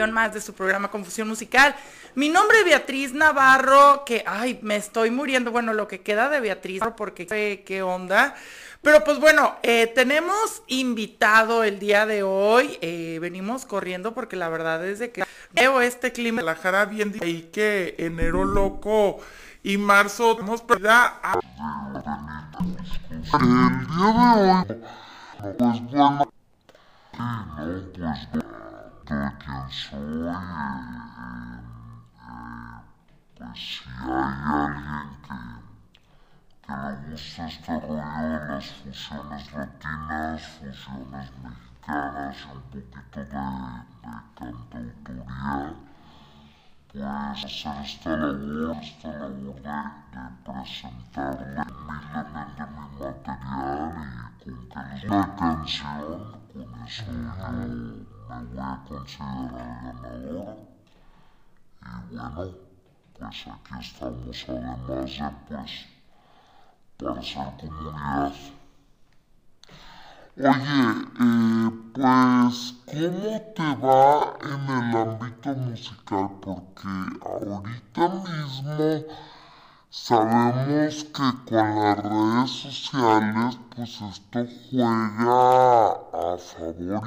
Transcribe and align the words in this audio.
más 0.00 0.32
de 0.32 0.40
su 0.40 0.54
programa 0.54 0.90
Confusión 0.90 1.28
Musical. 1.28 1.76
Mi 2.14 2.28
nombre 2.28 2.60
es 2.60 2.64
Beatriz 2.64 3.12
Navarro, 3.12 4.04
que, 4.06 4.24
ay, 4.26 4.58
me 4.62 4.76
estoy 4.76 5.10
muriendo, 5.10 5.50
bueno, 5.50 5.74
lo 5.74 5.86
que 5.86 6.00
queda 6.00 6.30
de 6.30 6.40
Beatriz, 6.40 6.82
porque 6.96 7.26
qué, 7.26 7.62
qué 7.66 7.82
onda. 7.82 8.34
Pero 8.80 9.04
pues 9.04 9.20
bueno, 9.20 9.54
eh, 9.62 9.86
tenemos 9.94 10.62
invitado 10.66 11.62
el 11.62 11.78
día 11.78 12.04
de 12.06 12.22
hoy, 12.22 12.78
eh, 12.80 13.18
venimos 13.20 13.64
corriendo 13.64 14.12
porque 14.12 14.34
la 14.34 14.48
verdad 14.48 14.84
es 14.84 14.98
de 14.98 15.12
que 15.12 15.24
veo 15.52 15.80
este 15.80 16.10
clima. 16.10 16.42
Guadalajara 16.42 16.86
bien 16.86 17.14
ahí 17.22 17.50
que 17.52 17.94
enero 17.98 18.44
loco 18.44 19.20
y 19.62 19.76
marzo 19.76 20.40
hemos 20.40 20.62
perdido 20.62 20.90
a 20.90 21.38
El 23.40 23.46
día 23.92 24.34
de 24.36 24.74
hoy, 24.74 24.82
pues 25.56 25.80
bueno, 25.90 26.28
sí, 27.92 28.00
no, 28.00 28.32
pues 28.32 28.71
de 29.14 29.30
quién 29.38 29.68
soy, 29.70 30.28
eh, 30.28 30.32
eh, 32.20 32.80
pues 33.36 33.58
si 33.58 33.88
hay 33.88 34.10
alguien 34.60 35.08
que, 35.26 35.38
que 36.66 36.72
le 36.72 37.10
gusta 37.10 37.46
este 37.46 37.72
rollo 37.80 38.28
de 38.28 38.48
las 38.48 38.66
fusiones 38.72 39.52
latinas, 39.52 40.42
fusiones 40.42 41.30
mexicanas 41.42 42.36
y 42.36 42.56
un 42.56 42.62
poquito 42.62 43.20
de, 43.20 43.24
de 43.24 44.14
cantautoría, 44.36 45.74
pues 46.92 47.44
hacer 47.44 47.84
esta 47.84 48.10
labor, 48.16 48.76
esta 48.82 49.08
labor 49.08 49.58
de, 49.62 49.78
de 50.12 50.24
presentarle 50.44 51.62
humildemente 51.72 52.62
mi 52.72 52.84
material 52.96 53.92
y 54.44 54.50
con 54.50 54.68
que 54.68 54.80
les 54.94 55.04
una 55.04 55.36
canción, 55.36 56.20
con 56.52 56.86
eso 56.86 57.04
yo 57.06 58.11
me 58.32 58.44
voy 58.44 58.58
a 58.58 58.84
considerar. 58.88 59.94
Y 61.82 62.16
bueno, 62.16 62.54
pues 63.18 63.46
aquí 63.46 63.74
estamos 63.80 64.44
además 64.48 64.78
de 64.86 65.22
pues 65.48 65.72
para 66.96 67.20
hacer 67.20 67.48
comunidad. 67.60 68.32
Oye, 70.34 70.84
pues, 71.92 72.56
¿cómo 72.86 73.40
te 73.54 73.68
va 73.82 74.38
en 74.42 74.62
el 74.70 74.96
ámbito 74.96 75.50
musical? 75.54 76.30
Porque 76.40 76.88
ahorita 77.20 78.08
mismo 78.08 79.04
sabemos 79.94 81.04
que 81.04 81.28
con 81.44 81.76
las 81.76 81.98
redes 81.98 82.50
sociales, 82.50 83.58
pues 83.76 84.00
esto 84.00 84.46
juega 84.70 85.90
a 85.92 86.38
favor 86.38 87.02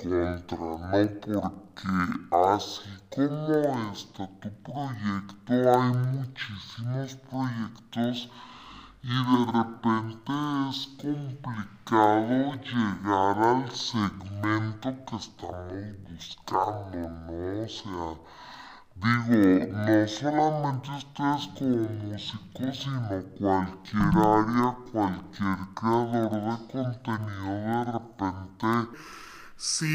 y 0.00 0.08
en 0.08 0.42
contra, 0.48 0.98
¿no? 1.28 1.52
Porque 1.76 1.86
así 2.32 2.90
como 3.14 3.92
está 3.92 4.26
tu 4.40 4.50
proyecto, 4.64 5.52
hay 5.52 5.92
muchísimos 5.92 7.14
proyectos 7.30 8.28
y 9.04 9.14
de 9.14 9.40
repente 9.52 10.32
es 10.70 10.78
complicado 11.00 12.54
llegar 12.64 13.38
al 13.38 13.70
segmento 13.70 14.88
que 15.06 15.16
estamos 15.16 15.86
buscando, 16.10 16.98
¿no? 16.98 17.62
O 17.62 17.68
sea, 17.68 18.43
digo, 19.04 19.72
no 19.86 20.08
solamente 20.08 20.90
ustedes 20.90 21.48
como 21.58 21.88
músicos, 21.88 22.78
sino 22.82 23.22
cualquier 23.38 24.16
área, 24.16 24.76
cualquier 24.90 25.58
creador 25.74 26.32
de 26.32 26.72
contenido 26.72 27.52
de 27.68 27.84
repente 27.92 28.98
Sí, 29.56 29.86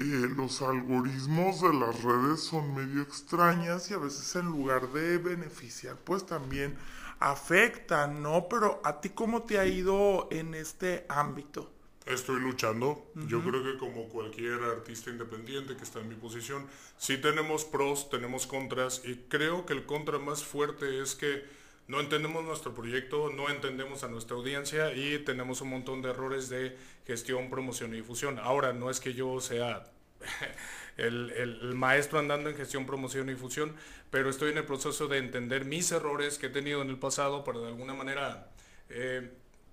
eh, 0.00 0.28
los 0.36 0.62
algoritmos 0.62 1.60
de 1.60 1.72
las 1.74 2.02
redes 2.02 2.40
son 2.42 2.74
medio 2.74 3.02
extrañas 3.02 3.90
y 3.90 3.94
a 3.94 3.98
veces 3.98 4.34
en 4.36 4.46
lugar 4.46 4.88
de 4.92 5.18
beneficiar, 5.18 5.96
pues 5.96 6.24
también 6.26 6.76
afectan, 7.20 8.22
¿no? 8.22 8.48
Pero 8.48 8.80
a 8.84 9.00
ti, 9.00 9.10
¿cómo 9.10 9.42
te 9.42 9.58
ha 9.58 9.66
ido 9.66 10.28
en 10.30 10.54
este 10.54 11.04
ámbito? 11.08 11.70
Estoy 12.08 12.40
luchando. 12.40 13.10
Yo 13.14 13.42
creo 13.42 13.62
que 13.62 13.76
como 13.78 14.08
cualquier 14.08 14.62
artista 14.62 15.10
independiente 15.10 15.76
que 15.76 15.82
está 15.82 16.00
en 16.00 16.08
mi 16.08 16.14
posición, 16.14 16.66
sí 16.96 17.18
tenemos 17.18 17.64
pros, 17.66 18.08
tenemos 18.08 18.46
contras 18.46 19.02
y 19.04 19.16
creo 19.28 19.66
que 19.66 19.74
el 19.74 19.84
contra 19.84 20.18
más 20.18 20.42
fuerte 20.42 21.02
es 21.02 21.14
que 21.14 21.44
no 21.86 22.00
entendemos 22.00 22.44
nuestro 22.44 22.74
proyecto, 22.74 23.30
no 23.30 23.50
entendemos 23.50 24.04
a 24.04 24.08
nuestra 24.08 24.36
audiencia 24.36 24.94
y 24.94 25.18
tenemos 25.18 25.60
un 25.60 25.68
montón 25.70 26.00
de 26.00 26.10
errores 26.10 26.48
de 26.48 26.76
gestión, 27.06 27.50
promoción 27.50 27.92
y 27.92 27.98
difusión. 27.98 28.38
Ahora, 28.38 28.72
no 28.72 28.88
es 28.90 29.00
que 29.00 29.12
yo 29.12 29.38
sea 29.42 29.84
el, 30.96 31.30
el- 31.32 31.60
el 31.60 31.74
maestro 31.74 32.18
andando 32.18 32.48
en 32.48 32.56
gestión, 32.56 32.86
promoción 32.86 33.28
y 33.28 33.32
difusión, 33.32 33.74
pero 34.10 34.30
estoy 34.30 34.52
en 34.52 34.58
el 34.58 34.64
proceso 34.64 35.08
de 35.08 35.18
entender 35.18 35.66
mis 35.66 35.92
errores 35.92 36.38
que 36.38 36.46
he 36.46 36.50
tenido 36.50 36.80
en 36.80 36.88
el 36.88 36.98
pasado 36.98 37.44
para 37.44 37.58
de 37.60 37.66
alguna 37.68 37.92
manera 37.94 38.50
eh, 38.88 39.30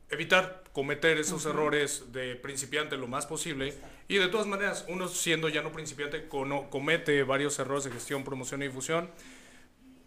evitar 0.09 0.63
cometer 0.71 1.17
esos 1.17 1.45
errores 1.45 2.11
de 2.11 2.35
principiante 2.35 2.97
lo 2.97 3.07
más 3.07 3.25
posible. 3.25 3.73
Y 4.07 4.17
de 4.17 4.27
todas 4.27 4.47
maneras, 4.47 4.85
uno 4.87 5.07
siendo 5.07 5.49
ya 5.49 5.61
no 5.61 5.71
principiante, 5.71 6.27
cono- 6.27 6.69
comete 6.69 7.23
varios 7.23 7.57
errores 7.59 7.85
de 7.85 7.91
gestión, 7.91 8.23
promoción 8.23 8.61
y 8.61 8.67
difusión. 8.67 9.09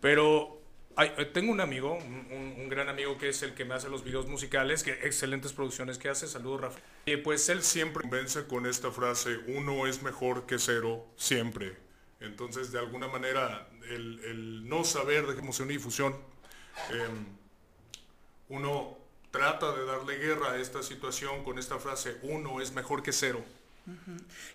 Pero 0.00 0.60
eh, 0.98 1.24
tengo 1.32 1.52
un 1.52 1.60
amigo, 1.60 1.94
un, 1.96 2.68
gran 2.68 2.88
amigo 2.88 3.18
que 3.18 3.30
es 3.30 3.42
el 3.42 3.54
que 3.54 3.64
me 3.64 3.74
hace 3.74 3.88
los 3.88 4.04
videos 4.04 4.26
musicales, 4.26 4.82
que 4.82 4.92
excelentes 4.92 5.52
producciones 5.52 5.98
que 5.98 6.08
hace. 6.08 6.26
Saludos, 6.26 6.60
Rafa. 6.60 6.80
Y 7.06 7.16
pues 7.16 7.48
él 7.48 7.62
siempre 7.62 8.02
convence 8.02 8.46
con 8.46 8.66
esta 8.66 8.90
frase: 8.90 9.38
uno 9.46 9.86
es 9.86 10.02
mejor 10.02 10.46
que 10.46 10.58
cero, 10.58 11.06
siempre. 11.16 11.76
Entonces, 12.20 12.72
de 12.72 12.80
alguna 12.80 13.06
manera, 13.06 13.68
el, 13.88 14.68
no 14.68 14.84
saber 14.84 15.26
de 15.26 15.38
emoción 15.38 15.70
y 15.70 15.74
difusión, 15.74 16.16
em, 16.90 17.26
uno 18.48 18.98
trata 19.30 19.72
de 19.72 19.84
darle 19.84 20.16
guerra 20.16 20.52
a 20.52 20.58
esta 20.58 20.82
situación 20.82 21.44
con 21.44 21.58
esta 21.58 21.78
frase: 21.78 22.16
uno 22.22 22.60
es 22.60 22.72
mejor 22.72 23.02
que 23.02 23.12
cero. 23.12 23.44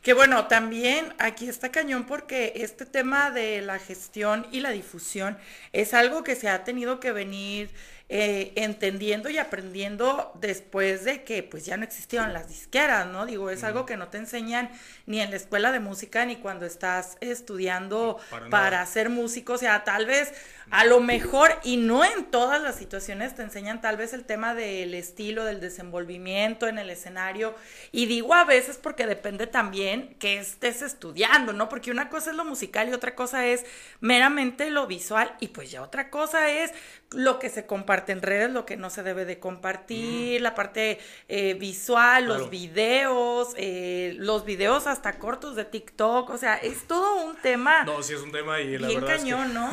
Que 0.03 0.13
bueno, 0.13 0.45
también 0.45 1.13
aquí 1.17 1.49
está 1.49 1.71
cañón 1.71 2.05
porque 2.05 2.53
este 2.57 2.86
tema 2.86 3.31
de 3.31 3.62
la 3.62 3.79
gestión 3.79 4.45
y 4.51 4.59
la 4.59 4.69
difusión 4.69 5.38
es 5.71 5.95
algo 5.95 6.23
que 6.23 6.36
se 6.36 6.49
ha 6.49 6.63
tenido 6.63 6.99
que 6.99 7.12
venir 7.12 7.71
eh, 8.09 8.51
entendiendo 8.57 9.29
y 9.29 9.39
aprendiendo 9.39 10.33
después 10.36 11.03
de 11.03 11.23
que 11.23 11.41
pues 11.41 11.65
ya 11.65 11.77
no 11.77 11.83
existieron 11.83 12.31
las 12.31 12.47
disqueras, 12.47 13.07
¿no? 13.07 13.25
Digo, 13.25 13.49
es 13.49 13.63
algo 13.63 13.88
que 13.88 13.97
no 13.97 14.09
te 14.09 14.19
enseñan 14.19 14.69
ni 15.07 15.19
en 15.19 15.31
la 15.31 15.38
escuela 15.38 15.71
de 15.71 15.79
música 15.79 16.25
ni 16.25 16.36
cuando 16.36 16.65
estás 16.65 17.17
estudiando 17.21 18.19
para, 18.51 18.86
ser 18.86 19.09
músico, 19.09 19.53
o 19.53 19.57
sea, 19.57 19.83
tal 19.83 20.05
vez 20.05 20.31
a 20.73 20.86
lo 20.86 20.99
mejor 21.01 21.51
y 21.63 21.77
no 21.77 22.03
en 22.03 22.25
todas 22.25 22.59
las 22.59 22.75
situaciones 22.75 23.36
te 23.36 23.43
enseñan 23.43 23.79
tal 23.79 23.95
vez 23.95 24.12
el 24.12 24.25
tema 24.25 24.55
del 24.55 24.95
estilo, 24.95 25.45
del 25.45 25.59
desenvolvimiento 25.59 26.67
en 26.67 26.79
el 26.79 26.89
escenario 26.89 27.53
y 27.91 28.07
digo 28.07 28.33
a 28.33 28.43
veces 28.43 28.79
porque 28.81 29.05
depende 29.05 29.45
también 29.45 30.15
que 30.17 30.39
estés 30.39 30.81
estudiando, 30.81 31.53
¿no? 31.53 31.69
Porque 31.69 31.91
una 31.91 32.09
cosa 32.09 32.31
es 32.31 32.36
lo 32.36 32.43
musical 32.43 32.89
y 32.89 32.93
otra 32.93 33.13
cosa 33.13 33.45
es 33.45 33.63
meramente 33.99 34.71
lo 34.71 34.88
visual 34.88 35.36
y 35.39 35.49
pues 35.49 35.69
ya 35.69 35.83
otra 35.83 36.09
cosa 36.09 36.49
es 36.49 36.71
lo 37.13 37.38
que 37.38 37.49
se 37.49 37.67
comparte 37.67 38.12
en 38.12 38.23
redes, 38.23 38.49
lo 38.49 38.65
que 38.65 38.75
no 38.75 38.89
se 38.89 39.03
debe 39.03 39.25
de 39.25 39.39
compartir, 39.39 40.41
la 40.41 40.55
parte 40.55 40.99
eh, 41.27 41.53
visual, 41.53 42.25
los 42.25 42.49
videos, 42.49 43.49
eh, 43.57 44.15
los 44.17 44.45
videos 44.45 44.88
hasta 44.88 45.19
cortos 45.19 45.55
de 45.55 45.65
TikTok, 45.65 46.31
o 46.31 46.38
sea, 46.39 46.55
es 46.55 46.88
todo 46.88 47.23
un 47.23 47.36
tema. 47.36 47.83
No, 47.83 48.01
sí 48.01 48.13
es 48.13 48.21
un 48.21 48.31
tema 48.31 48.59
y 48.59 48.77
la 48.79 48.88
verdad 48.88 49.17
cañón, 49.17 49.47
es 49.47 49.53
¿no? 49.53 49.69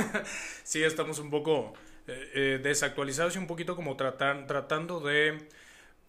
sí 0.63 0.83
estamos 0.91 1.19
un 1.19 1.31
poco 1.31 1.73
eh, 2.07 2.61
desactualizados 2.63 3.37
y 3.37 3.39
un 3.39 3.47
poquito 3.47 3.77
como 3.77 3.97
tratan, 3.97 4.47
tratando 4.47 5.01
de 5.01 5.39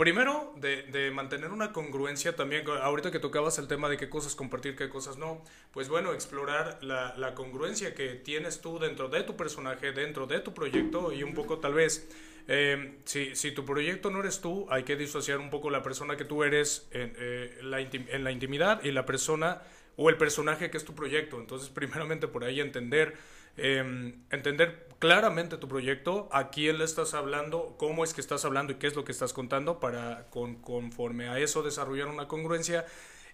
Primero, 0.01 0.55
de, 0.57 1.11
mantener 1.11 1.51
una 1.51 1.71
congruencia 1.71 2.35
también, 2.35 2.65
ahorita 2.67 3.11
que 3.11 3.19
tocabas 3.19 3.59
el 3.59 3.67
tema 3.67 3.87
de 3.87 3.97
qué 3.97 4.09
cosas 4.09 4.33
compartir, 4.33 4.75
qué 4.75 4.89
cosas 4.89 5.17
no, 5.17 5.43
pues 5.73 5.89
bueno, 5.89 6.13
explorar 6.13 6.79
la, 6.81 7.35
congruencia 7.35 7.93
que 7.93 8.15
tienes 8.15 8.61
tú 8.61 8.79
dentro 8.79 9.09
de 9.09 9.21
tu 9.21 9.37
personaje, 9.37 9.91
dentro 9.91 10.25
de 10.25 10.39
tu 10.39 10.55
proyecto 10.55 11.13
y 11.13 11.21
un 11.21 11.35
poco 11.35 11.59
tal 11.59 11.75
vez, 11.75 12.09
eh, 12.47 12.97
si, 13.03 13.35
si, 13.35 13.51
tu 13.51 13.63
proyecto 13.63 14.09
no 14.09 14.21
eres 14.21 14.41
tú, 14.41 14.65
hay 14.71 14.85
que 14.85 14.95
disociar 14.95 15.37
un 15.37 15.51
poco 15.51 15.69
la 15.69 15.83
persona 15.83 16.17
que 16.17 16.25
tú 16.25 16.43
eres 16.43 16.87
en, 16.89 17.13
eh, 17.19 17.59
la, 17.61 17.79
en 17.81 18.23
la 18.23 18.31
intimidad 18.31 18.83
y 18.83 18.91
la 18.91 19.05
persona 19.05 19.61
o 19.97 20.09
el 20.09 20.17
personaje 20.17 20.71
que 20.71 20.77
es 20.77 20.85
tu 20.85 20.95
proyecto. 20.95 21.39
Entonces, 21.39 21.69
primeramente 21.75 22.27
por 22.27 22.43
ahí 22.43 22.59
entender 22.59 23.13
Em, 23.57 24.23
entender 24.31 24.87
claramente 24.99 25.57
tu 25.57 25.67
proyecto, 25.67 26.29
a 26.31 26.49
quién 26.49 26.77
le 26.77 26.85
estás 26.85 27.13
hablando, 27.13 27.75
cómo 27.77 28.03
es 28.03 28.13
que 28.13 28.21
estás 28.21 28.45
hablando 28.45 28.73
y 28.73 28.75
qué 28.75 28.87
es 28.87 28.95
lo 28.95 29.03
que 29.03 29.11
estás 29.11 29.33
contando 29.33 29.79
para 29.79 30.29
con, 30.29 30.55
conforme 30.61 31.27
a 31.27 31.39
eso 31.39 31.63
desarrollar 31.63 32.07
una 32.07 32.27
congruencia 32.27 32.85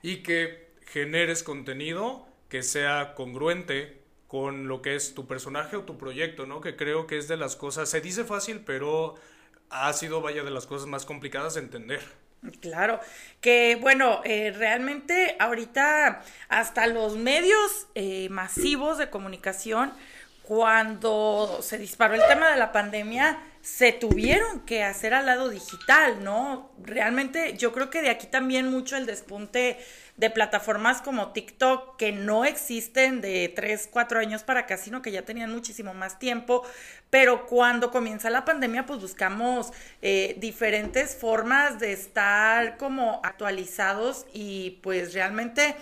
y 0.01 0.17
que 0.23 0.71
generes 0.87 1.43
contenido 1.43 2.25
que 2.49 2.63
sea 2.63 3.13
congruente 3.15 4.01
con 4.27 4.67
lo 4.67 4.81
que 4.81 4.95
es 4.95 5.13
tu 5.13 5.27
personaje 5.27 5.75
o 5.75 5.83
tu 5.83 5.97
proyecto, 5.97 6.45
¿no? 6.45 6.61
Que 6.61 6.75
creo 6.75 7.07
que 7.07 7.17
es 7.17 7.27
de 7.27 7.37
las 7.37 7.55
cosas, 7.55 7.89
se 7.89 8.01
dice 8.01 8.23
fácil, 8.23 8.61
pero 8.65 9.15
ha 9.69 9.91
sido, 9.93 10.21
vaya, 10.21 10.43
de 10.43 10.51
las 10.51 10.67
cosas 10.67 10.87
más 10.87 11.05
complicadas 11.05 11.55
de 11.55 11.61
entender. 11.61 12.01
Claro, 12.61 12.99
que 13.41 13.77
bueno, 13.81 14.21
eh, 14.23 14.53
realmente 14.55 15.35
ahorita 15.39 16.21
hasta 16.49 16.87
los 16.87 17.17
medios 17.17 17.87
eh, 17.95 18.29
masivos 18.29 18.97
de 18.97 19.09
comunicación, 19.09 19.91
cuando 20.43 21.59
se 21.61 21.77
disparó 21.77 22.13
el 22.13 22.25
tema 22.27 22.49
de 22.49 22.57
la 22.57 22.71
pandemia, 22.71 23.37
se 23.61 23.91
tuvieron 23.91 24.61
que 24.61 24.83
hacer 24.83 25.13
al 25.13 25.25
lado 25.25 25.49
digital, 25.49 26.23
¿no? 26.23 26.71
Realmente 26.81 27.57
yo 27.57 27.73
creo 27.73 27.89
que 27.89 28.01
de 28.01 28.09
aquí 28.09 28.27
también 28.27 28.71
mucho 28.71 28.95
el 28.95 29.05
despunte 29.05 29.77
de 30.17 30.31
plataformas 30.31 31.01
como 31.01 31.31
TikTok 31.31 31.95
que 31.95 32.11
no 32.11 32.43
existen 32.43 33.21
de 33.21 33.53
3, 33.55 33.87
4 33.91 34.19
años 34.19 34.43
para 34.43 34.61
acá, 34.61 34.77
sino 34.77 35.01
que 35.01 35.11
ya 35.11 35.21
tenían 35.21 35.51
muchísimo 35.51 35.93
más 35.93 36.17
tiempo, 36.19 36.63
pero 37.09 37.45
cuando 37.45 37.91
comienza 37.91 38.29
la 38.29 38.43
pandemia 38.43 38.85
pues 38.85 38.99
buscamos 38.99 39.71
eh, 40.01 40.35
diferentes 40.39 41.15
formas 41.15 41.79
de 41.79 41.93
estar 41.93 42.77
como 42.77 43.21
actualizados 43.23 44.25
y 44.33 44.79
pues 44.81 45.13
realmente 45.13 45.75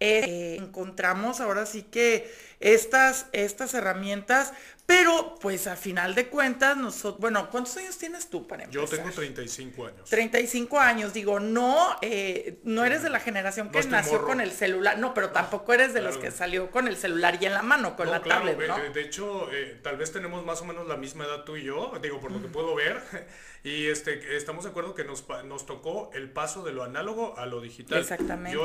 eh, 0.00 0.56
encontramos 0.60 1.40
ahora 1.40 1.66
sí 1.66 1.82
que 1.82 2.30
estas, 2.60 3.26
estas 3.32 3.74
herramientas 3.74 4.52
pero, 4.88 5.34
pues, 5.38 5.66
a 5.66 5.76
final 5.76 6.14
de 6.14 6.28
cuentas, 6.28 6.74
nosotros, 6.74 7.20
bueno, 7.20 7.50
¿cuántos 7.50 7.76
años 7.76 7.98
tienes 7.98 8.30
tú 8.30 8.46
para 8.46 8.64
empezar? 8.64 8.88
Yo 8.88 8.96
tengo 8.96 9.10
35 9.10 9.86
años. 9.86 10.08
35 10.08 10.80
años, 10.80 11.12
digo, 11.12 11.40
no, 11.40 11.98
eh, 12.00 12.58
no 12.64 12.86
eres 12.86 13.02
de 13.02 13.10
la 13.10 13.20
generación 13.20 13.70
que 13.70 13.82
nació 13.82 14.24
con 14.24 14.40
el 14.40 14.50
celular, 14.50 14.98
no, 14.98 15.12
pero 15.12 15.28
tampoco 15.28 15.74
eres 15.74 15.92
de 15.92 16.00
los 16.00 16.16
que 16.16 16.30
salió 16.30 16.70
con 16.70 16.88
el 16.88 16.96
celular 16.96 17.36
y 17.38 17.44
en 17.44 17.52
la 17.52 17.60
mano, 17.60 17.96
con 17.96 18.10
la 18.10 18.22
tablet, 18.22 18.58
¿no? 18.66 18.78
De 18.78 19.02
hecho, 19.02 19.52
eh, 19.52 19.78
tal 19.82 19.98
vez 19.98 20.10
tenemos 20.10 20.42
más 20.42 20.62
o 20.62 20.64
menos 20.64 20.88
la 20.88 20.96
misma 20.96 21.26
edad 21.26 21.44
tú 21.44 21.58
y 21.58 21.64
yo, 21.64 21.92
digo, 22.00 22.18
por 22.18 22.32
lo 22.32 22.40
que 22.40 22.48
puedo 22.48 22.74
ver, 22.74 22.98
y 23.64 23.88
este, 23.88 24.38
estamos 24.38 24.64
de 24.64 24.70
acuerdo 24.70 24.94
que 24.94 25.04
nos, 25.04 25.26
nos 25.44 25.66
tocó 25.66 26.10
el 26.14 26.30
paso 26.30 26.62
de 26.62 26.72
lo 26.72 26.82
análogo 26.82 27.36
a 27.36 27.44
lo 27.44 27.60
digital. 27.60 27.98
Exactamente. 27.98 28.56
Yo, 28.56 28.64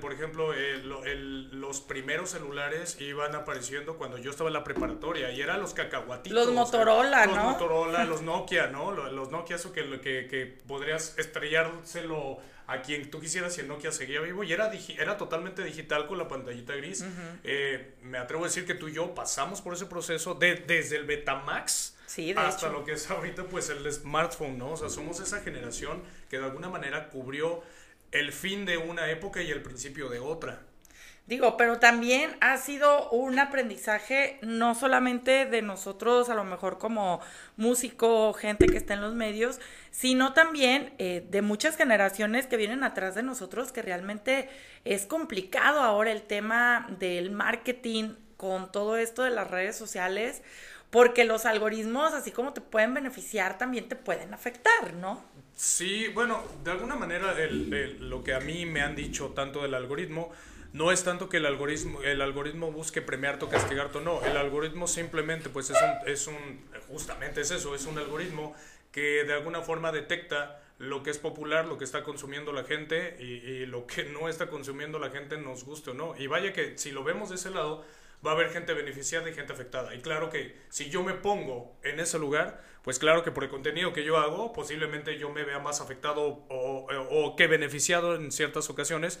por 0.00 0.14
ejemplo, 0.14 0.54
eh, 0.54 0.78
los 0.78 1.82
primeros 1.82 2.30
celulares 2.30 2.98
iban 3.02 3.34
apareciendo 3.34 3.98
cuando 3.98 4.16
yo 4.16 4.30
estaba 4.30 4.48
en 4.48 4.54
la 4.54 4.64
preparatoria 4.64 5.30
y 5.30 5.42
era 5.42 5.57
los 5.58 5.74
cacahuatitos. 5.74 6.46
Los 6.46 6.54
Motorola, 6.54 7.26
¿no? 7.26 7.34
Los 7.34 7.44
Motorola, 7.44 8.04
los 8.04 8.22
Nokia, 8.22 8.68
¿no? 8.68 8.92
Los, 8.92 9.30
Nokia, 9.30 9.56
eso 9.56 9.72
que, 9.72 10.00
que, 10.00 10.26
que 10.26 10.58
podrías 10.66 11.18
estrellárselo 11.18 12.38
a 12.68 12.82
quien 12.82 13.10
tú 13.10 13.18
quisieras 13.18 13.54
si 13.54 13.62
el 13.62 13.68
Nokia 13.68 13.90
seguía 13.90 14.20
vivo 14.20 14.44
y 14.44 14.52
era, 14.52 14.70
era 14.98 15.16
totalmente 15.16 15.64
digital 15.64 16.06
con 16.06 16.18
la 16.18 16.28
pantallita 16.28 16.76
gris. 16.76 17.02
Eh, 17.42 17.94
me 18.02 18.18
atrevo 18.18 18.44
a 18.44 18.48
decir 18.48 18.66
que 18.66 18.74
tú 18.74 18.88
y 18.88 18.92
yo 18.92 19.14
pasamos 19.14 19.62
por 19.62 19.72
ese 19.72 19.86
proceso 19.86 20.34
de, 20.34 20.54
desde 20.54 20.96
el 20.96 21.06
Betamax 21.06 21.96
hasta 22.36 22.68
lo 22.68 22.84
que 22.84 22.92
es 22.92 23.10
ahorita 23.10 23.44
pues 23.44 23.70
el 23.70 23.90
smartphone, 23.90 24.58
¿no? 24.58 24.72
O 24.72 24.76
sea, 24.76 24.90
somos 24.90 25.18
esa 25.20 25.40
generación 25.40 26.02
que 26.28 26.38
de 26.38 26.44
alguna 26.44 26.68
manera 26.68 27.08
cubrió 27.08 27.62
el 28.12 28.32
fin 28.32 28.66
de 28.66 28.76
una 28.76 29.10
época 29.10 29.42
y 29.42 29.50
el 29.50 29.62
principio 29.62 30.10
de 30.10 30.18
otra. 30.18 30.60
Digo, 31.28 31.58
pero 31.58 31.78
también 31.78 32.34
ha 32.40 32.56
sido 32.56 33.10
un 33.10 33.38
aprendizaje 33.38 34.38
no 34.40 34.74
solamente 34.74 35.44
de 35.44 35.60
nosotros, 35.60 36.30
a 36.30 36.34
lo 36.34 36.42
mejor 36.42 36.78
como 36.78 37.20
músico, 37.58 38.32
gente 38.32 38.66
que 38.66 38.78
está 38.78 38.94
en 38.94 39.02
los 39.02 39.14
medios, 39.14 39.60
sino 39.90 40.32
también 40.32 40.94
eh, 40.96 41.22
de 41.28 41.42
muchas 41.42 41.76
generaciones 41.76 42.46
que 42.46 42.56
vienen 42.56 42.82
atrás 42.82 43.14
de 43.14 43.22
nosotros, 43.22 43.72
que 43.72 43.82
realmente 43.82 44.48
es 44.86 45.04
complicado 45.04 45.82
ahora 45.82 46.12
el 46.12 46.22
tema 46.22 46.86
del 46.98 47.30
marketing 47.30 48.14
con 48.38 48.72
todo 48.72 48.96
esto 48.96 49.22
de 49.22 49.30
las 49.30 49.50
redes 49.50 49.76
sociales, 49.76 50.40
porque 50.88 51.26
los 51.26 51.44
algoritmos, 51.44 52.14
así 52.14 52.30
como 52.30 52.54
te 52.54 52.62
pueden 52.62 52.94
beneficiar, 52.94 53.58
también 53.58 53.86
te 53.86 53.96
pueden 53.96 54.32
afectar, 54.32 54.94
¿no? 54.94 55.22
Sí, 55.54 56.08
bueno, 56.08 56.42
de 56.64 56.70
alguna 56.70 56.96
manera 56.96 57.34
lo 58.00 58.24
que 58.24 58.32
a 58.32 58.40
mí 58.40 58.64
me 58.64 58.80
han 58.80 58.96
dicho 58.96 59.34
tanto 59.34 59.60
del 59.60 59.74
algoritmo, 59.74 60.32
no 60.72 60.92
es 60.92 61.04
tanto 61.04 61.28
que 61.28 61.38
el 61.38 61.46
algoritmo, 61.46 62.02
el 62.02 62.20
algoritmo 62.20 62.70
busque 62.70 63.02
premiarte 63.02 63.44
o 63.44 63.48
castigarte 63.48 63.98
o 63.98 64.00
no, 64.00 64.22
el 64.24 64.36
algoritmo 64.36 64.86
simplemente 64.86 65.48
pues 65.48 65.70
es 65.70 65.76
un, 65.80 66.08
es 66.08 66.26
un, 66.26 66.64
justamente 66.88 67.40
es 67.40 67.50
eso, 67.50 67.74
es 67.74 67.86
un 67.86 67.98
algoritmo 67.98 68.54
que 68.92 69.24
de 69.24 69.32
alguna 69.32 69.62
forma 69.62 69.92
detecta 69.92 70.60
lo 70.78 71.02
que 71.02 71.10
es 71.10 71.18
popular, 71.18 71.66
lo 71.66 71.76
que 71.76 71.84
está 71.84 72.04
consumiendo 72.04 72.52
la 72.52 72.64
gente 72.64 73.16
y, 73.20 73.66
lo 73.66 73.86
que 73.86 74.04
no 74.04 74.28
está 74.28 74.48
consumiendo 74.48 74.98
la 74.98 75.10
gente 75.10 75.36
nos 75.36 75.64
guste 75.64 75.90
o 75.90 75.94
no. 75.94 76.14
Y 76.16 76.28
vaya 76.28 76.52
que 76.52 76.78
si 76.78 76.92
lo 76.92 77.02
vemos 77.02 77.28
de 77.30 77.34
ese 77.34 77.50
lado, 77.50 77.84
va 78.24 78.30
a 78.30 78.34
haber 78.34 78.50
gente 78.50 78.72
beneficiada 78.74 79.28
y 79.28 79.34
gente 79.34 79.52
afectada. 79.52 79.94
Y 79.94 80.00
claro 80.00 80.30
que 80.30 80.56
si 80.68 80.88
yo 80.88 81.02
me 81.02 81.14
pongo 81.14 81.76
en 81.82 81.98
ese 81.98 82.18
lugar, 82.18 82.62
pues 82.82 82.98
claro 82.98 83.24
que 83.24 83.32
por 83.32 83.44
el 83.44 83.50
contenido 83.50 83.92
que 83.92 84.04
yo 84.04 84.18
hago, 84.18 84.52
posiblemente 84.52 85.18
yo 85.18 85.30
me 85.30 85.44
vea 85.44 85.58
más 85.58 85.80
afectado 85.80 86.22
o, 86.22 86.86
o 87.10 87.36
que 87.36 87.48
beneficiado 87.48 88.14
en 88.14 88.30
ciertas 88.30 88.70
ocasiones 88.70 89.20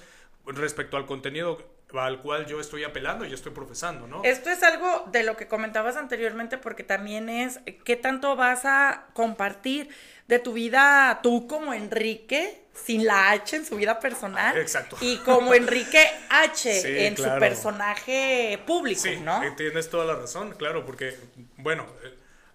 respecto 0.54 0.96
al 0.96 1.06
contenido 1.06 1.78
al 1.94 2.20
cual 2.20 2.46
yo 2.46 2.60
estoy 2.60 2.84
apelando 2.84 3.24
y 3.24 3.32
estoy 3.32 3.52
profesando, 3.52 4.06
¿no? 4.06 4.22
Esto 4.24 4.50
es 4.50 4.62
algo 4.62 5.04
de 5.10 5.22
lo 5.22 5.36
que 5.36 5.48
comentabas 5.48 5.96
anteriormente 5.96 6.58
porque 6.58 6.84
también 6.84 7.28
es 7.28 7.60
qué 7.84 7.96
tanto 7.96 8.36
vas 8.36 8.64
a 8.64 9.06
compartir 9.14 9.88
de 10.26 10.38
tu 10.38 10.52
vida 10.52 11.20
tú 11.22 11.46
como 11.46 11.72
Enrique 11.72 12.64
sin 12.74 13.06
la 13.06 13.30
H 13.30 13.56
en 13.56 13.64
su 13.64 13.76
vida 13.76 13.98
personal 13.98 14.56
Exacto. 14.58 14.96
y 15.00 15.16
como 15.18 15.54
Enrique 15.54 16.04
H 16.28 17.06
en 17.06 17.16
su 17.16 17.28
personaje 17.38 18.60
público, 18.66 19.00
sí, 19.00 19.16
¿no? 19.16 19.40
Tienes 19.56 19.88
toda 19.88 20.04
la 20.04 20.14
razón, 20.14 20.52
claro, 20.52 20.84
porque 20.84 21.16
bueno, 21.56 21.86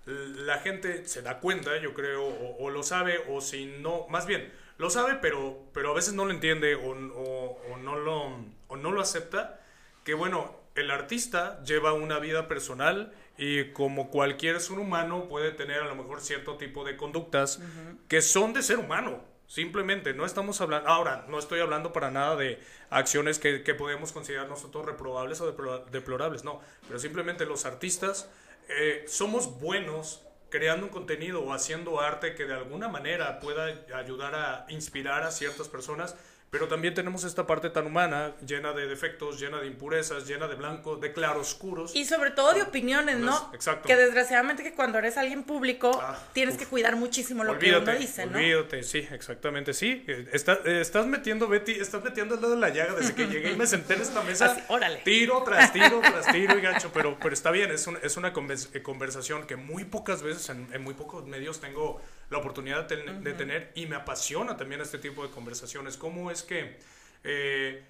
la 0.06 0.60
gente 0.60 1.08
se 1.08 1.23
da 1.23 1.39
cuenta, 1.39 1.77
yo 1.77 1.93
creo, 1.93 2.23
o, 2.23 2.58
o 2.63 2.69
lo 2.69 2.84
sabe, 2.84 3.19
o 3.29 3.41
si 3.41 3.65
no, 3.65 4.08
más 4.10 4.27
bien, 4.27 4.51
lo 4.78 4.90
sabe, 4.90 5.16
pero, 5.22 5.60
pero 5.74 5.92
a 5.92 5.94
veces 5.94 6.14
no 6.14 6.26
lo 6.26 6.32
entiende 6.32 6.76
o, 6.76 6.90
o- 6.92 7.62
o 7.74 7.78
no, 7.78 7.98
lo, 7.98 8.36
o 8.68 8.76
no 8.76 8.92
lo 8.92 9.02
acepta, 9.02 9.60
que 10.04 10.14
bueno, 10.14 10.60
el 10.76 10.90
artista 10.92 11.62
lleva 11.64 11.94
una 11.94 12.20
vida 12.20 12.48
personal 12.48 13.14
y 13.38 13.66
como 13.72 14.10
cualquier 14.10 14.60
ser 14.60 14.80
humano 14.80 15.28
puede 15.30 15.52
tener 15.52 15.82
a 15.82 15.86
lo 15.86 15.96
mejor 15.96 16.22
cierto 16.22 16.58
tipo 16.58 16.84
de 16.84 16.98
conductas 16.98 17.60
que 18.08 18.22
son 18.22 18.54
de 18.54 18.62
ser 18.64 18.78
humano. 18.80 19.24
Simplemente, 19.46 20.14
no 20.16 20.26
estamos 20.26 20.62
hablando, 20.62 20.90
ahora, 20.90 21.26
no 21.30 21.38
estoy 21.38 21.60
hablando 21.60 21.94
para 21.94 22.10
nada 22.10 22.36
de 22.36 22.60
acciones 22.90 23.38
que, 23.38 23.62
que 23.62 23.76
podemos 23.76 24.12
considerar 24.12 24.48
nosotros 24.50 24.86
reprobables 24.86 25.42
o 25.42 25.56
deplo- 25.56 25.86
deplorables, 25.92 26.44
no, 26.44 26.60
pero 26.88 26.98
simplemente 26.98 27.46
los 27.46 27.66
artistas 27.66 28.30
eh, 28.70 29.04
somos 29.08 29.60
buenos 29.60 30.24
creando 30.54 30.86
un 30.86 30.92
contenido 30.92 31.42
o 31.42 31.52
haciendo 31.52 32.00
arte 32.00 32.36
que 32.36 32.46
de 32.46 32.54
alguna 32.54 32.88
manera 32.88 33.39
pueda 33.39 33.74
ayudar 33.96 34.36
a 34.36 34.68
inspirar 34.70 35.24
a 35.24 35.32
ciertas 35.32 35.68
personas, 35.68 36.16
pero 36.54 36.68
también 36.68 36.94
tenemos 36.94 37.24
esta 37.24 37.48
parte 37.48 37.72
tan 37.72 37.88
humana, 37.88 38.36
llena 38.46 38.74
de 38.74 38.88
defectos, 38.88 39.39
llena 39.39 39.60
de 39.60 39.66
impurezas, 39.66 40.28
llena 40.28 40.48
de 40.48 40.54
blanco, 40.54 40.98
de 40.98 41.12
claroscuros. 41.12 41.96
Y 41.96 42.06
sobre 42.06 42.30
todo 42.30 42.54
de 42.54 42.62
opiniones, 42.62 43.18
¿no? 43.18 43.50
Exacto. 43.56 43.88
Que 43.88 43.96
desgraciadamente 43.96 44.62
que 44.62 44.74
cuando 44.74 45.00
eres 45.00 45.18
alguien 45.18 45.42
público 45.44 46.00
Ah, 46.00 46.20
tienes 46.32 46.54
uf. 46.54 46.60
que 46.62 46.68
cuidar 46.68 46.96
muchísimo 46.96 47.44
lo 47.44 47.54
olvídate, 47.54 47.86
que 47.86 47.89
uno 47.92 48.00
dice, 48.00 48.26
¿no? 48.28 48.38
olvídate, 48.38 48.84
sí, 48.84 49.00
exactamente, 49.12 49.74
sí. 49.74 50.06
Eh, 50.08 50.30
está- 50.32 50.60
eh, 50.63 50.80
estás 50.80 51.08
metiendo, 51.08 51.48
Betty, 51.48 51.72
estás 51.72 52.04
metiendo 52.04 52.36
el 52.36 52.42
dedo 52.42 52.54
en 52.54 52.62
la 52.62 52.70
llaga 52.70 52.94
desde 52.94 53.16
que 53.16 53.26
llegué 53.26 53.54
y 53.54 53.56
me 53.56 53.66
senté 53.66 53.96
en 53.96 54.02
esta 54.04 54.22
mesa. 54.22 54.46
Así, 54.46 54.62
órale. 54.68 55.00
Tiro 55.04 55.42
tras 55.44 55.74
tiro 55.74 56.02
tras 56.02 56.32
tiro 56.32 56.56
y 56.56 56.62
gancho, 56.62 56.92
pero, 56.94 57.18
pero 57.20 57.34
está 57.34 57.50
bien, 57.50 57.72
es, 57.72 57.88
un- 57.88 57.98
es 58.04 58.16
una 58.16 58.28
eh, 58.28 58.82
conversación 58.84 59.48
que 59.48 59.56
muy 59.56 59.86
pocas 59.86 60.22
veces, 60.22 60.48
en, 60.50 60.68
en 60.72 60.84
muy 60.84 60.94
pocos 60.94 61.26
medios 61.26 61.60
tengo 61.60 62.00
la 62.30 62.38
oportunidad 62.38 62.88
de, 62.88 62.96
ten- 62.98 63.24
de 63.24 63.34
tener 63.34 63.72
y 63.76 63.86
me 63.88 63.96
apasiona 63.96 64.56
también 64.56 64.82
este 64.82 64.98
tipo 65.00 65.24
de 65.24 65.30
conversaciones. 65.32 65.98
¿Cómo 65.98 66.30
es 66.32 66.42
que 66.43 66.77
eh, 67.23 67.84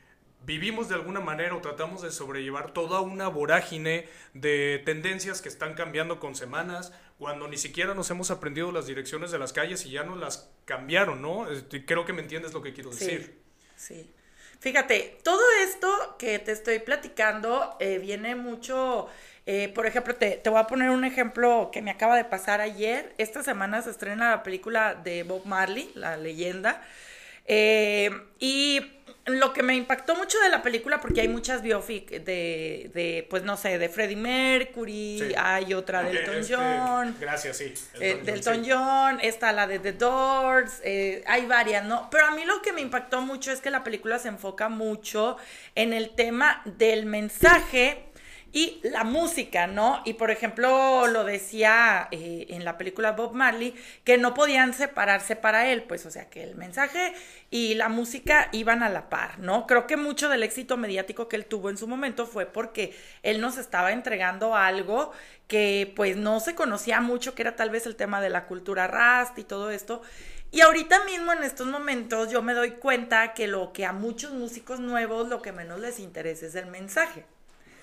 vivimos 0.45 0.89
de 0.89 0.95
alguna 0.95 1.19
manera 1.19 1.55
o 1.55 1.61
tratamos 1.61 2.01
de 2.01 2.11
sobrellevar 2.11 2.71
toda 2.73 3.01
una 3.01 3.27
vorágine 3.27 4.07
de 4.33 4.81
tendencias 4.85 5.41
que 5.41 5.49
están 5.49 5.73
cambiando 5.73 6.19
con 6.19 6.35
semanas, 6.35 6.91
cuando 7.17 7.47
ni 7.47 7.57
siquiera 7.57 7.93
nos 7.93 8.09
hemos 8.11 8.31
aprendido 8.31 8.71
las 8.71 8.87
direcciones 8.87 9.31
de 9.31 9.39
las 9.39 9.53
calles 9.53 9.85
y 9.85 9.91
ya 9.91 10.03
nos 10.03 10.17
las 10.19 10.51
cambiaron, 10.65 11.21
¿no? 11.21 11.49
Este, 11.51 11.85
Creo 11.85 12.05
que 12.05 12.13
me 12.13 12.21
entiendes 12.21 12.53
lo 12.53 12.61
que 12.61 12.73
quiero 12.73 12.91
Sí, 12.91 13.05
decir. 13.07 13.41
sí. 13.75 14.13
Fíjate, 14.59 15.19
todo 15.23 15.41
esto 15.63 16.15
que 16.17 16.39
te 16.39 16.51
estoy 16.53 16.79
platicando 16.79 17.75
eh, 17.81 17.99
viene 17.99 18.35
mucho, 18.35 19.07
eh, 19.45 19.69
por 19.75 19.85
ejemplo, 19.85 20.15
te, 20.15 20.37
te 20.37 20.49
voy 20.49 20.59
a 20.59 20.67
poner 20.67 20.89
un 20.89 21.03
ejemplo 21.03 21.69
que 21.71 21.81
me 21.81 21.91
acaba 21.91 22.15
de 22.15 22.23
pasar 22.25 22.61
ayer. 22.61 23.13
Esta 23.17 23.43
semana 23.43 23.81
se 23.81 23.89
estrena 23.91 24.29
la 24.31 24.43
película 24.43 24.95
de 24.95 25.23
Bob 25.23 25.45
Marley, 25.45 25.91
la 25.95 26.15
leyenda. 26.17 26.81
Eh, 27.45 28.10
y 28.39 28.82
lo 29.25 29.53
que 29.53 29.63
me 29.63 29.73
impactó 29.73 30.15
mucho 30.15 30.38
de 30.41 30.49
la 30.49 30.62
película, 30.62 30.99
porque 30.99 31.21
hay 31.21 31.29
muchas 31.29 31.62
biopic 31.62 32.10
de, 32.10 32.91
de 32.93 33.25
pues 33.29 33.43
no 33.43 33.56
sé, 33.56 33.77
de 33.77 33.88
Freddie 33.88 34.17
Mercury, 34.17 35.17
Sí. 35.29 35.34
hay 35.38 35.73
otra 35.73 36.03
de 36.03 36.12
Eh, 36.12 36.19
Elton 36.19 36.36
este, 36.39 36.56
John. 36.56 37.15
Gracias, 37.21 37.58
sí. 37.58 37.73
Elton 38.01 38.65
sí. 38.65 38.69
John, 38.71 39.19
está 39.21 39.53
la 39.53 39.65
de 39.65 39.79
The 39.79 39.93
Doors, 39.93 40.82
eh, 40.84 41.23
hay 41.25 41.45
varias, 41.45 41.86
¿no? 41.86 42.10
Pero 42.12 42.25
a 42.27 42.32
mí 42.32 42.43
lo 42.43 42.62
que 42.62 42.73
me 42.73 42.82
impactó 42.82 43.21
mucho 43.21 43.51
es 43.53 43.62
que 43.62 43.69
la 43.69 43.84
película 43.86 44.19
se 44.19 44.27
enfoca 44.27 44.67
mucho 44.67 45.38
en 45.75 45.93
el 45.93 46.10
tema 46.15 46.62
del 46.65 47.06
mensaje 47.06 48.03
y 48.53 48.79
la 48.83 49.03
música, 49.03 49.65
¿no? 49.65 50.03
Y 50.05 50.13
por 50.13 50.29
ejemplo, 50.29 51.07
lo 51.07 51.23
decía 51.23 52.07
eh, 52.11 52.45
en 52.49 52.63
la 52.63 52.77
película 52.77 53.13
Bob 53.13 53.33
Marley, 53.33 53.73
que 54.03 54.19
no 54.19 54.35
podían 54.35 54.73
separarse 54.75 55.35
para 55.35 55.71
él, 55.71 55.83
pues 55.83 56.05
o 56.05 56.11
sea, 56.11 56.29
que 56.29 56.43
el 56.43 56.55
mensaje 56.55 57.13
y 57.49 57.73
la 57.73 57.89
música 57.89 58.49
iban 58.51 58.83
a 58.83 58.89
la 58.89 59.09
par, 59.09 59.39
¿no? 59.39 59.65
Creo 59.65 59.87
que 59.87 59.97
mucho 59.97 60.29
del 60.29 60.43
éxito 60.43 60.77
mediático 60.77 61.27
que 61.27 61.35
él 61.35 61.47
tuvo 61.47 61.71
en 61.71 61.77
su 61.77 61.87
momento 61.87 62.27
fue 62.27 62.45
porque 62.45 62.95
él 63.23 63.41
nos 63.41 63.57
estaba 63.57 63.91
entregando 63.91 64.55
algo 64.55 65.11
que 65.47 65.91
pues 65.95 66.15
no 66.15 66.39
se 66.39 66.53
conocía 66.53 67.01
mucho, 67.01 67.33
que 67.33 67.41
era 67.41 67.55
tal 67.55 67.71
vez 67.71 67.87
el 67.87 67.95
tema 67.95 68.21
de 68.21 68.29
la 68.29 68.45
cultura 68.45 68.85
rast 68.85 69.37
y 69.39 69.43
todo 69.43 69.71
esto. 69.71 70.03
Y 70.51 70.61
ahorita 70.61 71.03
mismo 71.05 71.33
en 71.33 71.41
estos 71.41 71.65
momentos 71.65 72.31
yo 72.31 72.43
me 72.43 72.53
doy 72.53 72.71
cuenta 72.73 73.33
que 73.33 73.47
lo 73.47 73.73
que 73.73 73.85
a 73.85 73.93
muchos 73.93 74.31
músicos 74.33 74.79
nuevos 74.79 75.27
lo 75.27 75.41
que 75.41 75.51
menos 75.51 75.79
les 75.79 75.99
interesa 75.99 76.45
es 76.45 76.53
el 76.53 76.67
mensaje. 76.67 77.25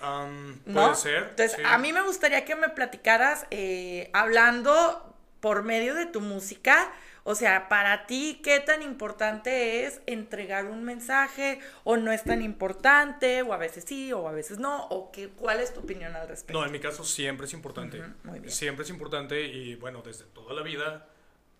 Am, 0.01 0.61
¿no? 0.67 0.83
Puede 0.83 0.95
ser. 0.97 1.23
Entonces, 1.31 1.53
sí. 1.57 1.63
a 1.65 1.79
mí 1.79 1.93
me 1.93 2.03
gustaría 2.03 2.45
que 2.45 2.57
me 2.57 2.69
platicaras 2.69 3.47
eh, 3.51 4.11
hablando 4.13 5.15
por 5.41 5.63
medio 5.63 5.95
de 5.95 6.07
tu 6.07 6.21
música. 6.21 6.93
O 7.25 7.35
sea, 7.35 7.69
para 7.69 8.07
ti, 8.07 8.41
¿qué 8.43 8.61
tan 8.61 8.83
importante 8.83 9.85
es 9.85 10.01
entregar 10.07 10.65
un 10.67 10.85
mensaje? 10.85 11.61
¿O 11.85 11.97
no 11.97 12.13
es 12.13 12.25
tan 12.25 12.43
importante? 12.43 13.43
¿O 13.43 13.53
a 13.53 13.59
veces 13.59 13.85
sí, 13.87 14.13
o 14.13 14.27
a 14.27 14.33
veces 14.33 14.59
no? 14.59 14.87
¿O 14.87 15.13
qué, 15.13 15.29
cuál 15.29 15.61
es 15.61 15.75
tu 15.75 15.81
opinión 15.81 16.17
al 16.17 16.29
respecto? 16.29 16.59
No, 16.59 16.65
en 16.65 16.73
mi 16.73 16.81
caso 16.81 17.05
siempre 17.05 17.47
es 17.47 17.53
importante. 17.53 18.03
Muy 18.25 18.41
bien. 18.41 18.51
Siempre 18.51 18.85
es 18.85 18.91
importante 18.91 19.43
y 19.43 19.75
bueno, 19.77 20.03
desde 20.03 20.25
toda 20.25 20.55
la 20.55 20.63
vida. 20.63 21.10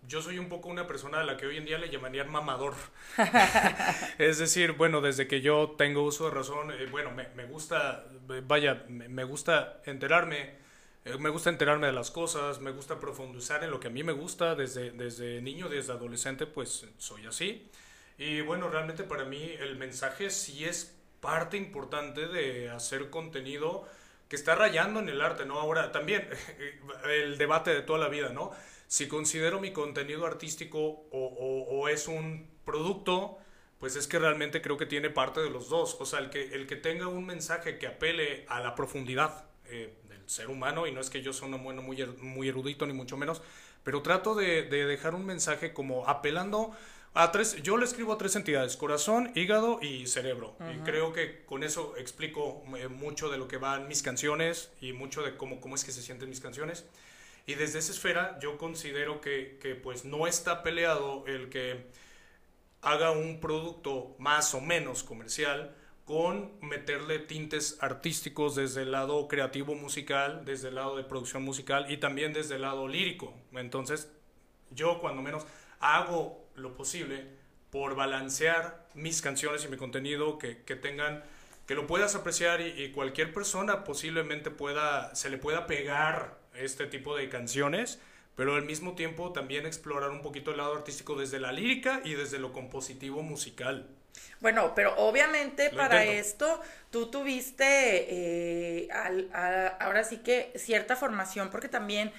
Yo 0.07 0.21
soy 0.21 0.39
un 0.39 0.49
poco 0.49 0.69
una 0.69 0.87
persona 0.87 1.21
a 1.21 1.23
la 1.23 1.37
que 1.37 1.45
hoy 1.45 1.57
en 1.57 1.65
día 1.65 1.77
le 1.77 1.89
llamarían 1.89 2.29
mamador. 2.29 2.73
es 4.17 4.39
decir, 4.39 4.73
bueno, 4.73 5.01
desde 5.01 5.27
que 5.27 5.41
yo 5.41 5.75
tengo 5.77 6.03
uso 6.03 6.25
de 6.25 6.31
razón, 6.31 6.71
eh, 6.71 6.87
bueno, 6.89 7.11
me, 7.11 7.27
me 7.35 7.45
gusta, 7.45 8.05
eh, 8.29 8.41
vaya, 8.45 8.85
me, 8.89 9.07
me 9.07 9.23
gusta 9.23 9.81
enterarme, 9.85 10.55
eh, 11.05 11.17
me 11.19 11.29
gusta 11.29 11.49
enterarme 11.49 11.87
de 11.87 11.93
las 11.93 12.11
cosas, 12.11 12.59
me 12.61 12.71
gusta 12.71 12.99
profundizar 12.99 13.63
en 13.63 13.71
lo 13.71 13.79
que 13.79 13.87
a 13.87 13.91
mí 13.91 14.03
me 14.03 14.13
gusta 14.13 14.55
desde, 14.55 14.91
desde 14.91 15.41
niño, 15.41 15.69
desde 15.69 15.93
adolescente, 15.93 16.47
pues 16.47 16.87
soy 16.97 17.25
así. 17.27 17.69
Y 18.17 18.41
bueno, 18.41 18.69
realmente 18.69 19.03
para 19.03 19.25
mí 19.25 19.55
el 19.59 19.75
mensaje 19.77 20.29
sí 20.29 20.65
es 20.65 20.97
parte 21.21 21.57
importante 21.57 22.27
de 22.27 22.69
hacer 22.69 23.09
contenido 23.09 23.87
que 24.27 24.35
está 24.35 24.55
rayando 24.55 24.99
en 24.99 25.09
el 25.09 25.21
arte, 25.21 25.45
¿no? 25.45 25.59
Ahora 25.59 25.91
también 25.91 26.27
el 27.05 27.37
debate 27.37 27.71
de 27.71 27.81
toda 27.81 27.99
la 27.99 28.09
vida, 28.09 28.29
¿no? 28.29 28.51
Si 28.91 29.07
considero 29.07 29.61
mi 29.61 29.71
contenido 29.71 30.25
artístico 30.25 30.79
o, 30.81 31.07
o- 31.11 31.79
o 31.79 31.87
es 31.87 32.09
un 32.09 32.45
producto, 32.65 33.37
pues 33.79 33.95
es 33.95 34.05
que 34.05 34.19
realmente 34.19 34.61
creo 34.61 34.75
que 34.75 34.85
tiene 34.85 35.09
parte 35.09 35.39
de 35.39 35.49
los 35.49 35.69
dos. 35.69 35.95
O 36.01 36.05
sea, 36.05 36.19
el 36.19 36.29
que, 36.29 36.53
el 36.53 36.67
que 36.67 36.75
tenga 36.75 37.07
un 37.07 37.25
mensaje 37.25 37.77
que 37.77 37.87
apele 37.87 38.43
a 38.49 38.59
la 38.59 38.75
profundidad 38.75 39.45
eh, 39.67 39.93
del 40.09 40.29
ser 40.29 40.49
humano, 40.49 40.87
y 40.87 40.91
no 40.91 40.99
es 40.99 41.09
que 41.09 41.21
yo 41.21 41.31
sea 41.31 41.47
un 41.47 41.53
humano 41.53 41.81
muy, 41.81 42.05
muy 42.19 42.49
erudito 42.49 42.85
ni 42.85 42.91
mucho 42.91 43.15
menos, 43.15 43.41
pero 43.85 44.01
trato 44.01 44.35
de, 44.35 44.63
de 44.63 44.85
dejar 44.85 45.15
un 45.15 45.25
mensaje 45.25 45.71
como 45.71 46.09
apelando 46.09 46.71
a 47.13 47.31
tres, 47.31 47.63
yo 47.63 47.77
le 47.77 47.85
escribo 47.85 48.11
a 48.11 48.17
tres 48.17 48.35
entidades, 48.35 48.75
corazón, 48.75 49.31
hígado 49.35 49.79
y 49.81 50.05
cerebro. 50.07 50.57
Y 50.69 50.79
creo 50.83 51.13
que 51.13 51.45
con 51.45 51.63
eso 51.63 51.93
explico 51.97 52.61
eh, 52.77 52.89
mucho 52.89 53.29
de 53.29 53.37
lo 53.37 53.47
que 53.47 53.55
van 53.55 53.87
mis 53.87 54.01
canciones 54.03 54.69
y 54.81 54.91
mucho 54.91 55.23
de 55.23 55.37
cómo, 55.37 55.61
cómo 55.61 55.75
es 55.75 55.85
que 55.85 55.93
se 55.93 56.01
sienten 56.01 56.27
mis 56.27 56.41
canciones. 56.41 56.83
Y 57.45 57.55
desde 57.55 57.79
esa 57.79 57.91
esfera 57.91 58.39
yo 58.39 58.57
considero 58.57 59.21
que, 59.21 59.57
que 59.61 59.75
pues 59.75 60.05
no 60.05 60.27
está 60.27 60.63
peleado 60.63 61.25
el 61.27 61.49
que 61.49 61.85
haga 62.81 63.11
un 63.11 63.39
producto 63.39 64.15
más 64.19 64.53
o 64.53 64.61
menos 64.61 65.03
comercial 65.03 65.75
con 66.05 66.51
meterle 66.61 67.19
tintes 67.19 67.77
artísticos 67.79 68.55
desde 68.55 68.81
el 68.81 68.91
lado 68.91 69.27
creativo 69.27 69.75
musical, 69.75 70.43
desde 70.45 70.69
el 70.69 70.75
lado 70.75 70.97
de 70.97 71.03
producción 71.03 71.43
musical 71.43 71.91
y 71.91 71.97
también 71.97 72.33
desde 72.33 72.55
el 72.55 72.63
lado 72.63 72.87
lírico. 72.87 73.33
Entonces, 73.53 74.11
yo 74.71 74.99
cuando 74.99 75.21
menos 75.21 75.45
hago 75.79 76.43
lo 76.55 76.75
posible 76.75 77.27
por 77.69 77.95
balancear 77.95 78.87
mis 78.93 79.21
canciones 79.21 79.63
y 79.63 79.69
mi 79.69 79.77
contenido 79.77 80.37
que, 80.37 80.63
que 80.63 80.75
tengan 80.75 81.23
que 81.65 81.75
lo 81.75 81.87
puedas 81.87 82.15
apreciar 82.15 82.59
y, 82.59 82.83
y 82.83 82.91
cualquier 82.91 83.33
persona 83.33 83.85
posiblemente 83.85 84.51
pueda 84.51 85.15
se 85.15 85.29
le 85.29 85.37
pueda 85.37 85.67
pegar 85.67 86.40
este 86.55 86.85
tipo 86.87 87.15
de 87.15 87.29
canciones 87.29 87.99
pero 88.35 88.55
al 88.55 88.63
mismo 88.63 88.95
tiempo 88.95 89.33
también 89.33 89.65
explorar 89.65 90.09
un 90.11 90.21
poquito 90.21 90.51
el 90.51 90.57
lado 90.57 90.73
artístico 90.75 91.15
desde 91.15 91.39
la 91.39 91.51
lírica 91.51 92.01
y 92.05 92.13
desde 92.13 92.39
lo 92.39 92.53
compositivo 92.53 93.21
musical 93.21 93.87
Bueno, 94.39 94.73
pero 94.75 94.95
obviamente 94.97 95.69
Lo 95.71 95.77
para 95.77 96.03
intento. 96.05 96.21
esto 96.29 96.61
tú 96.91 97.11
tuviste 97.11 97.65
eh, 98.85 98.87
al- 98.91 99.29
a- 99.33 99.67
ahora 99.79 100.03
sí 100.03 100.17
que 100.17 100.51
cierta 100.55 100.95
formación, 100.95 101.49
porque 101.49 101.67
también 101.69 102.11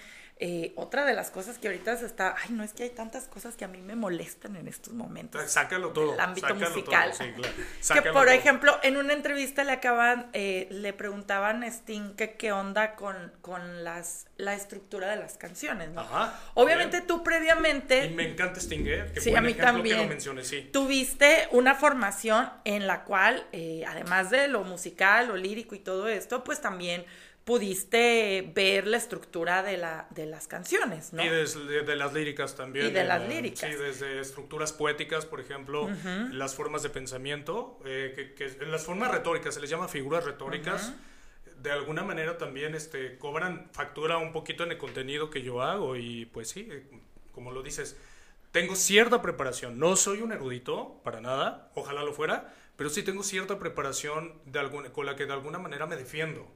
eh, 0.45 0.73
otra 0.75 1.05
de 1.05 1.15
las 1.15 1.31
cosas 1.31 1.57
que 1.57 1.69
ahorita 1.69 1.97
se 1.97 2.05
está, 2.05 2.35
ay, 2.43 2.51
no 2.51 2.65
es 2.65 2.73
que 2.73 2.83
hay 2.83 2.91
tantas 2.91 3.29
cosas 3.29 3.55
que 3.55 3.65
a 3.65 3.69
mí 3.69 3.81
me 3.81 3.95
molestan 3.95 4.57
en 4.57 4.67
estos 4.67 4.93
momentos. 4.93 5.49
sácalo 5.49 5.91
todo 5.91 6.15
El 6.15 6.21
ámbito 6.21 6.49
sácalo 6.49 6.69
musical. 6.71 7.13
todo, 7.13 7.27
sí, 7.27 7.33
claro. 7.33 8.03
Que 8.03 8.11
por 8.11 8.25
todo. 8.25 8.35
ejemplo, 8.35 8.77
en 8.83 8.97
una 8.97 9.13
entrevista 9.13 9.63
le 9.63 9.71
acaban, 9.71 10.31
eh, 10.33 10.67
le 10.73 10.93
preguntaban 10.93 11.63
a 11.63 11.69
Sting 11.69 12.17
que 12.17 12.33
qué 12.33 12.51
onda 12.51 12.97
con, 12.97 13.33
con 13.41 13.85
las, 13.85 14.27
la 14.37 14.55
estructura 14.55 15.09
de 15.11 15.17
las 15.17 15.39
canciones, 15.39 15.91
¿no? 15.91 16.01
Ajá, 16.01 16.37
Obviamente 16.55 16.97
bien. 16.97 17.07
tú 17.07 17.23
previamente 17.23 18.07
y 18.07 18.11
me 18.11 18.29
encanta 18.29 18.59
Stinger 18.61 19.13
que 19.13 19.21
Sí, 19.21 19.37
a 19.37 19.41
mí 19.41 19.55
también. 19.55 19.99
que 19.99 20.03
lo 20.03 20.09
mencioné 20.09 20.43
sí 20.43 20.69
Tuviste 20.73 21.47
una 21.53 21.77
formación 21.77 22.51
en 22.65 22.89
la 22.89 23.05
cual, 23.05 23.47
eh, 23.53 23.85
además 23.87 24.31
de 24.31 24.49
lo 24.49 24.65
musical, 24.65 25.29
lo 25.29 25.37
lírico 25.37 25.77
y 25.77 25.79
todo 25.79 26.09
esto, 26.09 26.43
pues 26.43 26.61
también 26.61 27.05
pudiste 27.45 28.53
ver 28.55 28.87
la 28.87 28.97
estructura 28.97 29.63
de, 29.63 29.77
la, 29.77 30.07
de 30.11 30.27
las 30.27 30.47
canciones, 30.47 31.13
¿no? 31.13 31.25
Y 31.25 31.29
desde 31.29 31.83
de 31.83 31.97
las 31.97 32.13
líricas 32.13 32.55
también. 32.55 32.87
Y 32.87 32.91
de 32.91 33.01
eh, 33.01 33.05
las 33.05 33.29
líricas. 33.29 33.71
Sí, 33.71 33.77
desde 33.77 34.21
estructuras 34.21 34.73
poéticas, 34.73 35.27
por 35.27 35.41
ejemplo, 35.41 35.89
las 36.31 36.55
formas 36.55 36.83
de 36.83 36.91
pensamiento, 36.91 37.81
eh, 37.85 38.13
que, 38.15 38.35
que 38.35 38.67
las 38.67 38.85
formas 38.85 39.11
retóricas, 39.11 39.55
se 39.55 39.61
les 39.61 39.71
llama 39.71 39.89
figuras 39.89 40.25
retóricas. 40.25 40.93
De 41.61 41.71
alguna 41.71 42.03
manera 42.03 42.39
también 42.39 42.75
este, 42.75 43.19
cobran 43.19 43.69
factura 43.73 44.19
un 44.19 44.33
poquito 44.33 44.65
en 44.65 44.73
el 44.73 44.79
contenido 44.79 45.31
que 45.31 45.43
yo 45.43 45.63
hago 45.63 45.97
y 45.97 46.27
pues 46.27 46.49
sí, 46.49 46.69
eh, 46.69 46.85
como 47.33 47.53
lo 47.53 47.63
dices, 47.63 47.97
tengo 48.51 48.75
cierta 48.75 49.23
preparación. 49.23 49.79
No 49.79 49.97
soy 49.97 50.23
un 50.23 50.33
erudito, 50.33 51.01
para 51.05 51.21
nada, 51.21 51.71
ojalá 51.75 52.03
lo 52.03 52.13
fuera, 52.13 52.53
pero 52.77 52.91
sí 52.91 53.03
tengo 53.03 53.23
cierta 53.23 53.59
preparación 53.59 54.41
de 54.45 54.59
alguna, 54.59 54.91
con 54.91 55.07
la 55.07 55.15
que 55.15 55.27
de 55.27 55.33
alguna 55.33 55.59
manera 55.59 55.87
me 55.87 55.97
defiendo. 55.97 56.51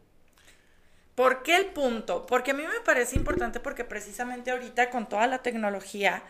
¿Por 1.17 1.43
qué 1.43 1.57
el 1.57 1.67
punto? 1.67 2.27
Porque 2.27 2.53
a 2.53 2.55
mí 2.55 2.63
me 2.63 2.81
parece 2.85 3.17
importante 3.17 3.59
porque 3.61 3.85
precisamente 3.85 4.51
ahorita 4.53 4.91
con 4.91 5.09
toda 5.09 5.27
la 5.27 5.39
tecnología, 5.43 6.23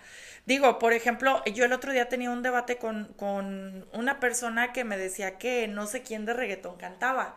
digo, 0.47 0.79
por 0.79 0.93
ejemplo, 0.95 1.43
yo 1.47 1.65
el 1.65 1.73
otro 1.75 1.93
día 1.93 2.09
tenía 2.09 2.31
un 2.31 2.43
debate 2.43 2.79
con, 2.79 3.13
con 3.17 3.87
una 3.93 4.21
persona 4.21 4.73
que 4.73 4.85
me 4.85 4.97
decía 4.97 5.39
que 5.39 5.69
no 5.69 5.87
sé 5.89 6.03
quién 6.03 6.25
de 6.25 6.35
reggaetón 6.35 6.77
cantaba. 6.79 7.37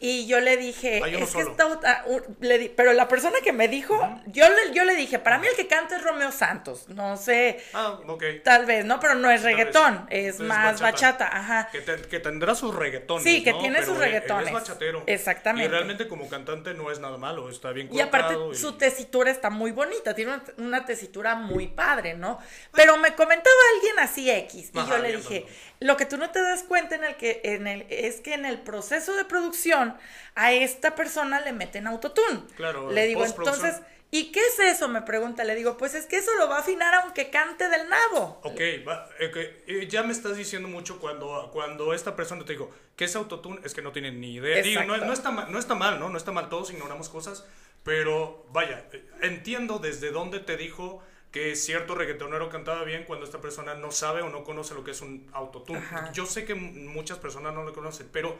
Y 0.00 0.28
yo 0.28 0.38
le 0.38 0.56
dije, 0.56 1.00
Hay 1.02 1.16
uno 1.16 1.24
es 1.24 1.32
que 1.32 1.42
solo. 1.42 1.50
está, 1.50 2.04
un- 2.06 2.22
le 2.40 2.58
di- 2.58 2.68
pero 2.68 2.92
la 2.92 3.08
persona 3.08 3.38
que 3.42 3.52
me 3.52 3.66
dijo, 3.66 3.98
yo, 4.26 4.46
le, 4.48 4.72
yo 4.72 4.84
le 4.84 4.94
dije, 4.94 5.18
para 5.18 5.38
mí 5.38 5.48
el 5.48 5.56
que 5.56 5.66
canta 5.66 5.96
es 5.96 6.04
Romeo 6.04 6.30
Santos, 6.30 6.88
no 6.88 7.16
sé, 7.16 7.58
Ah, 7.74 7.98
ok. 8.06 8.22
tal 8.44 8.64
vez, 8.64 8.84
¿no? 8.84 9.00
Pero 9.00 9.16
no 9.16 9.28
es 9.28 9.42
reggaetón, 9.42 10.06
es 10.10 10.38
más 10.38 10.80
bachata. 10.80 11.24
bachata, 11.24 11.36
ajá. 11.36 11.68
Que, 11.72 11.80
te- 11.80 12.02
que 12.02 12.20
tendrá 12.20 12.54
sus 12.54 12.72
reggaetones. 12.76 13.24
Sí, 13.24 13.42
que 13.42 13.50
¿no? 13.50 13.58
tiene 13.58 13.80
Pero 13.80 13.86
sus 13.88 13.96
él- 13.96 14.02
él 14.02 14.08
reggaetones. 14.12 14.46
es 14.46 14.52
bachatero. 14.52 15.02
Exactamente. 15.06 15.66
Y 15.66 15.68
realmente 15.68 16.06
como 16.06 16.28
cantante 16.28 16.74
no 16.74 16.92
es 16.92 17.00
nada 17.00 17.16
malo, 17.16 17.50
está 17.50 17.72
bien 17.72 17.88
Y 17.92 17.98
aparte 18.00 18.34
colocado. 18.34 18.54
su 18.54 18.78
tesitura 18.78 19.32
está 19.32 19.50
muy 19.50 19.72
bonita, 19.72 20.14
tiene 20.14 20.32
una, 20.34 20.44
una 20.58 20.84
tesitura 20.86 21.34
muy 21.34 21.66
padre, 21.66 22.14
¿no? 22.14 22.38
Pero 22.72 22.96
me 22.98 23.16
comentaba 23.16 23.56
alguien 23.74 23.98
así 23.98 24.30
X 24.30 24.70
y 24.72 24.78
Ajá, 24.78 24.90
yo 24.96 24.98
le 25.02 25.16
dije. 25.16 25.46
Lo 25.80 25.96
que 25.96 26.06
tú 26.06 26.16
no 26.16 26.30
te 26.30 26.42
das 26.42 26.62
cuenta 26.62 26.96
en 26.96 27.04
el 27.04 27.16
que 27.16 27.40
en 27.44 27.66
el 27.66 27.86
es 27.88 28.20
que 28.20 28.34
en 28.34 28.44
el 28.44 28.60
proceso 28.60 29.14
de 29.14 29.24
producción 29.24 29.96
a 30.34 30.52
esta 30.52 30.94
persona 30.94 31.40
le 31.40 31.52
meten 31.52 31.86
autotune. 31.86 32.42
Claro, 32.56 32.90
Le 32.90 33.06
digo, 33.06 33.24
entonces, 33.24 33.76
¿y 34.10 34.32
qué 34.32 34.40
es 34.40 34.58
eso? 34.58 34.88
Me 34.88 35.02
pregunta, 35.02 35.44
le 35.44 35.54
digo, 35.54 35.76
pues 35.76 35.94
es 35.94 36.06
que 36.06 36.16
eso 36.16 36.34
lo 36.38 36.48
va 36.48 36.56
a 36.56 36.60
afinar 36.60 36.94
aunque 36.94 37.30
cante 37.30 37.68
del 37.68 37.88
nabo. 37.88 38.40
Ok, 38.42 38.60
va, 38.86 39.08
eh, 39.20 39.86
ya 39.88 40.02
me 40.02 40.12
estás 40.12 40.36
diciendo 40.36 40.68
mucho 40.68 40.98
cuando, 40.98 41.50
cuando 41.52 41.94
esta 41.94 42.16
persona 42.16 42.44
te 42.44 42.54
digo, 42.54 42.72
¿qué 42.96 43.04
es 43.04 43.14
autotune? 43.14 43.60
Es 43.64 43.74
que 43.74 43.82
no 43.82 43.92
tienen 43.92 44.20
ni 44.20 44.34
idea. 44.34 44.62
Digo, 44.62 44.82
no, 44.82 44.96
no 44.96 45.12
está 45.12 45.30
mal, 45.30 45.52
no 45.52 45.58
está 45.58 45.74
mal, 45.74 46.00
¿no? 46.00 46.08
No 46.08 46.18
está 46.18 46.32
mal, 46.32 46.48
todos 46.48 46.72
ignoramos 46.72 47.08
cosas, 47.08 47.46
pero 47.84 48.46
vaya, 48.50 48.84
entiendo 49.22 49.78
desde 49.78 50.10
dónde 50.10 50.40
te 50.40 50.56
dijo 50.56 51.02
que 51.30 51.54
cierto 51.56 51.94
reggaetonero 51.94 52.48
cantaba 52.48 52.84
bien 52.84 53.04
cuando 53.04 53.26
esta 53.26 53.40
persona 53.40 53.74
no 53.74 53.90
sabe 53.90 54.22
o 54.22 54.30
no 54.30 54.44
conoce 54.44 54.74
lo 54.74 54.84
que 54.84 54.92
es 54.92 55.00
un 55.02 55.28
autotune. 55.32 55.78
Ajá. 55.78 56.12
Yo 56.12 56.26
sé 56.26 56.44
que 56.44 56.54
muchas 56.54 57.18
personas 57.18 57.54
no 57.54 57.62
lo 57.64 57.72
conocen, 57.72 58.08
pero 58.12 58.38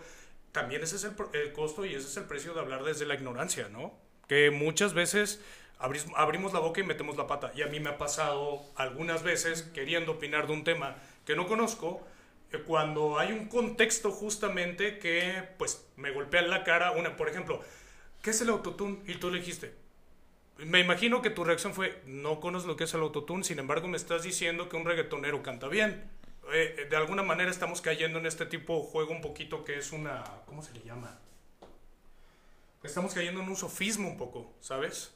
también 0.53 0.83
ese 0.83 0.96
es 0.96 1.05
el, 1.05 1.53
costo 1.53 1.85
y 1.85 1.94
ese 1.94 2.07
es 2.09 2.16
el 2.16 2.24
precio 2.24 2.55
de 2.55 2.61
hablar 2.61 2.85
desde 2.85 3.05
la 3.05 3.14
ignorancia, 3.14 3.68
¿no? 3.68 3.94
Que 4.27 4.51
muchas 4.51 4.94
veces 4.94 5.40
abris- 5.79 6.11
abrimos 6.16 6.53
la 6.55 6.61
boca 6.61 6.81
y 6.81 6.85
metemos 6.85 7.16
la 7.16 7.27
pata. 7.27 7.53
Y 7.55 7.62
a 7.62 7.66
mí 7.66 7.79
me 7.81 7.90
ha 7.90 7.98
pasado 7.98 8.62
algunas 8.77 9.22
veces 9.22 9.62
queriendo 9.74 10.12
opinar 10.12 10.46
de 10.46 10.55
un 10.55 10.64
tema 10.64 10.96
que 11.27 11.37
no 11.37 11.46
conozco, 11.46 12.07
eh, 12.53 12.62
cuando 12.66 13.18
hay 13.18 13.33
un 13.33 13.48
contexto 13.48 14.11
justamente 14.11 14.98
que 14.98 15.44
pues 15.59 15.87
me 15.96 16.11
golpea 16.11 16.40
en 16.40 16.48
la 16.48 16.64
cara. 16.64 16.92
Una, 16.92 17.16
por 17.16 17.29
ejemplo, 17.29 17.61
¿qué 18.22 18.31
es 18.31 18.40
el 18.40 18.48
autotune? 18.48 19.01
Y 19.07 19.16
tú 19.16 19.31
le 19.31 19.40
dijiste, 19.40 19.74
me 20.59 20.81
imagino 20.81 21.23
que 21.23 21.31
tu 21.31 21.44
reacción 21.44 21.73
fue, 21.73 22.03
no 22.07 22.40
conoces 22.40 22.66
lo 22.66 22.77
que 22.77 22.85
es 22.85 22.94
el 22.94 23.01
autotune, 23.01 23.44
sin 23.44 23.59
embargo 23.59 23.87
me 23.88 23.97
estás 23.97 24.23
diciendo 24.23 24.68
que 24.68 24.77
un 24.77 24.85
reggaetonero 24.85 25.42
canta 25.42 25.68
bien. 25.68 26.11
Eh, 26.53 26.75
eh, 26.79 26.87
de 26.88 26.97
alguna 26.97 27.23
manera 27.23 27.51
estamos 27.51 27.81
cayendo 27.81 28.18
en 28.18 28.27
este 28.27 28.47
tipo 28.47 28.77
de 28.77 28.83
juego 28.90 29.12
un 29.12 29.21
poquito 29.21 29.64
que 29.64 29.79
es 29.79 29.92
una, 29.92 30.25
¿cómo 30.47 30.62
se 30.62 30.73
le 30.73 30.81
llama? 30.83 31.18
Estamos 32.83 33.12
cayendo 33.12 33.42
en 33.42 33.49
un 33.49 33.57
sofismo 33.57 34.09
un 34.09 34.16
poco, 34.16 34.53
¿sabes? 34.61 35.12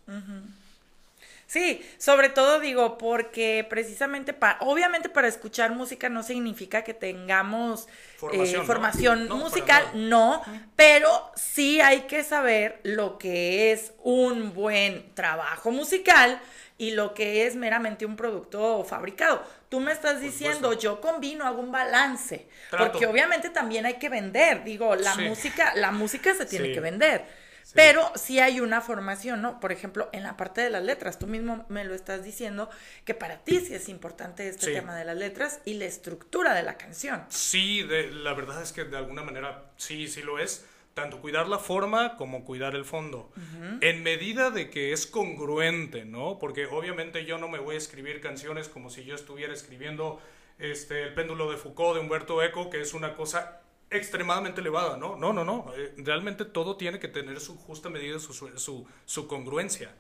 Sí, 1.53 1.87
sobre 1.99 2.31
todo 2.31 2.61
digo, 2.61 2.97
porque 2.97 3.67
precisamente, 3.69 4.33
para, 4.33 4.57
obviamente 4.61 5.11
para 5.11 5.29
escuchar 5.29 5.71
música 5.73 6.09
no 6.09 6.23
significa 6.23 6.83
que 6.83 6.95
tengamos 6.95 7.89
Formación, 8.17 8.63
eh, 8.63 8.65
formación 8.65 9.29
No, 9.29 9.37
musical, 9.37 9.85
no, 9.93 10.43
pero 10.77 11.31
sí 11.37 11.79
hay 11.83 12.03
que 12.03 12.25
saber 12.25 12.81
lo 12.85 13.19
que 13.19 13.71
es 13.71 13.93
un 14.03 14.55
buen 14.55 15.15
trabajo 15.15 15.71
musical 15.71 16.41
y 16.79 16.93
lo 16.93 17.13
que 17.13 17.47
es 17.47 17.55
meramente 17.55 18.07
un 18.07 18.17
producto 18.17 18.83
fabricado. 18.85 19.43
Tú 19.69 19.79
me 19.79 19.93
estás 19.93 20.23
diciendo, 20.23 20.73
yo 20.73 21.03
combino, 21.03 21.45
hago 21.45 21.61
un 21.61 21.71
balance, 21.71 22.49
Trato. 22.71 22.93
porque 22.93 23.07
obviamente 23.07 23.51
también 23.51 23.85
hay 23.85 23.95
que 23.99 24.09
vender, 24.09 24.65
digo, 24.65 24.97
la 24.97 25.13
Sí. 25.17 25.21
música, 25.21 25.75
la 25.75 25.91
música 25.91 26.33
se 26.35 26.47
tiene 26.47 26.69
Sí. 26.69 26.73
que 26.73 26.81
vender. 26.81 27.42
Pero 27.75 28.11
sí 28.17 28.39
hay 28.39 28.61
una 28.61 28.81
formación, 28.81 29.41
¿no? 29.43 29.61
Por 29.61 29.73
ejemplo, 29.73 30.09
en 30.13 30.23
la 30.23 30.37
parte 30.37 30.61
de 30.61 30.71
las 30.71 30.83
letras, 30.83 31.19
tú 31.19 31.27
mismo 31.27 31.65
me 31.69 31.85
lo 31.85 31.95
estás 31.95 32.23
diciendo, 32.25 32.69
que 33.05 33.15
para 33.15 33.39
ti 33.45 33.61
sí 33.61 33.75
es 33.75 33.89
importante 33.89 34.49
este 34.49 34.67
Sí. 34.67 34.73
tema 34.73 34.97
de 34.97 35.05
las 35.05 35.17
letras 35.17 35.61
y 35.65 35.75
la 35.75 35.87
estructura 35.87 36.55
de 36.55 36.63
la 36.63 36.77
canción. 36.77 37.25
Sí, 37.29 37.83
de, 37.83 38.11
la 38.11 38.35
verdad 38.35 38.63
es 38.63 38.73
que 38.73 38.85
de 38.85 38.97
alguna 38.97 39.23
manera 39.23 39.71
sí, 39.77 40.09
sí 40.09 40.23
lo 40.23 40.39
es. 40.39 40.67
Tanto 40.95 41.23
cuidar 41.23 41.49
la 41.49 41.59
forma 41.59 42.17
como 42.17 42.45
cuidar 42.45 42.75
el 42.75 42.85
fondo. 42.85 43.33
En 43.81 44.03
medida 44.03 44.51
de 44.51 44.69
que 44.69 44.93
es 44.93 45.07
congruente, 45.07 46.05
¿no? 46.05 46.39
Porque 46.39 46.67
obviamente 46.67 47.25
yo 47.25 47.39
no 47.39 47.49
me 47.49 47.59
voy 47.59 47.77
a 47.77 47.79
escribir 47.79 48.21
canciones 48.21 48.69
como 48.69 48.91
si 48.91 49.05
yo 49.05 49.15
estuviera 49.15 49.55
escribiendo 49.55 50.21
este, 50.59 51.03
El 51.05 51.15
péndulo 51.15 51.51
de 51.51 51.57
Foucault 51.57 51.95
de 51.95 52.01
Humberto 52.03 52.43
Eco, 52.43 52.69
que 52.69 52.83
es 52.83 52.93
una 52.93 53.17
cosa 53.17 53.63
extremadamente 53.93 54.61
elevada, 54.61 54.97
¿no? 54.97 55.17
No, 55.17 55.33
no, 55.33 55.45
no. 55.45 55.73
Eh, 55.77 55.95
Realmente 55.99 56.45
todo 56.45 56.77
tiene 56.77 56.99
que 56.99 57.09
tener 57.09 57.41
su 57.41 57.57
justa 57.57 57.89
medida, 57.89 58.19
su, 58.19 58.87
su, 59.05 59.27
congruencia. 59.29 59.91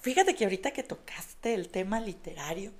Fíjate 0.00 0.34
que 0.34 0.44
ahorita 0.44 0.72
que 0.72 0.82
tocaste 0.82 1.54
el 1.54 1.68
tema 1.68 2.00
literario, 2.00 2.72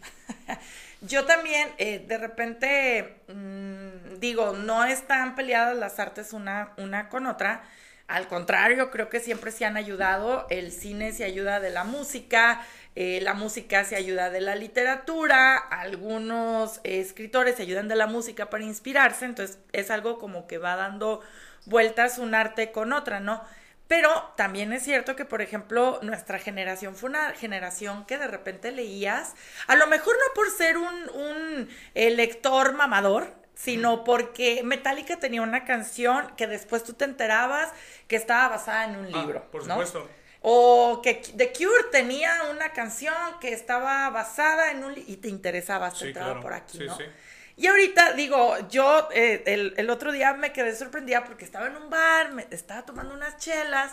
yo 1.00 1.24
también 1.24 1.68
eh, 1.78 2.04
de 2.06 2.18
repente 2.18 3.22
mm, 3.28 4.18
digo, 4.18 4.52
no 4.52 4.84
están 4.84 5.34
peleadas 5.34 5.76
las 5.76 5.98
artes 5.98 6.32
una, 6.32 6.72
una 6.78 7.08
con 7.08 7.26
otra. 7.26 7.62
Al 8.08 8.28
contrario, 8.28 8.90
creo 8.90 9.08
que 9.08 9.20
siempre 9.20 9.52
se 9.52 9.64
han 9.64 9.76
ayudado. 9.76 10.46
El 10.50 10.72
cine 10.72 11.12
se 11.12 11.24
ayuda 11.24 11.60
de 11.60 11.70
la 11.70 11.84
música, 11.84 12.62
eh, 12.94 13.20
la 13.22 13.34
música 13.34 13.84
se 13.84 13.96
ayuda 13.96 14.30
de 14.30 14.40
la 14.40 14.54
literatura, 14.54 15.56
algunos 15.56 16.78
eh, 16.84 17.00
escritores 17.00 17.56
se 17.56 17.62
ayudan 17.62 17.88
de 17.88 17.96
la 17.96 18.06
música 18.06 18.50
para 18.50 18.64
inspirarse, 18.64 19.24
entonces 19.24 19.58
es 19.72 19.90
algo 19.90 20.18
como 20.18 20.46
que 20.46 20.58
va 20.58 20.76
dando 20.76 21.20
vueltas 21.66 22.18
un 22.18 22.34
arte 22.34 22.72
con 22.72 22.92
otra, 22.92 23.20
¿no? 23.20 23.42
Pero 23.88 24.32
también 24.36 24.72
es 24.72 24.84
cierto 24.84 25.16
que, 25.16 25.24
por 25.24 25.42
ejemplo, 25.42 25.98
nuestra 26.02 26.38
generación 26.38 26.96
fue 26.96 27.10
una 27.10 27.30
generación 27.32 28.06
que 28.06 28.16
de 28.16 28.26
repente 28.26 28.72
leías, 28.72 29.34
a 29.66 29.76
lo 29.76 29.86
mejor 29.86 30.14
no 30.14 30.34
por 30.34 30.50
ser 30.50 30.78
un, 30.78 31.10
un 31.10 31.68
eh, 31.94 32.10
lector 32.10 32.72
mamador, 32.74 33.34
sino 33.54 34.02
porque 34.02 34.62
Metallica 34.64 35.18
tenía 35.18 35.42
una 35.42 35.64
canción 35.64 36.26
que 36.36 36.46
después 36.46 36.84
tú 36.84 36.94
te 36.94 37.04
enterabas 37.04 37.70
que 38.08 38.16
estaba 38.16 38.48
basada 38.48 38.84
en 38.86 38.96
un 38.96 39.14
Ah, 39.14 39.20
libro. 39.20 39.50
por 39.50 39.66
¿no? 39.66 39.76
O 40.42 41.00
que 41.02 41.14
The 41.36 41.52
Cure 41.52 41.84
tenía 41.92 42.32
una 42.50 42.72
canción 42.72 43.14
que 43.40 43.52
estaba 43.52 44.10
basada 44.10 44.72
en 44.72 44.82
un 44.84 44.94
y 44.96 45.16
te 45.18 45.28
interesaba, 45.28 45.90
te 45.90 46.06
Sí, 46.06 46.12
claro. 46.12 46.40
por 46.40 46.52
aquí, 46.52 46.78
Sí, 46.78 46.84
¿no? 46.84 46.96
sí. 46.96 47.04
Y 47.56 47.66
ahorita, 47.66 48.14
digo, 48.14 48.56
yo 48.68 49.08
eh, 49.12 49.42
el, 49.46 49.74
el 49.76 49.90
otro 49.90 50.10
día 50.10 50.32
me 50.34 50.52
quedé 50.52 50.74
sorprendida 50.74 51.24
porque 51.24 51.44
estaba 51.44 51.66
en 51.66 51.76
un 51.76 51.90
bar, 51.90 52.32
me 52.32 52.46
estaba 52.50 52.84
tomando 52.84 53.14
unas 53.14 53.36
chelas. 53.36 53.92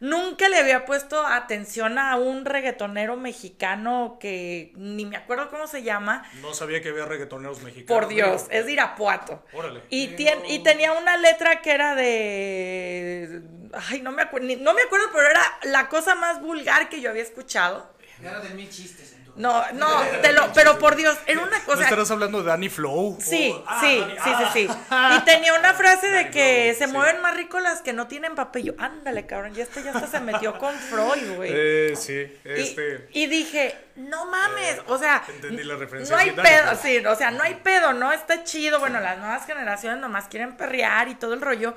Nunca 0.00 0.48
le 0.48 0.56
había 0.58 0.86
puesto 0.86 1.26
atención 1.26 1.98
a 1.98 2.16
un 2.16 2.46
reggaetonero 2.46 3.16
mexicano 3.18 4.16
que 4.18 4.72
ni 4.76 5.04
me 5.04 5.18
acuerdo 5.18 5.50
cómo 5.50 5.66
se 5.66 5.82
llama. 5.82 6.24
No 6.40 6.54
sabía 6.54 6.80
que 6.80 6.88
había 6.88 7.04
reggaetoneros 7.04 7.60
mexicanos. 7.62 7.86
Por 8.02 8.08
Dios, 8.08 8.46
es 8.50 8.64
de 8.64 8.72
Irapuato. 8.72 9.44
Órale. 9.52 9.82
Y, 9.90 10.08
tien- 10.16 10.42
y 10.48 10.60
tenía 10.60 10.92
una 10.92 11.18
letra 11.18 11.60
que 11.60 11.72
era 11.72 11.94
de... 11.94 13.42
Ay, 13.90 14.00
no 14.00 14.10
me 14.12 14.22
acuerdo, 14.22 14.48
no 14.60 14.72
me 14.74 14.82
acuerdo, 14.82 15.06
pero 15.12 15.28
era 15.28 15.42
la 15.64 15.88
cosa 15.90 16.14
más 16.14 16.40
vulgar 16.40 16.88
que 16.88 17.00
yo 17.02 17.10
había 17.10 17.22
escuchado. 17.22 17.92
Era 18.22 18.40
de 18.40 18.50
mil 18.54 18.68
chistes 18.70 19.12
tu 19.12 19.19
No, 19.36 19.64
no, 19.72 20.00
te 20.22 20.32
lo, 20.32 20.52
pero 20.52 20.78
por 20.78 20.96
Dios, 20.96 21.16
era 21.26 21.40
una 21.40 21.58
¿No 21.58 21.64
cosa... 21.64 21.82
estarás 21.84 22.10
hablando 22.10 22.38
de 22.42 22.44
Danny 22.48 22.68
Flow? 22.68 23.16
Sí, 23.20 23.50
O- 23.54 23.64
ah, 23.66 23.78
sí, 23.80 23.98
Danny- 23.98 24.14
sí, 24.14 24.30
sí, 24.54 24.68
ah. 24.90 25.10
sí. 25.14 25.16
Y 25.16 25.24
tenía 25.24 25.54
una 25.54 25.72
frase 25.74 26.08
de 26.08 26.30
que 26.30 26.74
se 26.76 26.86
mueven 26.86 27.20
más 27.22 27.36
ricos 27.36 27.62
las 27.62 27.80
que 27.82 27.92
no 27.92 28.06
tienen 28.06 28.34
papel. 28.34 28.64
Yo, 28.64 28.72
ándale, 28.78 29.26
cabrón, 29.26 29.54
ya 29.54 29.62
este 29.62 29.82
ya 29.82 29.92
hasta 29.92 30.06
se 30.06 30.20
metió 30.20 30.58
con 30.58 30.74
Freud, 30.74 31.36
güey. 31.36 31.50
Eh, 31.54 31.94
sí, 31.96 32.14
Y- 32.14 32.38
este... 32.44 33.08
Y, 33.12 33.26
dije, 33.26 33.74
no 33.96 34.26
mames, 34.26 34.80
o 34.86 34.98
sea, 34.98 35.22
entendí 35.28 35.62
la 35.64 35.76
referencia, 35.76 36.14
no 36.14 36.20
hay 36.20 36.30
pedo, 36.32 36.76
sí, 36.80 36.98
o 37.06 37.14
sea, 37.16 37.30
no 37.30 37.42
hay 37.42 37.54
pedo, 37.54 37.92
¿no? 37.92 38.12
Está 38.12 38.44
chido, 38.44 38.78
bueno, 38.80 39.00
las 39.00 39.18
nuevas 39.18 39.46
generaciones 39.46 40.00
nomás 40.00 40.28
quieren 40.28 40.56
perrear 40.56 41.08
y 41.08 41.14
todo 41.14 41.34
el 41.34 41.40
rollo, 41.40 41.74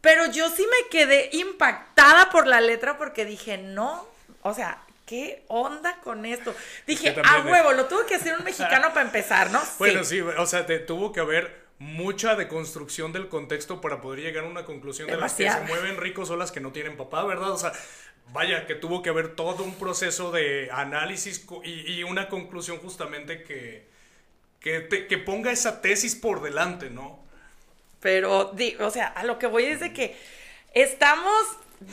Pero 0.00 0.26
yo 0.26 0.48
sí 0.50 0.66
me 0.68 0.88
quedé 0.88 1.28
impactada 1.32 2.28
por 2.30 2.46
la 2.48 2.60
letra 2.60 2.98
porque 2.98 3.24
dije, 3.24 3.56
no, 3.58 4.04
o 4.42 4.52
sea, 4.52 4.78
¿qué 5.06 5.44
onda 5.48 5.98
con 6.02 6.24
esto? 6.24 6.54
Dije, 6.86 7.14
a 7.24 7.38
es- 7.38 7.44
huevo, 7.44 7.72
lo 7.72 7.86
tuvo 7.86 8.06
que 8.06 8.14
hacer 8.16 8.36
un 8.38 8.44
mexicano 8.44 8.88
para 8.90 9.02
empezar, 9.02 9.50
¿no? 9.50 9.60
Bueno, 9.78 10.04
sí, 10.04 10.20
o 10.20 10.46
sea, 10.46 10.66
te, 10.66 10.78
tuvo 10.78 11.12
que 11.12 11.20
haber 11.20 11.62
mucha 11.78 12.36
deconstrucción 12.36 13.12
del 13.12 13.28
contexto 13.28 13.80
para 13.80 14.00
poder 14.00 14.20
llegar 14.20 14.44
a 14.44 14.46
una 14.48 14.64
conclusión 14.64 15.08
de 15.08 15.16
las 15.16 15.34
que 15.34 15.50
se 15.50 15.60
mueven 15.62 15.96
ricos 15.96 16.30
o 16.30 16.36
las 16.36 16.52
que 16.52 16.60
no 16.60 16.70
tienen 16.72 16.96
papá, 16.96 17.24
¿verdad? 17.24 17.50
O 17.50 17.58
sea, 17.58 17.72
vaya, 18.32 18.66
que 18.66 18.76
tuvo 18.76 19.02
que 19.02 19.10
haber 19.10 19.34
todo 19.34 19.64
un 19.64 19.74
proceso 19.74 20.30
de 20.30 20.70
análisis 20.72 21.44
y, 21.64 21.92
y 21.92 22.04
una 22.04 22.28
conclusión 22.28 22.78
justamente 22.78 23.42
que, 23.42 23.88
que, 24.60 24.80
te- 24.80 25.08
que 25.08 25.18
ponga 25.18 25.50
esa 25.50 25.80
tesis 25.80 26.14
por 26.14 26.40
delante, 26.40 26.88
¿no? 26.88 27.18
Pero, 28.00 28.52
di- 28.54 28.76
o 28.78 28.90
sea, 28.90 29.06
a 29.08 29.24
lo 29.24 29.38
que 29.40 29.48
voy 29.48 29.64
es 29.64 29.80
de 29.80 29.92
que 29.92 30.16
estamos, 30.74 31.34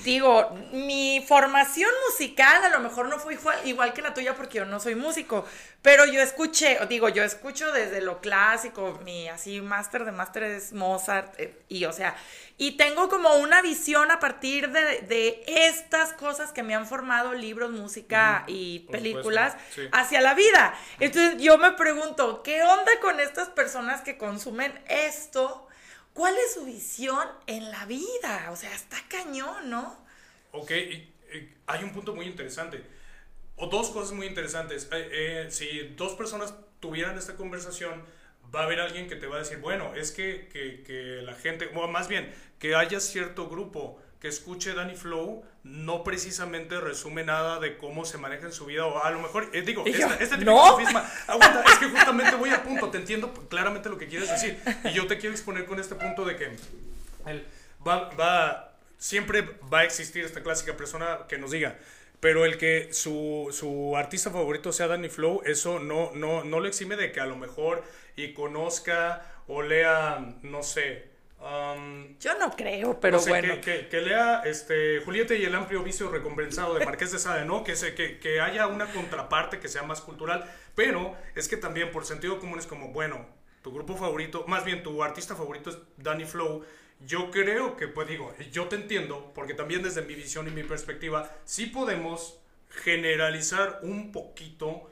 digo, 0.04 0.50
mi 0.72 1.24
formación 1.28 1.90
musical 2.10 2.64
a 2.64 2.70
lo 2.70 2.80
mejor 2.80 3.08
no 3.08 3.20
fue 3.20 3.34
igual, 3.34 3.58
igual 3.66 3.94
que 3.94 4.02
la 4.02 4.14
tuya 4.14 4.36
porque 4.36 4.60
yo 4.60 4.66
no 4.66 4.80
soy 4.80 4.96
músico, 4.96 5.46
pero 5.82 6.06
yo 6.06 6.22
escuché, 6.22 6.80
digo, 6.88 7.10
yo 7.10 7.24
escucho 7.24 7.72
desde 7.72 8.02
lo 8.02 8.20
clásico, 8.20 9.00
mi 9.04 9.30
así 9.30 9.62
máster 9.62 10.06
de 10.06 10.12
máster 10.12 10.44
es 10.44 10.74
Mozart, 10.74 11.40
eh, 11.40 11.64
y 11.70 11.86
o 11.86 11.94
sea, 11.94 12.16
y 12.58 12.72
tengo 12.78 13.08
como 13.08 13.36
una 13.36 13.62
visión 13.62 14.12
a 14.12 14.20
partir 14.20 14.70
de, 14.72 15.02
de 15.02 15.44
estas 15.46 16.12
cosas 16.14 16.52
que 16.52 16.64
me 16.64 16.76
han 16.76 16.86
formado 16.86 17.34
libros, 17.34 17.72
música 17.72 18.44
y 18.48 18.80
películas 18.92 19.56
sí. 19.74 19.88
hacia 19.94 20.20
la 20.20 20.34
vida. 20.34 20.74
Entonces 21.00 21.42
yo 21.42 21.58
me 21.58 21.72
pregunto, 21.72 22.44
¿qué 22.44 22.62
onda 22.64 22.92
con 23.02 23.20
estas 23.22 23.48
personas 23.48 24.02
que 24.02 24.18
consumen 24.18 24.78
esto? 24.90 25.69
¿Cuál 26.20 26.36
es 26.36 26.56
su 26.56 26.66
visión 26.66 27.26
en 27.48 27.72
la 27.72 27.86
vida? 27.86 28.50
O 28.52 28.56
sea, 28.58 28.76
está 28.76 28.98
cañón, 29.08 29.70
¿no? 29.70 30.06
Ok, 30.52 30.70
hay 31.66 31.84
un 31.86 31.94
punto 31.94 32.14
muy 32.14 32.26
interesante. 32.26 32.84
O 33.56 33.68
dos 33.68 33.90
cosas 33.92 34.12
muy 34.12 34.28
interesantes. 34.28 34.90
Eh, 34.92 35.10
eh, 35.14 35.48
si 35.50 35.94
dos 35.96 36.16
personas 36.16 36.54
tuvieran 36.82 37.18
esta 37.18 37.38
conversación, 37.38 38.04
va 38.54 38.60
a 38.60 38.64
haber 38.64 38.82
alguien 38.82 39.08
que 39.08 39.16
te 39.16 39.28
va 39.28 39.38
a 39.38 39.40
decir, 39.40 39.60
bueno, 39.60 39.96
es 39.96 40.12
que, 40.12 40.50
que, 40.52 40.84
que 40.84 41.22
la 41.22 41.36
gente, 41.36 41.72
o 41.74 41.88
más 41.88 42.10
bien, 42.10 42.36
que 42.60 42.76
haya 42.76 43.00
cierto 43.00 43.48
grupo 43.48 43.98
que 44.20 44.28
escuche 44.28 44.74
Danny 44.74 44.98
Flow, 44.98 45.46
no 45.70 46.04
precisamente 46.04 46.80
resume 46.80 47.24
nada 47.24 47.60
de 47.60 47.78
cómo 47.78 48.04
se 48.06 48.18
maneja 48.18 48.46
en 48.48 48.52
su 48.54 48.66
vida, 48.66 48.86
o 48.86 49.04
a 49.04 49.12
lo 49.12 49.20
mejor, 49.20 49.50
eh, 49.54 49.62
digo, 49.62 49.86
yo, 49.86 50.08
este 50.20 50.38
tipo 50.38 50.52
¿no? 50.52 50.78
de 50.78 50.84
sofisma- 50.84 51.06
aguanta, 51.28 51.64
es 51.64 51.78
que 51.78 51.86
justamente 51.90 52.36
voy 52.36 52.50
al 52.50 52.62
punto, 52.64 52.90
te 52.90 52.98
entiendo 52.98 53.32
claramente 53.50 53.88
lo 53.90 53.98
que 53.98 54.08
quieres 54.08 54.30
decir, 54.30 54.60
y 54.84 54.94
yo 54.94 55.06
te 55.08 55.18
quiero 55.20 55.34
exponer 55.36 55.66
con 55.66 55.80
este 55.80 55.96
punto 55.96 56.26
de 56.26 56.36
que 56.36 56.46
el- 57.28 57.46
va, 57.88 58.10
va, 58.16 58.74
siempre 58.98 59.48
va 59.72 59.80
a 59.80 59.84
existir 59.84 60.26
esta 60.26 60.42
clásica 60.42 60.76
persona 60.76 61.20
que 61.30 61.38
nos 61.38 61.52
diga, 61.52 61.78
pero 62.20 62.46
el 62.46 62.58
que 62.58 62.90
su, 62.92 63.48
su 63.52 63.96
artista 63.96 64.32
favorito 64.32 64.74
sea 64.74 64.88
Danny 64.88 65.10
Flow, 65.10 65.42
eso 65.46 65.80
no, 65.80 66.12
no, 66.16 66.44
no 66.44 66.60
lo 66.60 66.68
exime 66.68 66.96
de 66.96 67.12
que 67.12 67.20
a 67.22 67.26
lo 67.26 67.36
mejor 67.38 67.84
y 68.16 68.34
conozca 68.34 69.24
o 69.48 69.62
lea, 69.62 70.36
no 70.42 70.64
sé, 70.64 71.09
um, 71.40 72.18
Yo 72.20 72.38
no 72.38 72.52
creo, 72.56 73.00
pero 73.00 73.18
no 73.18 73.24
sé, 73.24 73.30
bueno. 73.30 73.56
que, 73.56 73.62
que- 73.62 73.88
que 73.90 74.02
lea 74.02 74.42
este, 74.46 75.00
Julieta 75.02 75.34
y 75.36 75.44
el 75.46 75.56
amplio 75.56 75.84
vicio 75.84 76.10
recompensado 76.10 76.76
de 76.76 76.86
Marqués 76.86 77.12
de 77.12 77.20
Sade, 77.20 77.46
¿no? 77.46 77.64
Que, 77.64 77.76
se, 77.76 77.96
que, 77.96 78.20
que 78.20 78.42
haya 78.42 78.68
una 78.68 78.92
contraparte 78.92 79.60
que 79.60 79.68
sea 79.68 79.84
más 79.84 80.02
cultural, 80.02 80.44
pero 80.76 81.16
es 81.36 81.48
que 81.48 81.58
también 81.58 81.92
por 81.92 82.06
sentido 82.06 82.40
común 82.40 82.60
es 82.60 82.68
como, 82.68 82.90
bueno, 82.90 83.26
tu 83.62 83.72
grupo 83.74 83.96
favorito, 83.98 84.46
más 84.48 84.64
bien 84.66 84.84
tu 84.84 85.04
artista 85.04 85.36
favorito 85.36 85.70
es 85.70 85.78
Danny 85.98 86.26
Flow. 86.26 86.64
Yo 87.06 87.32
creo 87.32 87.78
que, 87.78 87.88
pues 87.88 88.08
digo, 88.10 88.34
yo 88.52 88.68
te 88.68 88.76
entiendo, 88.76 89.32
porque 89.34 89.54
también 89.54 89.82
desde 89.84 90.02
mi 90.02 90.16
visión 90.16 90.48
y 90.48 90.52
mi 90.52 90.64
perspectiva, 90.64 91.30
sí 91.46 91.68
podemos 91.68 92.40
generalizar 92.70 93.80
un 93.84 94.12
poquito 94.12 94.90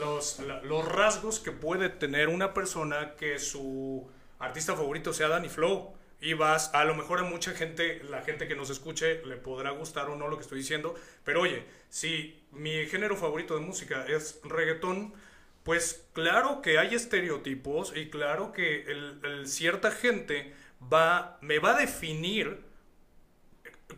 los, 0.00 0.38
la- 0.40 0.62
los 0.62 0.86
rasgos 0.86 1.38
que 1.40 1.52
puede 1.52 1.88
tener 1.90 2.28
una 2.28 2.54
persona 2.54 3.14
que 3.16 3.38
su 3.38 4.10
artista 4.40 4.74
favorito 4.74 5.12
sea 5.12 5.28
Danny 5.28 5.48
Flow. 5.48 5.94
Y 6.22 6.34
vas, 6.34 6.74
a 6.74 6.84
lo 6.84 6.94
mejor 6.94 7.20
a 7.20 7.22
mucha 7.22 7.52
gente, 7.52 8.02
la 8.04 8.20
gente 8.20 8.46
que 8.46 8.54
nos 8.54 8.68
escuche, 8.68 9.24
le 9.24 9.36
podrá 9.36 9.70
gustar 9.70 10.10
o 10.10 10.16
no 10.16 10.28
lo 10.28 10.36
que 10.36 10.42
estoy 10.42 10.58
diciendo. 10.58 10.94
Pero 11.24 11.40
oye, 11.40 11.64
si 11.88 12.42
mi 12.52 12.84
género 12.86 13.16
favorito 13.16 13.54
de 13.54 13.60
música 13.60 14.04
es 14.06 14.38
reggaetón, 14.44 15.14
pues 15.62 16.04
claro 16.12 16.60
que 16.60 16.78
hay 16.78 16.94
estereotipos 16.94 17.96
y 17.96 18.10
claro 18.10 18.52
que 18.52 18.82
el, 18.82 19.20
el 19.24 19.46
cierta 19.46 19.90
gente 19.90 20.52
va, 20.92 21.38
me 21.40 21.58
va 21.58 21.76
a 21.76 21.80
definir 21.80 22.60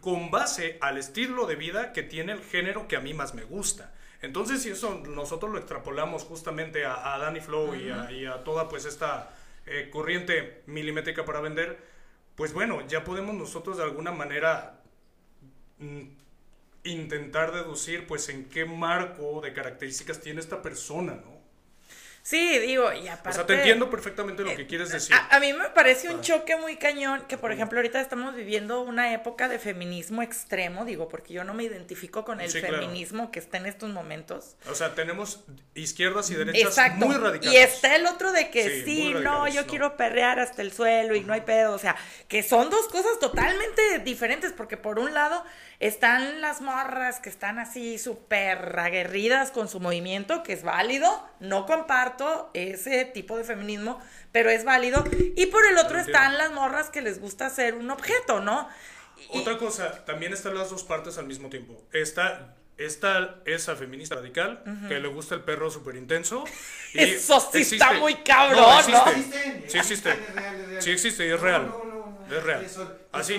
con 0.01 0.31
base 0.31 0.79
al 0.81 0.99
estilo 0.99 1.47
de 1.47 1.57
vida 1.57 1.93
que 1.93 2.03
tiene 2.03 2.33
el 2.33 2.43
género 2.43 2.89
que 2.89 2.97
a 2.97 3.01
mí 3.01 3.15
más 3.15 3.35
me 3.35 3.45
gusta. 3.45 3.93
Entonces, 4.21 4.63
si 4.63 4.71
eso 4.71 5.03
nosotros 5.09 5.51
lo 5.51 5.59
extrapolamos 5.59 6.23
justamente 6.23 6.85
a, 6.85 7.15
a 7.15 7.19
Danny 7.19 7.41
Flow 7.41 7.75
y, 7.75 7.91
a, 7.91 8.13
y 8.13 8.27
a 8.27 8.45
toda 8.45 8.69
pues 8.69 8.85
esta 8.85 9.35
eh, 9.67 9.89
corriente 9.91 10.63
milimétrica 10.67 11.25
para 11.25 11.41
vender, 11.41 11.79
pues 12.35 12.53
bueno, 12.53 12.87
ya 12.87 13.05
podemos 13.05 13.35
nosotros 13.35 13.77
de 13.77 13.85
alguna 13.85 14.13
manera 14.13 14.83
mm, 15.79 16.03
intentar 16.85 17.53
deducir 17.53 18.07
pues 18.07 18.29
en 18.29 18.49
qué 18.49 18.65
marco 18.65 19.41
de 19.41 19.53
características 19.53 20.21
tiene 20.21 20.41
esta 20.41 20.63
persona, 20.63 21.15
¿no? 21.15 21.42
Sí, 22.25 22.59
digo, 22.61 22.93
y 22.93 23.09
O 23.09 23.13
aparte... 23.13 23.33
sea, 23.33 23.47
te 23.47 23.55
entiendo 23.55 23.91
perfectamente 23.91 24.45
lo 24.45 24.55
que 24.55 24.67
quieres 24.69 24.91
decir. 24.91 25.13
A, 25.15 25.35
a 25.37 25.41
mí 25.41 25.53
me 25.53 25.71
parece 25.71 26.09
un 26.09 26.21
choque 26.21 26.55
muy 26.57 26.77
cañón 26.77 27.25
que, 27.29 27.37
por 27.37 27.51
ejemplo, 27.51 27.79
ahorita 27.81 28.01
estamos 28.01 28.37
viviendo 28.37 28.81
una 28.83 29.13
época 29.13 29.49
de 29.49 29.59
feminismo 29.59 30.23
extremo, 30.23 30.85
digo, 30.85 31.09
porque 31.09 31.35
yo 31.35 31.43
no 31.43 31.53
me 31.53 31.65
identifico 31.65 32.25
con 32.25 32.41
el 32.41 32.49
Sí, 32.49 32.61
claro. 32.61 32.77
feminismo 32.79 33.33
que 33.33 33.41
está 33.41 33.57
en 33.57 33.67
estos 33.67 33.91
momentos. 33.91 34.55
O 34.71 34.75
sea, 34.77 34.95
tenemos 34.95 35.41
izquierdas 35.75 36.31
y 36.31 36.37
derechas 36.37 36.63
Exacto. 36.63 37.07
muy 37.07 37.17
radicales. 37.17 37.53
Y 37.55 37.57
está 37.57 37.97
el 37.97 38.07
otro 38.07 38.31
de 38.31 38.51
que 38.51 38.85
Sí, 38.85 39.15
no, 39.15 39.49
yo 39.49 39.63
no. 39.63 39.67
quiero 39.67 39.97
perrear 39.97 40.39
hasta 40.39 40.63
el 40.63 40.73
suelo 40.73 41.17
y 41.17 41.23
no 41.23 41.33
hay 41.33 41.41
pedo. 41.41 41.73
O 41.75 41.79
sea, 41.79 41.97
que 42.29 42.45
son 42.45 42.71
dos 42.71 42.87
cosas 42.87 43.19
totalmente 43.19 43.99
diferentes, 44.05 44.53
porque 44.53 44.77
por 44.77 45.01
un 45.01 45.13
lado 45.13 45.45
están 45.83 46.41
las 46.41 46.61
morras 46.61 47.19
que 47.21 47.29
están 47.29 47.59
así 47.59 47.99
súper 47.99 48.79
aguerridas 48.79 49.51
con 49.51 49.69
su 49.69 49.81
movimiento, 49.81 50.43
que 50.43 50.53
es 50.53 50.63
válido. 50.63 51.29
No 51.41 51.67
comparto 51.67 52.51
ese 52.55 53.05
tipo 53.05 53.37
de 53.37 53.45
feminismo, 53.45 54.01
pero 54.31 54.49
es 54.49 54.65
válido. 54.65 55.05
Y 55.37 55.47
por 55.47 55.67
el 55.67 55.77
otro 55.79 55.99
están 55.99 56.39
las 56.39 56.53
morras 56.53 56.89
que 56.89 57.03
les 57.03 57.21
gusta 57.21 57.51
ser 57.51 57.75
un 57.75 57.91
objeto, 57.91 58.41
¿no? 58.41 58.69
Y- 59.33 59.39
Otra 59.41 59.59
cosa, 59.59 60.05
también 60.05 60.33
están 60.33 60.55
las 60.57 60.71
dos 60.71 60.85
partes 60.85 61.19
al 61.19 61.27
mismo 61.27 61.49
tiempo. 61.51 61.81
Está, 61.93 62.55
está 62.79 63.37
esa 63.45 63.75
feminista 63.77 64.15
radical, 64.15 64.63
que 64.89 65.01
le 65.01 65.09
gusta 65.09 65.35
el 65.35 65.43
perro 65.43 65.71
súper 65.71 65.97
intenso. 65.97 66.45
y 66.95 67.01
Eso 67.03 67.41
sí 67.53 67.59
existe- 67.59 67.75
está 67.85 67.93
muy 67.95 68.15
cabrón, 68.23 68.61
No, 68.61 68.89
¿no? 69.05 69.11
existe. 69.11 69.65
Sí 69.69 69.79
existe. 69.79 70.17
Sí 70.81 70.91
existe 70.93 71.27
y 71.27 71.31
es 71.31 71.41
real. 71.41 71.73
Es 72.33 72.43
real. 72.43 72.67
Así, 73.13 73.39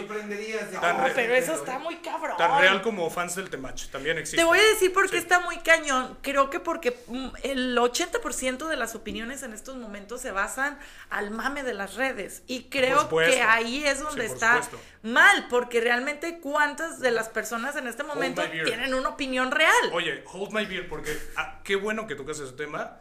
tan 0.80 0.98
No, 0.98 1.04
pero 1.16 1.34
eso 1.36 1.54
está 1.56 1.80
muy 1.80 1.96
cabrón. 1.98 2.38
tan 2.38 2.62
real 2.62 2.82
como 2.82 3.10
fans 3.10 3.36
del 3.36 3.50
Temach. 3.50 3.88
También 3.90 4.18
existe. 4.18 4.38
Te 4.38 4.44
voy 4.44 4.60
a 4.60 4.64
decir 4.64 4.94
por 4.94 5.06
qué 5.06 5.18
Sí. 5.18 5.18
está 5.18 5.40
muy 5.40 5.58
cañón. 5.58 6.18
Creo 6.22 6.50
que 6.50 6.60
porque 6.60 6.98
mm, 7.08 7.28
el 7.44 7.78
80% 7.78 8.68
de 8.68 8.76
las 8.76 8.96
opiniones 8.96 9.44
en 9.44 9.54
estos 9.54 9.76
momentos 9.78 10.22
se 10.22 10.32
basan 10.32 10.78
al 11.10 11.32
mame 11.32 11.64
de 11.64 11.74
las 11.74 11.96
redes. 11.96 12.44
Y 12.48 12.66
creo 12.70 13.10
que 13.10 13.42
ahí 13.42 13.86
es 13.86 14.00
donde 14.00 14.28
Sí, 14.28 14.34
está 14.34 14.62
supuesto. 14.64 14.80
mal, 15.04 15.48
porque 15.50 15.82
realmente 15.82 16.40
cuántas 16.40 17.00
de 17.00 17.12
las 17.12 17.30
personas 17.30 17.76
en 17.76 17.88
este 17.88 18.04
momento 18.04 18.42
tienen 18.66 18.94
una 18.94 19.10
opinión 19.10 19.52
real. 19.52 19.74
Oye, 19.92 20.24
hold 20.32 20.52
my 20.54 20.66
beer, 20.66 20.88
porque 20.88 21.18
ah, 21.38 21.62
qué 21.64 21.76
bueno 21.76 22.08
que 22.08 22.16
tocas 22.16 22.40
ese 22.40 22.54
tema. 22.54 23.00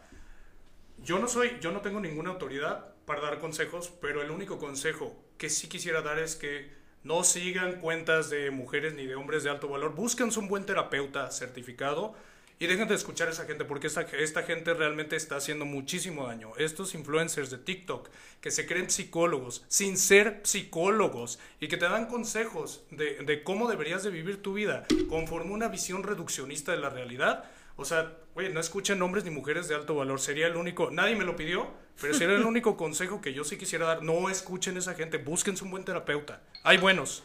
Yo 0.99 1.19
no 1.19 1.27
soy, 1.27 1.57
yo 1.59 1.71
no 1.71 1.81
tengo 1.81 1.99
ninguna 1.99 2.29
autoridad 2.29 2.93
para 3.05 3.19
dar 3.21 3.39
consejos, 3.39 3.91
pero 4.01 4.21
el 4.21 4.31
único 4.31 4.57
consejo 4.57 5.22
que 5.37 5.49
sí 5.49 5.67
quisiera 5.67 6.01
dar 6.01 6.19
es 6.19 6.35
que 6.35 6.71
no 7.03 7.23
sigan 7.23 7.81
cuentas 7.81 8.29
de 8.29 8.49
mujeres 8.51 8.93
ni 8.93 9.05
de 9.05 9.15
hombres 9.15 9.43
de 9.43 9.49
alto 9.49 9.67
valor. 9.67 9.93
Búsquense 9.93 10.39
un 10.39 10.47
buen 10.47 10.65
terapeuta 10.65 11.29
certificado 11.31 12.15
y 12.59 12.67
dejen 12.67 12.87
de 12.87 12.95
escuchar 12.95 13.27
a 13.27 13.31
esa 13.31 13.45
gente, 13.45 13.65
porque 13.65 13.87
esta, 13.87 14.01
esta 14.01 14.43
gente 14.43 14.73
realmente 14.73 15.17
está 15.17 15.35
haciendo 15.35 15.65
muchísimo 15.65 16.27
daño. 16.27 16.53
Estos 16.57 16.95
influencers 16.95 17.49
de 17.49 17.57
TikTok 17.57 18.09
que 18.39 18.51
se 18.51 18.65
creen 18.65 18.89
psicólogos 18.89 19.65
sin 19.67 19.97
ser 19.97 20.39
psicólogos 20.43 21.39
y 21.59 21.67
que 21.67 21.77
te 21.77 21.85
dan 21.85 22.07
consejos 22.07 22.83
de, 22.89 23.15
de 23.25 23.43
cómo 23.43 23.69
deberías 23.69 24.03
de 24.03 24.11
vivir 24.11 24.41
tu 24.41 24.53
vida 24.53 24.85
conforme 25.09 25.51
una 25.51 25.67
visión 25.67 26.03
reduccionista 26.03 26.71
de 26.71 26.77
la 26.77 26.89
realidad. 26.89 27.43
O 27.75 27.85
sea, 27.85 28.15
oye, 28.35 28.49
no 28.49 28.59
escuchen 28.59 29.01
hombres 29.01 29.23
ni 29.25 29.31
mujeres 29.31 29.67
de 29.67 29.75
alto 29.75 29.95
valor. 29.95 30.19
Sería 30.19 30.47
el 30.47 30.55
único, 30.55 30.91
nadie 30.91 31.15
me 31.15 31.25
lo 31.25 31.35
pidió, 31.35 31.71
pero 31.99 32.13
sería 32.13 32.35
el 32.35 32.43
único 32.45 32.77
consejo 32.77 33.19
que 33.21 33.33
yo 33.33 33.43
sí 33.43 33.57
quisiera 33.57 33.85
dar. 33.87 34.03
No 34.03 34.29
escuchen 34.29 34.75
a 34.75 34.79
esa 34.79 34.93
gente, 34.93 35.17
búsquense 35.17 35.63
un 35.63 35.71
buen 35.71 35.83
terapeuta. 35.83 36.41
Hay 36.63 36.77
buenos. 36.77 37.23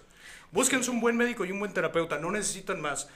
Búsquense 0.51 0.90
un 0.90 1.01
buen 1.01 1.16
médico 1.16 1.44
y 1.44 1.53
un 1.53 1.59
buen 1.61 1.74
terapeuta, 1.74 2.18
no 2.18 2.30
necesitan 2.30 2.80
más. 2.80 3.11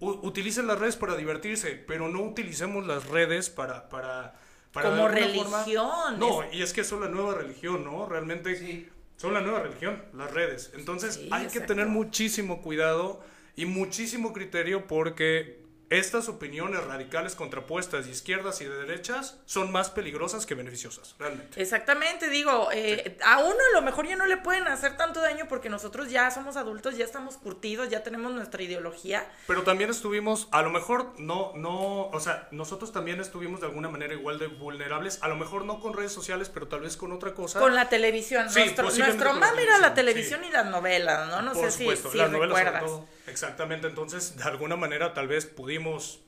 U- 0.00 0.10
utilicen 0.26 0.66
las 0.66 0.78
redes 0.78 0.96
para 0.96 1.16
divertirse, 1.16 1.70
pero 1.86 2.08
no 2.08 2.20
utilicemos 2.20 2.86
las 2.86 3.06
redes 3.08 3.48
para... 3.48 3.88
para, 3.88 4.34
para 4.72 4.90
Como 4.90 5.02
forma- 5.04 5.18
religión, 5.64 6.18
No, 6.18 6.40
y 6.52 6.60
es 6.62 6.72
que 6.74 6.82
es 6.82 6.92
la 6.92 7.08
nueva 7.08 7.34
religión, 7.36 7.82
¿no? 7.84 8.06
Realmente... 8.06 8.90
son 9.16 9.32
la 9.32 9.40
nueva 9.40 9.60
religión, 9.60 10.02
las 10.12 10.30
redes. 10.34 10.72
Entonces 10.74 11.14
Sí, 11.14 11.28
hay 11.30 11.46
que 11.46 11.60
tener 11.60 11.86
muchísimo 11.86 12.60
cuidado 12.60 13.24
y 13.56 13.64
muchísimo 13.64 14.32
criterio 14.34 14.86
porque 14.86 15.63
estas 15.90 16.28
opiniones 16.28 16.82
radicales 16.84 17.34
contrapuestas 17.34 18.06
de 18.06 18.12
izquierdas 18.12 18.60
y 18.60 18.64
de 18.64 18.76
derechas 18.76 19.38
son 19.46 19.70
más 19.72 19.90
peligrosas 19.90 20.46
que 20.46 20.54
beneficiosas, 20.54 21.14
realmente. 21.18 21.60
Exactamente, 21.60 22.28
digo, 22.28 22.68
eh, 22.72 23.18
a 23.24 23.38
uno 23.38 23.56
a 23.70 23.74
lo 23.74 23.82
mejor 23.82 24.06
ya 24.06 24.16
no 24.16 24.26
le 24.26 24.36
pueden 24.36 24.66
hacer 24.68 24.96
tanto 24.96 25.20
daño 25.20 25.46
porque 25.48 25.68
nosotros 25.68 26.10
ya 26.10 26.30
somos 26.30 26.56
adultos, 26.56 26.96
ya 26.96 27.04
estamos 27.04 27.36
curtidos, 27.36 27.88
ya 27.88 28.02
tenemos 28.02 28.32
nuestra 28.32 28.62
ideología. 28.62 29.26
Pero 29.46 29.62
también 29.62 29.90
estuvimos, 29.90 30.48
a 30.52 30.62
lo 30.62 30.70
mejor 30.70 31.12
no, 31.18 31.52
no, 31.54 32.08
o 32.08 32.20
sea, 32.20 32.48
nosotros 32.50 32.92
también 32.92 33.20
estuvimos 33.20 33.60
de 33.60 33.66
alguna 33.66 33.88
manera 33.88 34.14
igual 34.14 34.38
de 34.38 34.48
vulnerables, 34.48 35.18
a 35.22 35.28
lo 35.28 35.36
mejor 35.36 35.64
no 35.64 35.80
con 35.80 35.92
redes 35.92 36.12
sociales, 36.12 36.50
pero 36.52 36.68
tal 36.68 36.80
vez 36.80 36.96
con 36.96 37.12
otra 37.12 37.34
cosa. 37.34 37.60
Con 37.60 37.74
la 37.74 37.88
televisión, 37.88 38.50
Sí, 38.50 38.60
nuestro, 38.60 38.90
nuestro 38.90 39.34
mame 39.34 39.62
era 39.62 39.78
la 39.78 39.94
televisión, 39.94 40.44
y 40.44 40.50
las 40.50 40.66
novelas, 40.66 41.28
¿no? 41.28 41.42
No 41.42 41.52
Por 41.52 41.70
sé 41.70 41.78
supuesto, 41.78 42.08
si, 42.08 42.12
si 42.12 42.18
las 42.18 42.30
recuerdas. 42.30 42.84
Exactamente, 43.26 43.86
entonces 43.86 44.36
de 44.36 44.44
alguna 44.44 44.76
manera 44.76 45.14
tal 45.14 45.28
vez 45.28 45.46
pudimos, 45.46 46.20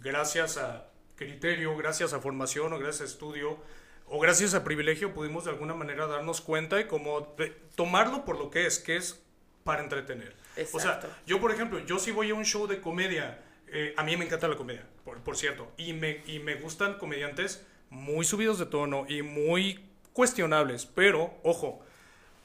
gracias 0.00 0.56
a 0.56 0.88
criterio, 1.16 1.76
gracias 1.76 2.12
a 2.12 2.20
formación 2.20 2.72
o 2.72 2.78
gracias 2.78 3.02
a 3.02 3.12
estudio 3.12 3.58
o 4.06 4.20
gracias 4.20 4.54
a 4.54 4.64
privilegio, 4.64 5.14
pudimos 5.14 5.44
de 5.44 5.50
alguna 5.50 5.74
manera 5.74 6.06
darnos 6.06 6.40
cuenta 6.40 6.80
y 6.80 6.84
como 6.84 7.34
tomarlo 7.74 8.24
por 8.24 8.38
lo 8.38 8.50
que 8.50 8.66
es, 8.66 8.78
que 8.78 8.96
es 8.96 9.22
para 9.64 9.82
entretener. 9.82 10.34
O 10.72 10.78
sea, 10.78 10.94
Exacto. 10.94 11.08
yo 11.26 11.40
por 11.40 11.50
ejemplo, 11.50 11.78
yo 11.80 11.98
si 11.98 12.10
voy 12.10 12.30
a 12.30 12.34
un 12.34 12.44
show 12.44 12.66
de 12.66 12.80
comedia, 12.80 13.42
eh, 13.68 13.94
a 13.96 14.04
mí 14.04 14.16
me 14.16 14.26
encanta 14.26 14.46
la 14.46 14.56
comedia, 14.56 14.86
por, 15.04 15.20
por 15.20 15.36
cierto, 15.36 15.72
y 15.76 15.94
me, 15.94 16.22
y 16.26 16.38
me 16.38 16.56
gustan 16.56 16.98
comediantes 16.98 17.64
muy 17.90 18.24
subidos 18.24 18.58
de 18.58 18.66
tono 18.66 19.06
y 19.08 19.22
muy 19.22 19.88
cuestionables, 20.12 20.86
pero 20.86 21.34
ojo, 21.42 21.83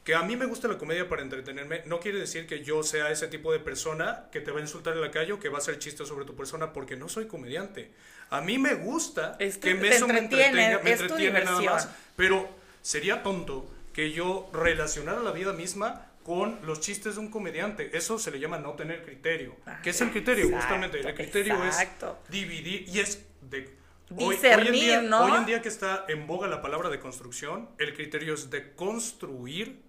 que 0.04 0.16
a 0.16 0.24
mí 0.24 0.36
me 0.36 0.46
gusta 0.46 0.68
la 0.68 0.78
comedia 0.78 1.08
para 1.08 1.22
entretenerme 1.22 1.84
no 1.86 2.00
quiere 2.00 2.20
decir 2.20 2.48
que 2.48 2.64
yo 2.64 2.84
sea 2.84 3.12
ese 3.12 3.28
tipo 3.28 3.52
de 3.52 3.60
persona 3.60 4.26
que 4.32 4.42
te 4.42 4.52
va 4.52 4.60
a 4.60 4.62
insultar 4.62 4.94
en 4.94 5.02
la 5.02 5.12
calle 5.12 5.34
o 5.34 5.40
que 5.40 5.50
va 5.50 5.58
a 5.58 5.62
hacer 5.62 5.78
chistes 5.80 6.08
sobre 6.08 6.26
tu 6.26 6.36
persona 6.36 6.74
porque 6.74 6.96
no 6.96 7.10
soy 7.10 7.28
comediante. 7.28 7.92
A 8.30 8.42
mí 8.42 8.58
me 8.58 8.76
gusta 8.76 9.36
Es 9.40 9.58
que 9.58 9.74
me, 9.74 9.90
te 9.90 9.96
eso 9.96 10.08
me 10.08 10.20
entretiene, 10.20 10.74
entretenga, 10.74 10.84
me 10.84 10.92
entretiene 10.92 11.44
nada 11.44 11.62
más. 11.62 11.90
Pero 12.16 12.50
sería 12.82 13.24
tonto 13.24 13.70
que 13.94 14.12
yo 14.12 14.50
relacionara 14.54 15.22
la 15.22 15.32
vida 15.32 15.54
misma 15.54 16.06
con 16.24 16.60
los 16.64 16.80
chistes 16.80 17.16
de 17.16 17.22
un 17.22 17.30
comediante. 17.30 17.96
Eso 17.98 18.20
se 18.20 18.32
le 18.32 18.40
llama 18.40 18.60
no 18.60 18.74
tener 18.74 19.04
criterio. 19.04 19.56
¿Qué 19.84 19.90
es 19.90 20.02
el 20.02 20.12
criterio? 20.12 20.46
exacto, 20.46 20.68
Justamente, 20.68 21.00
el 21.00 21.16
criterio 21.16 21.64
exacto. 21.66 22.20
es 22.26 22.32
dividir 22.32 22.88
y 22.88 23.00
es 23.00 23.26
de... 23.42 23.78
Hoy, 24.12 24.18
hoy 24.18 24.36
en 24.36 24.42
Discernir, 24.42 24.72
día, 24.72 25.02
¿no? 25.02 25.26
hoy 25.26 25.38
en 25.38 25.46
día 25.46 25.62
que 25.62 25.70
está 25.70 26.06
en 26.08 26.26
boga 26.26 26.48
la 26.48 26.64
palabra 26.64 26.90
de 26.90 27.00
construcción, 27.00 27.70
el 27.78 27.94
criterio 27.94 28.34
es 28.34 28.50
de 28.50 28.74
construir 28.74 29.89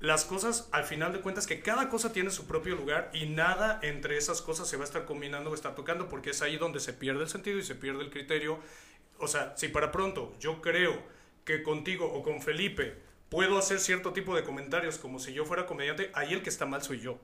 las 0.00 0.24
cosas, 0.24 0.68
al 0.72 0.84
final 0.84 1.12
de 1.12 1.20
cuentas, 1.20 1.46
que 1.46 1.60
cada 1.60 1.90
cosa 1.90 2.12
tiene 2.12 2.30
su 2.30 2.46
propio 2.46 2.74
lugar 2.74 3.10
y 3.12 3.26
nada 3.26 3.78
entre 3.82 4.16
esas 4.16 4.40
cosas 4.40 4.66
se 4.66 4.76
va 4.76 4.84
a 4.84 4.86
estar 4.86 5.04
combinando 5.04 5.50
o 5.50 5.54
estar 5.54 5.74
tocando, 5.74 6.08
porque 6.08 6.30
es 6.30 6.40
ahí 6.40 6.56
donde 6.56 6.80
se 6.80 6.94
pierde 6.94 7.22
el 7.22 7.28
sentido 7.28 7.58
y 7.58 7.62
se 7.62 7.74
pierde 7.74 8.02
el 8.02 8.10
criterio. 8.10 8.58
O 9.18 9.28
sea, 9.28 9.54
si 9.58 9.68
para 9.68 9.92
pronto 9.92 10.34
yo 10.40 10.62
creo 10.62 11.02
que 11.44 11.62
contigo 11.62 12.06
o 12.06 12.22
con 12.22 12.40
Felipe 12.40 12.96
puedo 13.28 13.58
hacer 13.58 13.78
cierto 13.78 14.12
tipo 14.12 14.34
de 14.34 14.42
comentarios 14.42 14.98
como 14.98 15.18
si 15.18 15.34
yo 15.34 15.44
fuera 15.44 15.66
comediante, 15.66 16.10
ahí 16.14 16.32
el 16.32 16.42
que 16.42 16.48
está 16.48 16.64
mal 16.64 16.82
soy 16.82 17.00
yo. 17.00 17.18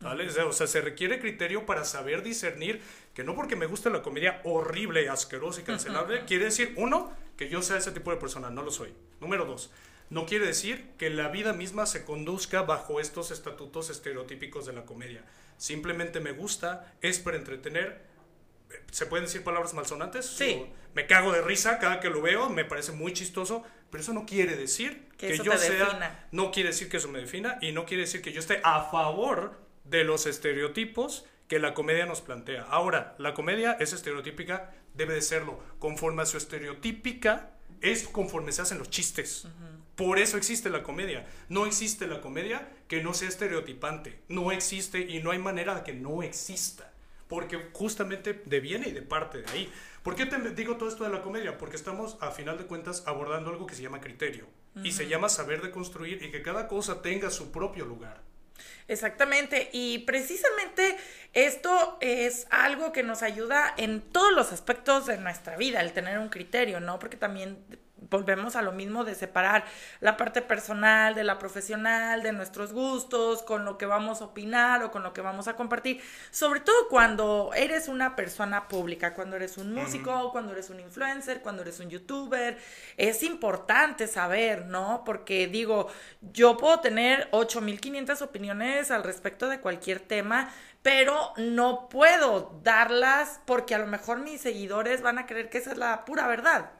¿Vale? 0.00 0.26
O 0.26 0.30
sea, 0.30 0.46
o 0.46 0.52
sea, 0.52 0.66
se 0.66 0.82
requiere 0.82 1.20
criterio 1.20 1.64
para 1.64 1.84
saber 1.84 2.22
discernir 2.22 2.82
que 3.14 3.24
no 3.24 3.34
porque 3.34 3.56
me 3.56 3.66
guste 3.66 3.88
la 3.88 4.02
comedia 4.02 4.40
horrible, 4.44 5.08
asquerosa 5.08 5.62
y 5.62 5.64
cancelable, 5.64 6.24
quiere 6.26 6.46
decir, 6.46 6.74
uno, 6.76 7.12
que 7.36 7.48
yo 7.48 7.62
sea 7.62 7.78
ese 7.78 7.92
tipo 7.92 8.10
de 8.10 8.18
persona, 8.18 8.50
no 8.50 8.62
lo 8.62 8.70
soy. 8.70 8.92
Número 9.20 9.46
dos, 9.46 9.70
no 10.10 10.26
quiere 10.26 10.46
decir 10.46 10.90
que 10.98 11.10
la 11.10 11.28
vida 11.28 11.52
misma 11.52 11.86
se 11.86 12.04
conduzca 12.04 12.62
bajo 12.62 13.00
estos 13.00 13.30
estatutos 13.30 13.90
estereotípicos 13.90 14.66
de 14.66 14.72
la 14.72 14.84
comedia. 14.84 15.24
Simplemente 15.58 16.20
me 16.20 16.32
gusta, 16.32 16.94
es 17.00 17.18
para 17.18 17.36
entretener. 17.36 18.04
¿Se 18.90 19.06
pueden 19.06 19.26
decir 19.26 19.42
palabras 19.42 19.74
malsonantes? 19.74 20.26
Sí. 20.26 20.66
Me 20.94 21.06
cago 21.06 21.32
de 21.32 21.42
risa 21.42 21.78
cada 21.78 22.00
que 22.00 22.10
lo 22.10 22.20
veo, 22.22 22.48
me 22.50 22.64
parece 22.64 22.92
muy 22.92 23.12
chistoso, 23.12 23.62
pero 23.90 24.02
eso 24.02 24.12
no 24.12 24.26
quiere 24.26 24.56
decir 24.56 25.08
Que 25.16 25.36
yo 25.38 25.56
sea 25.56 25.84
defina. 25.86 26.26
no 26.32 26.50
quiere 26.50 26.70
decir 26.70 26.88
que 26.88 26.96
eso 26.96 27.08
me 27.08 27.20
defina 27.20 27.58
y 27.60 27.72
no 27.72 27.84
quiere 27.84 28.02
decir 28.02 28.22
que 28.22 28.32
yo 28.32 28.40
esté 28.40 28.60
a 28.64 28.82
favor 28.90 29.58
de 29.84 30.04
los 30.04 30.26
estereotipos 30.26 31.24
que 31.48 31.58
la 31.58 31.74
comedia 31.74 32.06
nos 32.06 32.20
plantea. 32.22 32.62
Ahora, 32.64 33.14
la 33.18 33.34
comedia 33.34 33.76
es 33.78 33.92
estereotípica, 33.92 34.72
debe 34.94 35.14
de 35.14 35.22
serlo. 35.22 35.60
Conforme 35.78 36.22
a 36.22 36.26
su 36.26 36.36
estereotípica, 36.36 37.50
es 37.80 38.08
conforme 38.08 38.50
se 38.52 38.62
hacen 38.62 38.78
los 38.78 38.90
chistes. 38.90 39.46
Por 39.96 40.18
eso 40.18 40.36
existe 40.36 40.68
la 40.70 40.82
comedia. 40.82 41.26
No 41.48 41.66
existe 41.66 42.06
la 42.06 42.20
comedia 42.20 42.68
que 42.86 43.02
no 43.02 43.14
sea 43.14 43.28
estereotipante. 43.28 44.20
No 44.28 44.52
existe 44.52 45.00
y 45.00 45.22
no 45.22 45.30
hay 45.30 45.38
manera 45.38 45.74
de 45.74 45.82
que 45.82 45.94
no 45.94 46.22
exista. 46.22 46.92
Porque 47.28 47.70
justamente 47.72 48.42
deviene 48.44 48.88
y 48.88 48.92
de 48.92 49.02
parte 49.02 49.42
de 49.42 49.50
ahí. 49.50 49.72
¿Por 50.02 50.14
qué 50.14 50.26
te 50.26 50.38
digo 50.50 50.76
todo 50.76 50.88
esto 50.88 51.02
de 51.02 51.10
la 51.10 51.22
comedia? 51.22 51.58
Porque 51.58 51.76
estamos, 51.76 52.18
a 52.20 52.30
final 52.30 52.58
de 52.58 52.66
cuentas, 52.66 53.02
abordando 53.06 53.50
algo 53.50 53.66
que 53.66 53.74
se 53.74 53.82
llama 53.82 54.00
criterio. 54.00 54.46
Y 54.84 54.92
se 54.92 55.08
llama 55.08 55.30
saber 55.30 55.62
de 55.62 55.70
construir 55.70 56.22
y 56.22 56.30
que 56.30 56.42
cada 56.42 56.68
cosa 56.68 57.00
tenga 57.00 57.30
su 57.30 57.50
propio 57.50 57.86
lugar. 57.86 58.20
Exactamente, 58.88 59.68
y 59.72 60.00
precisamente 60.00 60.96
esto 61.32 61.98
es 62.00 62.46
algo 62.50 62.92
que 62.92 63.02
nos 63.02 63.22
ayuda 63.22 63.72
en 63.76 64.00
todos 64.00 64.32
los 64.32 64.52
aspectos 64.52 65.06
de 65.06 65.18
nuestra 65.18 65.56
vida, 65.56 65.80
el 65.80 65.92
tener 65.92 66.18
un 66.18 66.28
criterio, 66.28 66.78
¿no? 66.78 66.98
Porque 66.98 67.16
también 67.16 67.58
volvemos 68.10 68.56
a 68.56 68.62
lo 68.62 68.72
mismo 68.72 69.04
de 69.04 69.14
separar 69.14 69.64
la 70.00 70.16
parte 70.16 70.42
personal 70.42 71.14
de 71.14 71.24
la 71.24 71.38
profesional, 71.38 72.22
de 72.22 72.32
nuestros 72.32 72.72
gustos, 72.72 73.42
con 73.42 73.64
lo 73.64 73.78
que 73.78 73.86
vamos 73.86 74.20
a 74.20 74.26
opinar 74.26 74.82
o 74.82 74.90
con 74.90 75.02
lo 75.02 75.12
que 75.12 75.20
vamos 75.20 75.48
a 75.48 75.56
compartir, 75.56 76.00
sobre 76.30 76.60
todo 76.60 76.88
cuando 76.88 77.50
eres 77.54 77.88
una 77.88 78.16
persona 78.16 78.68
pública, 78.68 79.14
cuando 79.14 79.36
eres 79.36 79.58
un 79.58 79.72
músico, 79.72 80.30
cuando 80.32 80.52
eres 80.52 80.70
un 80.70 80.80
influencer, 80.80 81.40
cuando 81.40 81.62
eres 81.62 81.80
un 81.80 81.90
youtuber, 81.90 82.58
es 82.96 83.22
importante 83.22 84.06
saber, 84.06 84.66
¿no? 84.66 85.02
Porque 85.04 85.46
digo, 85.46 85.88
yo 86.20 86.56
puedo 86.56 86.80
tener 86.80 87.28
8500 87.32 88.22
opiniones 88.22 88.90
al 88.90 89.02
respecto 89.02 89.48
de 89.48 89.60
cualquier 89.60 90.00
tema, 90.00 90.52
pero 90.86 91.32
no 91.36 91.88
puedo 91.88 92.60
darlas 92.62 93.40
porque 93.44 93.74
a 93.74 93.78
lo 93.78 93.88
mejor 93.88 94.20
mis 94.20 94.40
seguidores 94.40 95.02
van 95.02 95.18
a 95.18 95.26
creer 95.26 95.50
que 95.50 95.58
esa 95.58 95.72
es 95.72 95.78
la 95.78 96.04
pura 96.04 96.28
verdad. 96.28 96.70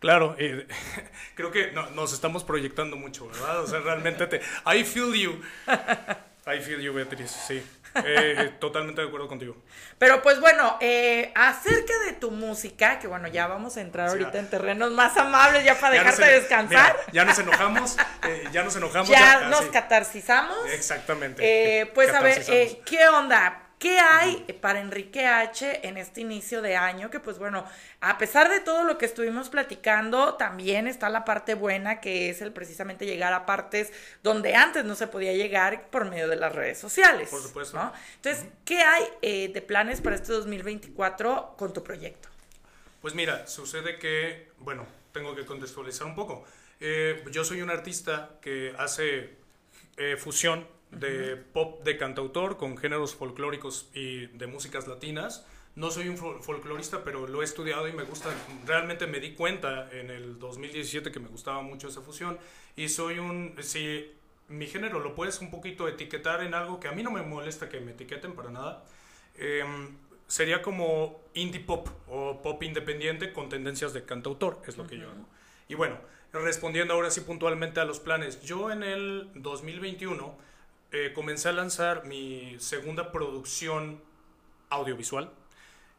Claro, 0.00 0.36
eh, 0.38 0.68
creo 1.34 1.50
que 1.50 1.72
no- 1.72 1.88
nos 1.92 2.12
estamos 2.12 2.44
proyectando 2.44 2.96
mucho, 2.96 3.26
¿verdad? 3.26 3.62
O 3.62 3.66
sea, 3.66 3.80
realmente 3.80 4.26
te... 4.26 4.42
I 4.66 4.84
feel 4.84 5.14
you. 5.14 5.40
I 6.54 6.60
feel 6.60 6.80
you, 6.80 6.92
Beatriz, 6.92 7.30
sí. 7.30 7.62
Eh, 8.04 8.52
totalmente 8.60 9.00
de 9.00 9.08
acuerdo 9.08 9.26
contigo. 9.26 9.56
Pero 9.98 10.22
pues 10.22 10.38
bueno, 10.40 10.76
eh, 10.80 11.32
acerca 11.34 11.98
de 12.06 12.12
tu 12.12 12.30
música, 12.30 12.98
que 13.00 13.08
bueno, 13.08 13.26
ya 13.28 13.46
vamos 13.48 13.76
a 13.76 13.80
entrar 13.80 14.08
Sí, 14.08 14.12
ahorita 14.12 14.34
ya. 14.34 14.38
en 14.40 14.50
terrenos 14.50 14.92
más 14.92 15.16
amables 15.16 15.64
ya 15.64 15.74
para 15.80 15.96
Ya 15.96 16.02
dejarte 16.04 16.26
descansar. 16.26 16.92
mira, 16.92 17.12
ya 17.12 17.24
nos 17.24 17.38
enojamos, 17.38 17.96
eh, 18.28 18.44
ya 18.52 18.62
nos 18.62 18.76
enojamos. 18.76 19.08
ya 19.08 19.38
ah, 19.46 19.48
nos 19.48 19.64
sí. 19.64 19.70
catarsizamos. 19.72 20.70
Exactamente. 20.70 21.42
Eh, 21.80 21.86
pues 21.86 22.14
a 22.14 22.20
ver, 22.20 22.44
eh, 22.48 22.80
¿qué 22.84 23.08
onda? 23.08 23.67
¿Qué 23.78 24.00
hay 24.00 24.44
para 24.60 24.80
Enrique 24.80 25.26
H 25.26 25.86
en 25.86 25.98
este 25.98 26.22
inicio 26.22 26.62
de 26.62 26.74
año? 26.74 27.10
Que 27.10 27.20
pues 27.20 27.38
bueno, 27.38 27.64
a 28.00 28.18
pesar 28.18 28.50
de 28.50 28.58
todo 28.58 28.82
lo 28.82 28.98
que 28.98 29.06
estuvimos 29.06 29.50
platicando, 29.50 30.34
también 30.34 30.88
está 30.88 31.08
la 31.08 31.24
parte 31.24 31.54
buena 31.54 32.00
que 32.00 32.28
es 32.28 32.42
el 32.42 32.52
precisamente 32.52 33.06
llegar 33.06 33.32
a 33.32 33.46
partes 33.46 33.92
donde 34.24 34.56
antes 34.56 34.84
no 34.84 34.96
se 34.96 35.06
podía 35.06 35.32
llegar 35.32 35.90
por 35.90 36.06
medio 36.06 36.26
de 36.26 36.34
las 36.34 36.52
redes 36.52 36.78
sociales. 36.78 37.28
Por 37.28 37.40
supuesto. 37.40 37.76
¿no? 37.76 37.92
Entonces, 38.16 38.46
¿qué 38.64 38.80
hay 38.80 39.04
eh, 39.22 39.50
de 39.52 39.62
planes 39.62 40.00
para 40.00 40.16
este 40.16 40.32
2024 40.32 41.54
con 41.56 41.72
tu 41.72 41.84
proyecto? 41.84 42.28
Pues 43.00 43.14
mira, 43.14 43.46
sucede 43.46 43.98
que, 43.98 44.50
bueno, 44.58 44.86
tengo 45.12 45.36
que 45.36 45.46
contextualizar 45.46 46.04
un 46.06 46.16
poco. 46.16 46.44
Eh, 46.80 47.24
yo 47.30 47.44
soy 47.44 47.62
un 47.62 47.70
artista 47.70 48.38
que 48.40 48.74
hace 48.76 49.36
eh, 49.96 50.16
fusión 50.16 50.66
de 50.90 51.36
pop 51.36 51.82
de 51.84 51.96
cantautor 51.96 52.56
con 52.56 52.76
géneros 52.78 53.14
folclóricos 53.14 53.88
y 53.94 54.26
de 54.26 54.46
músicas 54.46 54.86
latinas. 54.88 55.46
No 55.74 55.90
soy 55.90 56.08
un 56.08 56.16
fol- 56.16 56.40
folclorista, 56.40 57.04
pero 57.04 57.26
lo 57.28 57.42
he 57.42 57.44
estudiado 57.44 57.86
y 57.88 57.92
me 57.92 58.02
gusta. 58.02 58.30
Realmente 58.66 59.06
me 59.06 59.20
di 59.20 59.34
cuenta 59.34 59.88
en 59.92 60.10
el 60.10 60.38
2017 60.38 61.12
que 61.12 61.20
me 61.20 61.28
gustaba 61.28 61.62
mucho 61.62 61.88
esa 61.88 62.00
fusión. 62.00 62.38
Y 62.74 62.88
soy 62.88 63.18
un. 63.18 63.54
Si 63.60 64.10
mi 64.48 64.66
género 64.66 64.98
lo 64.98 65.14
puedes 65.14 65.40
un 65.40 65.50
poquito 65.50 65.86
etiquetar 65.86 66.42
en 66.42 66.54
algo 66.54 66.80
que 66.80 66.88
a 66.88 66.92
mí 66.92 67.02
no 67.02 67.10
me 67.10 67.22
molesta 67.22 67.68
que 67.68 67.80
me 67.80 67.92
etiqueten 67.92 68.34
para 68.34 68.50
nada. 68.50 68.84
em, 69.38 69.96
sería 70.26 70.60
como 70.62 71.20
indie 71.34 71.60
pop 71.60 71.88
o 72.08 72.42
pop 72.42 72.62
independiente 72.62 73.32
con 73.32 73.48
tendencias 73.48 73.92
de 73.94 74.04
cantautor, 74.04 74.60
es 74.66 74.76
lo 74.76 74.86
que 74.86 74.98
yo 74.98 75.08
hago. 75.08 75.26
Y 75.68 75.74
bueno, 75.74 75.96
respondiendo 76.32 76.92
ahora 76.94 77.10
sí 77.10 77.20
puntualmente 77.22 77.78
a 77.80 77.84
los 77.84 78.00
planes, 78.00 78.42
yo 78.42 78.70
en 78.70 78.82
el 78.82 79.30
2021 79.36 80.36
eh, 80.92 81.12
comencé 81.14 81.48
a 81.48 81.52
lanzar 81.52 82.06
mi 82.06 82.56
segunda 82.58 83.12
producción 83.12 84.00
audiovisual 84.70 85.30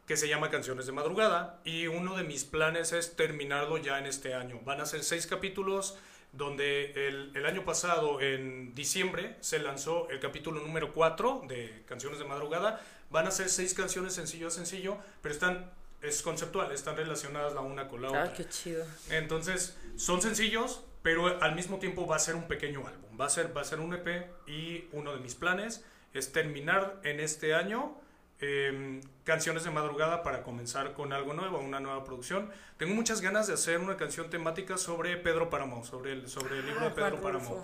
que 0.10 0.18
se 0.18 0.28
llama 0.28 0.50
Canciones 0.50 0.88
de 0.88 0.92
Madrugada 0.92 1.60
y 1.64 1.86
uno 1.86 2.18
de 2.18 2.24
mis 2.24 2.44
planes 2.44 2.94
es 2.94 3.16
terminarlo 3.16 3.78
ya 3.78 4.00
en 4.00 4.08
este 4.08 4.34
año. 4.34 4.60
Van 4.66 4.82
a 4.82 4.88
ser 4.88 5.04
seis 5.04 5.28
capítulos, 5.28 6.00
donde 6.32 7.08
el, 7.08 7.32
el, 7.36 7.46
año 7.46 7.64
pasado, 7.64 8.20
en 8.20 8.74
diciembre, 8.74 9.36
se 9.42 9.60
lanzó 9.60 10.10
el 10.10 10.20
capítulo 10.20 10.62
número 10.62 10.94
4 10.94 11.44
de 11.48 11.84
Canciones 11.88 12.18
de 12.18 12.26
Madrugada. 12.26 12.82
Van 13.12 13.28
a 13.28 13.32
ser 13.32 13.50
seis 13.50 13.76
canciones 13.76 14.14
sencillo 14.14 14.48
a 14.48 14.52
sencillo, 14.52 14.98
pero 15.22 15.34
están, 15.36 15.72
es 16.02 16.24
conceptual, 16.24 16.72
están 16.72 16.98
relacionadas 16.98 17.54
la 17.54 17.62
una 17.62 17.88
con 17.88 18.02
la 18.02 18.08
otra. 18.08 18.24
Ah, 18.24 18.34
qué 18.34 18.50
chido. 18.50 18.84
Entonces, 19.12 19.78
son 19.96 20.24
sencillos, 20.24 20.82
pero 21.04 21.40
al 21.40 21.54
mismo 21.54 21.78
tiempo 21.78 22.08
va 22.08 22.16
a 22.16 22.20
ser 22.20 22.34
un 22.34 22.48
pequeño 22.48 22.88
álbum. 22.88 23.09
Va 23.20 23.26
a 23.26 23.30
ser, 23.30 23.56
va 23.56 23.62
a 23.62 23.66
ser 23.66 23.80
un 23.80 23.94
EP 23.94 24.30
y 24.48 24.88
uno 24.94 25.14
de 25.14 25.20
mis 25.20 25.36
planes 25.36 25.84
es 26.14 26.32
terminar 26.32 27.00
en 27.04 27.20
este 27.20 27.54
año 27.54 27.96
eh, 28.42 29.02
canciones 29.26 29.66
de 29.66 29.72
madrugada 29.72 30.24
para 30.24 30.44
comenzar 30.44 30.94
con 30.94 31.12
algo 31.12 31.34
nuevo, 31.34 31.60
una 31.60 31.82
nueva 31.82 32.06
producción. 32.06 32.50
Tengo 32.78 32.96
muchas 32.96 33.20
ganas 33.20 33.48
de 33.48 33.54
hacer 33.54 33.80
una 33.80 33.98
canción 33.98 34.30
temática 34.30 34.78
sobre 34.78 35.18
Pedro 35.18 35.50
Páramo, 35.50 35.84
sobre 35.84 36.14
el, 36.14 36.30
sobre 36.30 36.60
el 36.60 36.66
libro 36.66 36.86
de 36.86 36.92
Pedro 36.92 37.20
Páramo. 37.20 37.62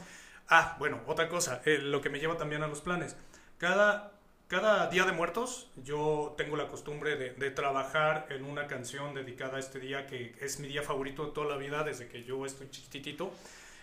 Ah, 0.49 0.75
bueno, 0.77 1.01
otra 1.07 1.29
cosa, 1.29 1.61
eh, 1.65 1.77
lo 1.77 2.01
que 2.01 2.09
me 2.09 2.19
lleva 2.19 2.37
también 2.37 2.61
a 2.61 2.67
los 2.67 2.81
planes. 2.81 3.15
Cada, 3.57 4.11
cada 4.47 4.89
día 4.89 5.05
de 5.05 5.13
muertos 5.13 5.71
yo 5.77 6.35
tengo 6.37 6.57
la 6.57 6.67
costumbre 6.67 7.15
de, 7.15 7.31
de, 7.31 7.51
trabajar 7.51 8.27
en 8.29 8.43
una 8.43 8.67
canción 8.67 9.13
dedicada 9.13 9.55
a 9.55 9.59
este 9.59 9.79
día 9.79 10.05
que 10.05 10.35
es 10.41 10.59
mi 10.59 10.67
día 10.67 10.83
favorito 10.83 11.25
de 11.25 11.31
toda 11.31 11.47
la 11.47 11.57
vida 11.57 11.83
desde 11.85 12.09
que 12.09 12.25
yo 12.25 12.45
estoy 12.45 12.69
chiquitito. 12.69 13.31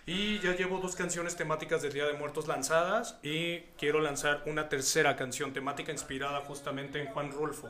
Y 0.05 0.39
ya 0.39 0.53
llevo 0.53 0.79
dos 0.79 0.97
canciones 0.97 1.37
temáticas 1.37 1.81
del 1.81 1.93
Día 1.93 2.05
de 2.05 2.13
Muertos 2.13 2.47
lanzadas 2.47 3.17
y 3.23 3.59
quiero 3.77 4.01
lanzar 4.01 4.43
una 4.47 4.67
tercera 4.67 5.15
canción 5.15 5.53
temática 5.53 5.93
inspirada 5.93 6.41
justamente 6.41 6.99
en 6.99 7.07
Juan 7.07 7.31
Rulfo 7.31 7.69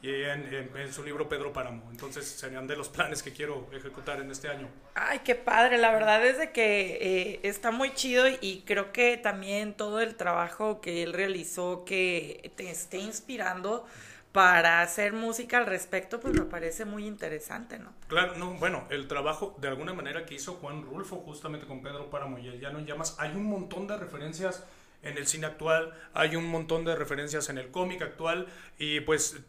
y 0.00 0.08
en, 0.08 0.54
en, 0.54 0.70
en, 0.74 0.92
su 0.92 1.04
libro 1.04 1.28
Pedro 1.28 1.52
Páramo. 1.52 1.86
Entonces 1.90 2.26
serían 2.26 2.66
de 2.66 2.76
los 2.76 2.88
planes 2.88 3.22
que 3.22 3.32
quiero 3.32 3.68
ejecutar 3.72 4.20
en 4.20 4.30
este 4.30 4.48
año. 4.48 4.68
Ay, 4.94 5.20
qué 5.22 5.34
padre. 5.34 5.76
La 5.76 5.90
verdad 5.90 6.24
es 6.24 6.38
de 6.38 6.50
que 6.50 6.98
eh, 7.00 7.40
está 7.42 7.70
muy 7.70 7.92
chido 7.92 8.24
y 8.40 8.62
creo 8.66 8.90
que 8.92 9.18
también 9.18 9.74
todo 9.74 10.00
el 10.00 10.14
trabajo 10.14 10.80
que 10.80 11.02
él 11.02 11.12
realizó 11.12 11.84
que 11.84 12.52
te 12.56 12.70
esté 12.70 12.98
inspirando 12.98 13.84
para 14.32 14.80
hacer 14.80 15.12
música 15.12 15.58
al 15.58 15.66
respecto, 15.66 16.20
pues 16.20 16.34
me 16.34 16.44
parece 16.44 16.84
muy 16.84 17.06
interesante, 17.06 17.78
¿no? 17.78 17.92
Claro, 18.06 18.36
no, 18.36 18.54
bueno, 18.54 18.86
el 18.90 19.08
trabajo 19.08 19.56
de 19.58 19.68
alguna 19.68 19.92
manera 19.92 20.24
que 20.24 20.34
hizo 20.34 20.54
Juan 20.54 20.82
Rulfo 20.82 21.16
justamente 21.16 21.66
con 21.66 21.82
Pedro 21.82 22.10
Páramo 22.10 22.38
y 22.38 22.46
el 22.46 22.60
Llano 22.60 22.78
en 22.78 22.86
Llamas, 22.86 23.16
hay 23.18 23.32
un 23.32 23.44
montón 23.44 23.88
de 23.88 23.96
referencias 23.96 24.64
en 25.02 25.16
el 25.16 25.26
cine 25.26 25.46
actual, 25.46 25.94
hay 26.14 26.36
un 26.36 26.46
montón 26.46 26.84
de 26.84 26.94
referencias 26.94 27.48
en 27.48 27.58
el 27.58 27.70
cómic 27.70 28.02
actual 28.02 28.46
y 28.78 29.00
pues 29.00 29.40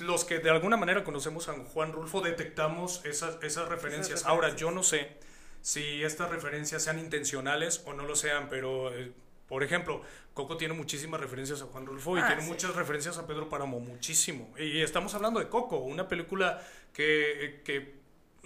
los 0.00 0.24
que 0.24 0.38
de 0.38 0.50
alguna 0.50 0.76
manera 0.76 1.04
conocemos 1.04 1.48
a 1.48 1.52
Juan 1.52 1.92
Rulfo 1.92 2.20
detectamos 2.20 3.04
esas, 3.04 3.40
esas 3.42 3.68
referencias. 3.68 4.20
Esas 4.20 4.28
Ahora, 4.28 4.56
yo 4.56 4.70
no 4.70 4.82
sé 4.82 5.16
si 5.60 6.02
estas 6.02 6.30
referencias 6.30 6.82
sean 6.82 6.98
intencionales 6.98 7.82
o 7.86 7.92
no 7.92 8.04
lo 8.04 8.16
sean, 8.16 8.48
pero... 8.48 8.92
Eh, 8.92 9.12
por 9.54 9.62
ejemplo, 9.62 10.02
Coco 10.34 10.56
tiene 10.56 10.74
muchísimas 10.74 11.20
referencias 11.20 11.62
a 11.62 11.66
Juan 11.66 11.86
Rulfo 11.86 12.18
y 12.18 12.20
Ah, 12.20 12.26
tiene 12.26 12.42
sí. 12.42 12.48
muchas 12.48 12.74
referencias 12.74 13.18
a 13.18 13.24
Pedro 13.28 13.48
Páramo, 13.48 13.78
muchísimo. 13.78 14.52
Y 14.58 14.80
estamos 14.82 15.14
hablando 15.14 15.38
de 15.38 15.48
Coco, 15.48 15.76
una 15.76 16.08
película 16.08 16.60
que, 16.92 17.60
que 17.64 17.94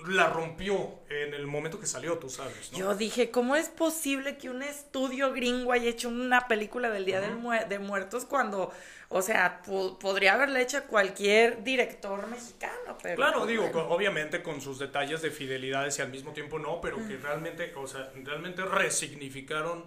la 0.07 0.29
rompió 0.29 1.01
en 1.09 1.33
el 1.33 1.47
momento 1.47 1.81
que 1.81 1.87
salió, 1.87 2.19
tú 2.19 2.29
sabes. 2.29 2.73
¿no? 2.73 2.79
Yo 2.79 2.95
dije, 2.95 3.31
¿cómo 3.31 3.57
es 3.57 3.71
posible 3.71 4.37
que 4.37 4.51
un 4.51 4.63
estudio 4.63 5.33
gringo 5.33 5.73
haya 5.73 5.89
hecho 5.89 6.11
una 6.11 6.47
película 6.47 6.91
del 6.91 7.07
Día 7.07 7.23
del 7.23 7.37
Mu- 7.37 7.53
de 7.67 7.79
Muertos 7.79 8.27
cuando, 8.27 8.71
o 9.09 9.23
sea, 9.23 9.63
po- 9.63 9.99
podría 9.99 10.35
haberle 10.35 10.61
hecho 10.61 10.85
cualquier 10.85 11.65
director 11.65 12.27
mexicano? 12.29 12.99
Pero 13.03 13.17
Claro, 13.17 13.47
digo, 13.47 13.63
bueno. 13.73 13.89
obviamente 13.89 14.43
con 14.43 14.61
sus 14.61 14.79
detalles 14.79 15.23
de 15.23 15.31
fidelidades 15.31 15.99
y 15.99 16.03
al 16.03 16.11
mismo 16.11 16.33
tiempo 16.35 16.59
no, 16.59 16.83
pero 16.83 16.99
que 17.09 17.17
realmente, 17.17 17.73
o 17.75 17.87
sea, 17.89 18.13
realmente 18.23 18.63
resignificaron 18.67 19.85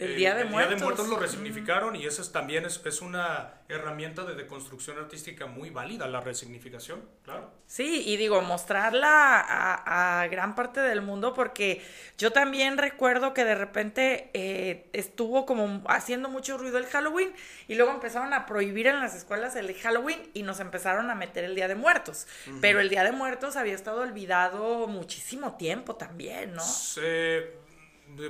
El 0.00 0.12
eh, 0.12 0.16
Día 0.16 0.34
de 0.34 0.42
el 0.42 0.48
Muertos. 0.48 1.08
lo 1.08 1.18
resignificaron 1.18 1.94
y 1.94 2.06
eso 2.06 2.22
es, 2.22 2.32
también 2.32 2.64
es, 2.64 2.80
es 2.84 3.02
una 3.02 3.54
herramienta 3.68 4.24
de 4.24 4.34
deconstrucción 4.34 4.98
artística 4.98 5.46
muy 5.46 5.70
válida, 5.70 6.08
la 6.08 6.20
resignificación, 6.20 7.02
claro. 7.22 7.52
Sí, 7.66 8.02
y 8.06 8.16
digo, 8.16 8.40
mostrarla 8.42 9.38
a, 9.40 10.22
a 10.22 10.26
gran 10.28 10.54
parte 10.54 10.80
del 10.80 11.02
mundo 11.02 11.34
porque 11.34 11.80
yo 12.18 12.32
también 12.32 12.78
recuerdo 12.78 13.34
que 13.34 13.44
de 13.44 13.54
repente 13.54 14.30
eh, 14.34 14.88
estuvo 14.92 15.46
como 15.46 15.82
haciendo 15.86 16.28
mucho 16.28 16.58
ruido 16.58 16.78
el 16.78 16.86
Halloween 16.86 17.32
y 17.68 17.74
luego 17.76 17.92
empezaron 17.92 18.32
a 18.32 18.46
prohibir 18.46 18.86
en 18.86 18.98
las 19.00 19.14
escuelas 19.14 19.54
el 19.54 19.72
Halloween 19.74 20.20
y 20.34 20.42
nos 20.42 20.58
empezaron 20.60 21.10
a 21.10 21.14
meter 21.14 21.44
el 21.44 21.54
Día 21.54 21.68
de 21.68 21.74
Muertos. 21.74 22.26
Pero 22.60 22.80
el 22.80 22.88
Día 22.88 23.04
de 23.04 23.12
Muertos 23.12 23.56
había 23.56 23.74
estado 23.74 24.00
olvidado 24.00 24.86
muchísimo 24.88 25.56
tiempo 25.56 25.94
también, 25.96 26.54
¿no? 26.54 26.62
Se- 26.62 27.00
de- 27.00 27.60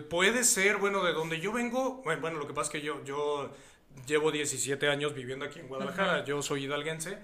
puede 0.09 0.45
ser, 0.45 0.78
bueno, 0.78 1.03
de 1.05 1.12
donde 1.12 1.41
yo 1.41 1.53
vengo, 1.53 2.03
bueno, 2.03 2.39
lo 2.39 2.47
que 2.47 2.55
pasa 2.55 2.68
es 2.68 2.72
que 2.72 2.83
yo, 2.83 3.05
yo 3.05 3.51
llevo 4.07 4.31
17 4.31 4.89
años 4.89 5.14
viviendo 5.14 5.45
aquí 5.45 5.61
en 5.61 5.68
Guadalajara, 5.68 6.24
yo 6.24 6.43
soy 6.43 6.64
hidalguense, 6.64 7.18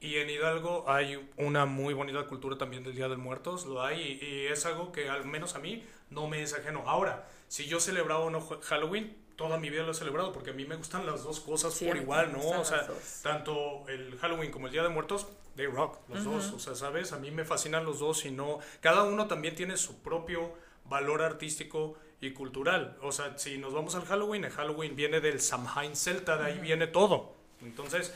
y 0.00 0.16
en 0.16 0.30
Hidalgo 0.30 0.84
hay 0.88 1.28
una 1.36 1.66
muy 1.66 1.92
bonita 1.92 2.26
cultura 2.26 2.56
también 2.56 2.82
del 2.82 2.94
Día 2.94 3.08
de 3.08 3.16
Muertos, 3.16 3.66
lo 3.66 3.82
hay, 3.82 4.18
y, 4.20 4.24
y 4.24 4.46
es 4.46 4.64
algo 4.64 4.92
que 4.92 5.10
al 5.10 5.26
menos 5.26 5.54
a 5.54 5.58
mí 5.58 5.84
no 6.08 6.26
me 6.26 6.42
es 6.42 6.54
ajeno. 6.54 6.84
Ahora, 6.86 7.28
si 7.48 7.66
yo 7.66 7.80
celebraba 7.80 8.20
o 8.20 8.30
no 8.30 8.40
Halloween, 8.40 9.14
toda 9.36 9.56
mi 9.56 9.70
vida 9.70 9.82
lo 9.84 9.92
he 9.92 9.94
celebrado, 9.94 10.32
porque 10.32 10.50
a 10.50 10.52
mí 10.52 10.66
me 10.66 10.76
gustan 10.76 11.06
las 11.06 11.24
dos 11.24 11.40
cosas 11.40 11.72
Sí, 11.72 11.86
por 11.86 11.96
igual, 11.96 12.32
¿no? 12.32 12.60
O 12.60 12.64
sea, 12.64 12.86
tanto 13.22 13.88
el 13.88 14.18
Halloween 14.18 14.50
como 14.50 14.66
el 14.66 14.72
Día 14.72 14.82
de 14.82 14.90
Muertos, 14.90 15.26
they 15.56 15.66
rock, 15.66 15.98
los 16.08 16.24
dos, 16.24 16.52
o 16.52 16.58
sea, 16.58 16.74
¿sabes? 16.74 17.12
A 17.12 17.18
mí 17.18 17.30
me 17.30 17.44
fascinan 17.44 17.84
los 17.84 18.00
dos 18.00 18.24
y 18.24 18.30
no, 18.30 18.58
cada 18.80 19.02
uno 19.02 19.28
también 19.28 19.54
tiene 19.54 19.76
su 19.76 20.02
propio 20.02 20.52
valor 20.90 21.22
artístico 21.22 21.96
y 22.20 22.32
cultural. 22.32 22.98
O 23.00 23.12
sea, 23.12 23.38
si 23.38 23.56
nos 23.56 23.72
vamos 23.72 23.94
al 23.94 24.04
Halloween, 24.04 24.44
el 24.44 24.50
Halloween 24.50 24.94
viene 24.94 25.20
del 25.20 25.40
Samhain 25.40 25.96
celta, 25.96 26.36
de 26.36 26.44
ahí 26.44 26.58
viene 26.58 26.86
todo. 26.86 27.32
Entonces, 27.62 28.12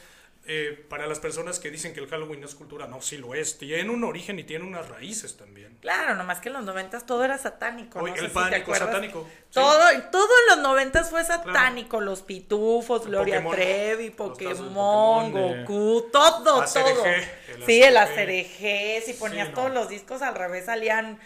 eh, 0.47 0.85
para 0.91 1.07
las 1.07 1.21
personas 1.21 1.59
que 1.59 1.71
dicen 1.71 1.95
que 1.95 2.01
el 2.01 2.07
Halloween 2.07 2.41
no 2.41 2.47
es 2.47 2.55
cultura, 2.55 2.87
no, 2.87 3.01
sí 3.01 3.17
lo 3.17 3.35
es. 3.35 3.57
Tiene 3.57 3.89
un 3.89 4.05
origen 4.05 4.39
y 4.39 4.45
tiene 4.45 4.67
unas 4.67 4.91
raíces 4.91 5.39
también. 5.39 5.79
Claro, 5.81 6.15
nomás 6.17 6.41
que 6.41 6.49
en 6.51 6.55
los 6.55 6.65
noventas 6.65 7.07
todo 7.07 7.25
era 7.25 7.39
satánico. 7.39 7.99
No 8.03 8.09
el 8.09 8.21
si 8.21 8.29
pánico 8.29 8.57
acuerdas. 8.63 8.89
satánico. 8.89 9.27
sí. 9.27 9.55
Todo, 9.55 9.79
todo 10.13 10.29
en 10.43 10.57
los 10.57 10.59
noventas 10.59 11.09
fue 11.09 11.25
satánico, 11.25 12.03
los 12.03 12.21
pitufos, 12.21 13.07
Gloria 13.07 13.37
Pokémon, 13.37 13.55
Trevi, 13.55 14.11
Pokémon, 14.11 15.33
Pokémon, 15.33 15.65
Goku, 15.65 16.11
todo, 16.13 16.43
todo. 16.43 17.07
el 17.07 17.65
sí, 17.65 17.83
el. 17.83 17.97
ACDG, 17.97 19.03
si 19.07 19.15
ponías 19.19 19.47
Sí, 19.47 19.53
no. 19.55 19.59
todos 19.61 19.73
los 19.73 19.89
discos 19.89 20.21
al 20.21 20.35
revés 20.35 20.67
salían 20.67 21.19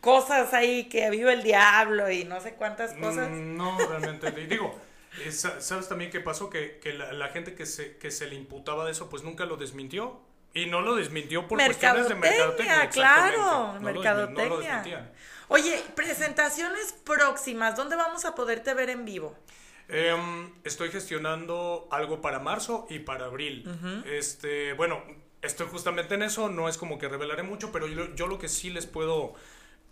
cosas 0.00 0.52
ahí 0.54 0.84
que 0.88 1.08
vive 1.10 1.32
el 1.32 1.42
diablo 1.42 2.10
y 2.10 2.24
no 2.24 2.40
sé 2.40 2.54
cuántas 2.54 2.92
cosas. 2.94 3.28
Mm, 3.30 3.56
No, 3.56 3.78
realmente. 3.78 4.32
y 4.40 4.46
digo, 4.46 4.78
eh, 5.24 5.32
sa- 5.32 5.60
¿sabes 5.60 5.88
también 5.88 6.10
qué 6.10 6.20
pasó? 6.20 6.50
Que, 6.50 6.78
que 6.82 6.92
la, 6.92 7.12
la 7.12 7.28
gente 7.28 7.54
que 7.54 7.66
se, 7.66 7.96
que 7.96 8.10
se 8.10 8.26
le 8.26 8.34
imputaba 8.34 8.84
de 8.84 8.92
eso, 8.92 9.08
pues 9.10 9.22
nunca 9.22 9.44
lo 9.46 9.56
desmintió. 9.56 10.20
Y 10.54 10.66
no 10.66 10.80
lo 10.80 10.94
desmintió 10.94 11.46
por 11.48 11.58
cuestiones 11.62 12.08
de 12.08 12.14
mercadotecnia. 12.14 12.88
Claro, 12.88 13.36
lo 13.36 13.72
no 13.74 13.74
lo 13.74 13.80
mercadotecnia. 13.92 15.12
Oye, 15.48 15.82
presentaciones 15.94 16.94
próximas, 17.04 17.76
¿dónde 17.76 17.94
vamos 17.94 18.24
a 18.24 18.34
poderte 18.34 18.72
ver 18.72 18.88
en 18.88 19.04
vivo? 19.04 19.36
Em, 19.88 20.50
estoy 20.64 20.90
gestionando 20.90 21.86
algo 21.92 22.20
para 22.22 22.38
marzo 22.38 22.86
y 22.88 23.00
para 23.00 23.26
abril. 23.26 23.68
Este, 24.06 24.72
bueno, 24.72 25.02
estoy 25.42 25.66
justamente 25.68 26.14
en 26.14 26.22
eso, 26.22 26.48
no 26.48 26.68
es 26.70 26.78
como 26.78 26.98
que 26.98 27.06
revelaré 27.08 27.42
mucho, 27.42 27.70
pero 27.70 27.86
yo, 27.86 28.14
yo 28.14 28.26
lo 28.26 28.38
que 28.38 28.48
sí 28.48 28.70
les 28.70 28.86
puedo, 28.86 29.34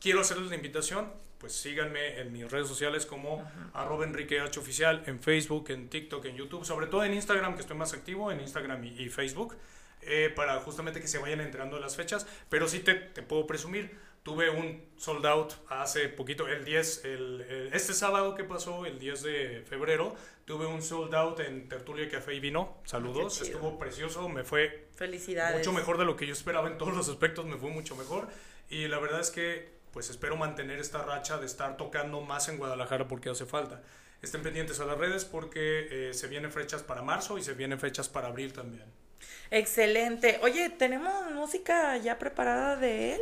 quiero 0.05 0.21
hacerles 0.21 0.51
la 0.51 0.57
invitación, 0.57 1.11
pues 1.39 1.55
síganme 1.55 2.21
en 2.21 2.31
mis 2.31 2.51
redes 2.51 2.69
sociales 2.69 3.07
como 3.07 3.43
arroba 3.73 4.05
Enrique 4.05 4.39
H 4.39 4.61
oficial, 4.61 5.03
en 5.07 5.19
Facebook, 5.19 5.71
en 5.71 5.89
TikTok, 5.89 6.25
en 6.27 6.37
YouTube, 6.37 6.65
sobre 6.67 6.87
todo 6.89 7.05
en 7.05 7.15
Instagram, 7.15 7.55
que 7.55 7.63
estoy 7.63 7.77
más 7.77 7.95
activo, 7.95 8.31
en 8.31 8.41
Instagram 8.41 8.85
y, 8.85 8.89
y 9.03 9.09
Facebook, 9.09 9.57
eh, 10.03 10.31
para 10.37 10.61
justamente 10.61 11.01
que 11.01 11.09
se 11.09 11.17
vayan 11.19 11.41
enterando 11.41 11.77
de 11.77 11.83
las 11.83 11.97
fechas, 11.97 12.27
pero 12.51 12.69
sí 12.69 12.81
te, 12.81 12.95
te 12.95 13.23
puedo 13.23 13.47
presumir, 13.47 13.97
tuve 14.23 14.51
un 14.51 14.85
sold 14.99 15.25
out 15.25 15.53
hace 15.71 16.09
poquito, 16.11 16.47
el 16.49 16.65
10, 16.67 17.05
el, 17.07 17.41
el- 17.41 17.71
este 17.73 17.95
sábado 17.95 18.35
que 18.35 18.45
pasó, 18.45 18.85
el 18.85 18.99
10 18.99 19.23
de 19.23 19.65
febrero, 19.67 20.15
tuve 20.45 20.67
un 20.67 20.83
sold 20.83 21.15
out 21.15 21.41
en 21.41 21.67
Tertulia 21.69 22.09
Café 22.11 22.35
y 22.35 22.41
Vino, 22.41 22.77
saludos, 22.85 23.35
chido. 23.35 23.47
estuvo 23.47 23.79
precioso, 23.79 24.29
me 24.29 24.45
fue 24.45 24.89
Felicidades. 24.95 25.57
mucho 25.57 25.73
mejor 25.73 25.97
de 25.99 26.05
lo 26.05 26.15
que 26.17 26.27
yo 26.27 26.35
esperaba 26.35 26.69
en 26.69 26.77
todos 26.77 26.95
los 26.95 27.09
aspectos, 27.09 27.47
me 27.47 27.57
fue 27.57 27.71
mucho 27.71 27.97
mejor. 27.97 28.29
Y 28.71 28.89
la 28.89 28.99
verdad 28.99 29.21
es 29.21 29.31
que, 29.31 29.73
pues 29.95 30.11
espero 30.11 30.37
mantener 30.37 30.81
esta 30.81 31.03
racha 31.03 31.39
de 31.39 31.47
estar 31.47 31.77
tocando 31.77 32.21
más 32.21 32.49
en 32.49 32.59
Guadalajara 32.59 33.07
porque 33.07 33.31
hace 33.31 33.47
falta. 33.47 33.81
Estén 34.21 34.43
pendientes 34.43 34.81
a 34.81 34.85
las 34.85 34.99
redes 34.99 35.25
porque 35.25 36.09
eh, 36.09 36.15
se 36.15 36.27
vienen 36.27 36.51
fechas 36.51 36.83
para 36.83 37.01
marzo 37.01 37.39
y 37.39 37.45
se 37.45 37.55
vienen 37.55 37.79
fechas 37.79 38.09
para 38.09 38.27
abril 38.27 38.53
también. 38.53 38.85
Excelente. 39.53 40.41
Oye, 40.43 40.69
tenemos 40.69 41.31
música 41.31 41.97
ya 41.99 42.19
preparada 42.19 42.75
de 42.75 43.15
él. 43.15 43.21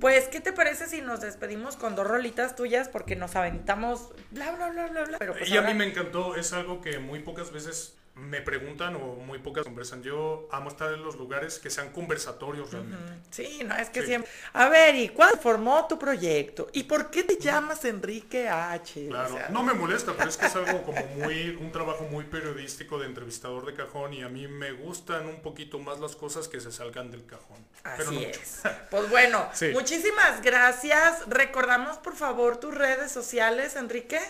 Pues, 0.00 0.26
¿qué 0.26 0.40
te 0.40 0.52
parece 0.52 0.88
si 0.88 1.02
nos 1.02 1.20
despedimos 1.20 1.76
con 1.76 1.94
dos 1.94 2.06
rolitas 2.06 2.56
tuyas? 2.56 2.88
Porque 2.88 3.14
nos 3.14 3.36
aventamos 3.36 4.10
bla, 4.32 4.50
bla, 4.50 4.70
bla, 4.70 4.88
bla, 4.88 5.04
bla. 5.04 5.18
Pero 5.18 5.34
pues 5.34 5.48
y 5.48 5.56
a 5.56 5.62
mí 5.62 5.72
me 5.72 5.86
encantó, 5.86 6.34
es 6.34 6.52
algo 6.52 6.80
que 6.80 6.98
muy 6.98 7.20
pocas 7.20 7.52
veces 7.52 7.96
me 8.18 8.40
preguntan 8.42 8.96
o 8.96 9.14
muy 9.16 9.38
pocas 9.38 9.64
conversan. 9.64 10.02
Yo 10.02 10.48
amo 10.50 10.68
estar 10.68 10.92
en 10.92 11.02
los 11.04 11.16
lugares 11.16 11.58
que 11.58 11.70
sean 11.70 11.90
conversatorios 11.92 12.72
realmente. 12.72 13.12
Sí, 13.30 13.60
no, 13.64 13.76
es 13.76 13.90
que 13.90 14.00
Sí. 14.00 14.06
siempre... 14.08 14.30
A 14.52 14.68
ver, 14.68 14.94
¿y 14.96 15.08
cuándo 15.10 15.38
formó 15.38 15.86
tu 15.86 15.98
proyecto? 15.98 16.68
¿Y 16.72 16.84
por 16.84 17.10
qué 17.10 17.22
te 17.22 17.36
llamas 17.38 17.84
Enrique 17.84 18.48
H? 18.48 19.06
O 19.06 19.10
Claro, 19.10 19.34
sea, 19.34 19.48
no 19.50 19.62
me 19.62 19.72
molesta, 19.72 20.14
pero 20.16 20.28
es 20.28 20.36
que 20.36 20.46
es 20.46 20.56
algo 20.56 20.82
como 20.82 21.04
muy, 21.16 21.50
un 21.60 21.70
trabajo 21.72 22.04
muy 22.10 22.24
periodístico 22.24 22.98
de 22.98 23.06
entrevistador 23.06 23.64
de 23.66 23.74
cajón 23.74 24.12
y 24.14 24.22
a 24.22 24.28
mí 24.28 24.48
me 24.48 24.72
gustan 24.72 25.26
un 25.26 25.40
poquito 25.40 25.78
más 25.78 26.00
las 26.00 26.16
cosas 26.16 26.48
que 26.48 26.60
se 26.60 26.72
salgan 26.72 27.10
del 27.10 27.24
cajón. 27.24 27.58
pero 27.82 27.94
Así 28.08 28.14
no 28.14 28.20
mucho. 28.20 28.40
es. 28.40 28.62
Pues 28.90 29.08
bueno, 29.10 29.48
Sí. 29.52 29.68
muchísimas 29.72 30.42
gracias. 30.42 31.22
Recordamos 31.28 31.98
por 31.98 32.16
favor 32.16 32.56
tus 32.58 32.74
redes 32.74 33.12
sociales, 33.12 33.76
Enrique. 33.76 34.20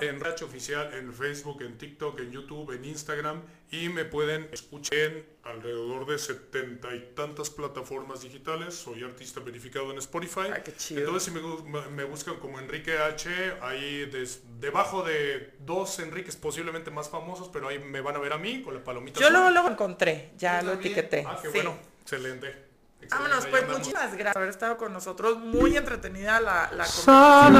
En 0.00 0.20
Racho 0.20 0.44
Oficial, 0.44 0.92
en 0.94 1.12
Facebook, 1.12 1.62
en 1.62 1.76
TikTok, 1.76 2.20
en 2.20 2.30
YouTube, 2.30 2.70
en 2.72 2.84
Instagram 2.84 3.42
y 3.70 3.88
me 3.88 4.04
pueden 4.04 4.48
escuchar 4.52 4.96
en 4.96 5.26
alrededor 5.42 6.06
de 6.06 6.18
setenta 6.18 6.94
y 6.94 7.00
tantas 7.16 7.50
plataformas 7.50 8.20
digitales. 8.22 8.74
Soy 8.74 9.02
artista 9.02 9.40
verificado 9.40 9.90
en 9.90 9.98
Spotify. 9.98 10.50
Ay, 10.54 10.62
qué 10.64 10.76
chido. 10.76 11.00
Entonces 11.00 11.24
si 11.24 11.30
me, 11.32 11.40
me- 11.90 12.04
buscan 12.04 12.36
como 12.36 12.60
Enrique 12.60 12.96
H, 12.98 13.28
ahí 13.60 14.06
des- 14.06 14.42
debajo 14.60 15.02
de 15.02 15.54
dos 15.60 15.98
Enriques 15.98 16.36
posiblemente 16.36 16.90
más 16.92 17.08
famosos, 17.08 17.48
pero 17.52 17.66
ahí 17.68 17.78
me 17.80 18.00
van 18.00 18.14
a 18.14 18.18
ver 18.20 18.34
a 18.34 18.38
mí 18.38 18.62
con 18.62 18.74
la 18.74 18.84
palomita. 18.84 19.18
Yo 19.20 19.30
luego 19.30 19.50
lo 19.50 19.68
encontré, 19.68 20.30
ya 20.36 20.60
Yo 20.60 20.66
lo 20.66 20.72
también. 20.74 20.92
etiqueté. 20.92 21.24
Ah, 21.26 21.38
qué 21.42 21.48
Sí. 21.48 21.54
bueno. 21.54 21.76
Excelente. 22.02 22.71
Vámonos, 23.10 23.46
pues 23.46 23.68
muchísimas 23.68 24.14
gracias 24.14 24.32
por 24.32 24.42
haber 24.42 24.50
estado 24.50 24.76
con 24.76 24.92
nosotros. 24.92 25.38
Muy 25.38 25.76
entretenida 25.76 26.40
la, 26.40 26.70
la 26.72 26.84
conversación. 26.84 27.52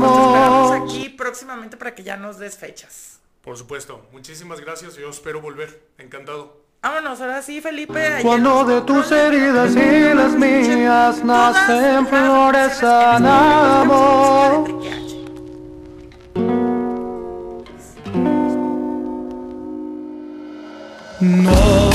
Nos 0.00 0.26
esperamos 0.26 0.72
aquí 0.82 1.08
próximamente 1.10 1.76
para 1.76 1.94
que 1.94 2.02
ya 2.02 2.16
nos 2.16 2.38
des 2.38 2.56
fechas. 2.56 3.20
Por 3.42 3.56
supuesto. 3.56 4.06
Muchísimas 4.12 4.60
gracias. 4.60 4.96
Yo 4.96 5.08
espero 5.08 5.40
volver. 5.40 5.80
Encantado. 5.98 6.60
Vámonos, 6.82 7.20
ahora 7.20 7.42
sí, 7.42 7.60
Felipe. 7.60 8.20
Cuando 8.22 8.64
de 8.64 8.80
tus 8.82 9.12
heridas 9.12 9.76
y 9.76 10.14
las 10.14 10.32
mías 10.32 11.22
nacen 11.22 12.06
flores 12.06 12.82
H. 12.82 13.20
No, 21.20 21.89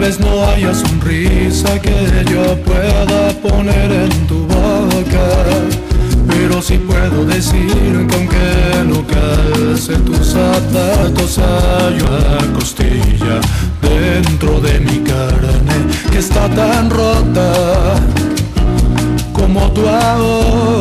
vez 0.00 0.18
no 0.18 0.46
haya 0.46 0.72
sonrisa 0.74 1.78
que 1.78 2.24
yo 2.32 2.56
pueda 2.62 3.32
poner 3.42 3.92
en 3.92 4.26
tu 4.26 4.46
boca, 4.46 5.26
pero 6.26 6.62
sí 6.62 6.78
puedo 6.78 7.26
decir 7.26 8.06
que 8.08 8.14
aunque 8.16 8.84
no 8.86 9.06
calce 9.06 9.96
tus 9.98 10.28
zapatos 10.28 11.38
hay 11.38 11.98
una 12.00 12.52
costilla 12.54 13.40
dentro 13.82 14.60
de 14.60 14.80
mi 14.80 15.00
carne 15.00 15.76
que 16.10 16.18
está 16.18 16.48
tan 16.48 16.88
rota 16.88 17.96
como 19.34 19.70
tú 19.72 19.86
ahora. 19.86 20.79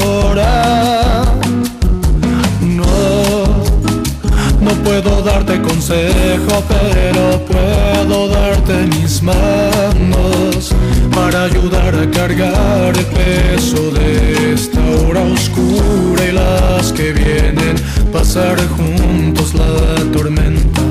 Consejo, 5.90 6.64
pero 6.68 7.46
puedo 7.46 8.28
darte 8.28 8.74
mis 8.98 9.24
manos 9.24 10.76
para 11.14 11.44
ayudar 11.46 11.96
a 11.96 12.10
cargar 12.12 12.96
el 12.96 13.06
peso 13.06 13.92
de 13.92 14.54
esta 14.54 14.80
hora 14.80 15.22
oscura 15.22 16.24
y 16.24 16.32
las 16.32 16.94
que 16.94 17.12
vienen, 17.12 17.76
pasar 18.14 18.58
juntos 18.70 19.56
la 19.56 20.12
tormenta, 20.12 20.82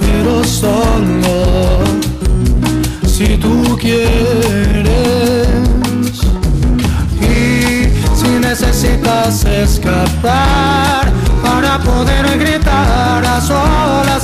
pero 0.00 0.42
solo 0.44 1.80
si 3.06 3.36
tú 3.36 3.76
quieres. 3.78 4.96
Y 7.20 7.88
si 8.16 8.28
necesitas 8.40 9.44
escapar 9.44 11.12
para 11.42 11.78
poder 11.78 12.38
gritar 12.38 13.24
a 13.24 13.40
solas 13.40 14.15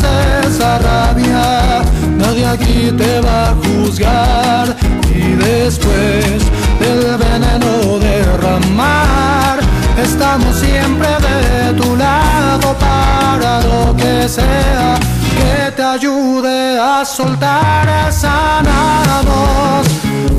esa 0.62 0.78
rabia, 0.78 1.82
nadie 2.16 2.46
aquí 2.46 2.92
te 2.96 3.20
va 3.20 3.50
a 3.50 3.54
juzgar. 3.62 4.76
Y 5.12 5.34
después 5.34 6.38
del 6.78 7.16
veneno 7.18 7.98
derramar, 7.98 9.58
estamos 10.00 10.54
siempre 10.56 11.08
de 11.08 11.80
tu 11.80 11.96
lado 11.96 12.76
para 12.78 13.60
lo 13.62 13.96
que 13.96 14.28
sea 14.28 14.94
que 15.36 15.72
te 15.72 15.82
ayude 15.82 16.78
a 16.78 17.04
soltar, 17.04 18.12
sanamos. 18.12 19.86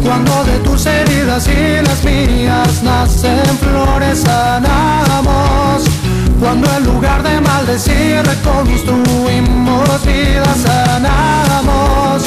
Cuando 0.03 0.43
de 0.45 0.57
tus 0.59 0.85
heridas 0.85 1.47
y 1.47 1.85
las 1.85 2.03
mías 2.03 2.81
nacen 2.83 3.57
flores, 3.59 4.19
sanamos. 4.19 5.83
Cuando 6.39 6.69
en 6.77 6.83
lugar 6.83 7.23
de 7.23 7.39
maldecir 7.39 8.21
reconstruimos 8.23 10.02
sanamos. 10.65 12.23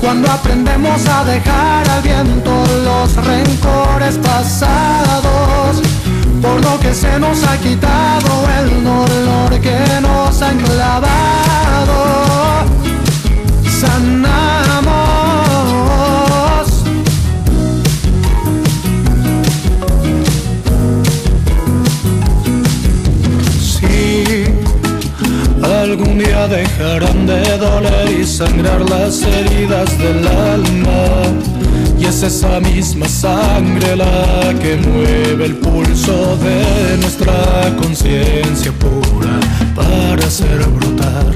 Cuando 0.00 0.30
aprendemos 0.30 1.06
a 1.06 1.24
dejar 1.24 1.88
al 1.88 2.02
viento 2.02 2.64
los 2.84 3.14
rencores 3.16 4.18
pasados. 4.18 5.82
Por 6.42 6.62
lo 6.62 6.78
que 6.80 6.92
se 6.94 7.18
nos 7.18 7.42
ha 7.44 7.56
quitado 7.58 8.30
el 8.60 8.84
dolor 8.84 9.60
que 9.60 9.78
nos 10.02 10.42
han 10.42 10.58
clavado. 10.58 11.96
Sanamos. 13.80 14.83
Algún 26.14 26.18
día 26.18 26.46
dejarán 26.46 27.26
de 27.26 27.58
doler 27.58 28.20
y 28.20 28.24
sangrar 28.24 28.88
las 28.88 29.20
heridas 29.22 29.98
del 29.98 30.24
alma. 30.26 31.24
Y 31.98 32.06
es 32.06 32.22
esa 32.22 32.60
misma 32.60 33.08
sangre 33.08 33.96
la 33.96 34.54
que 34.60 34.76
mueve 34.76 35.46
el 35.46 35.56
pulso 35.56 36.36
de 36.36 36.96
nuestra 36.98 37.74
conciencia 37.80 38.70
pura 38.72 39.40
para 39.74 40.24
hacer 40.26 40.64
brotar 40.68 41.32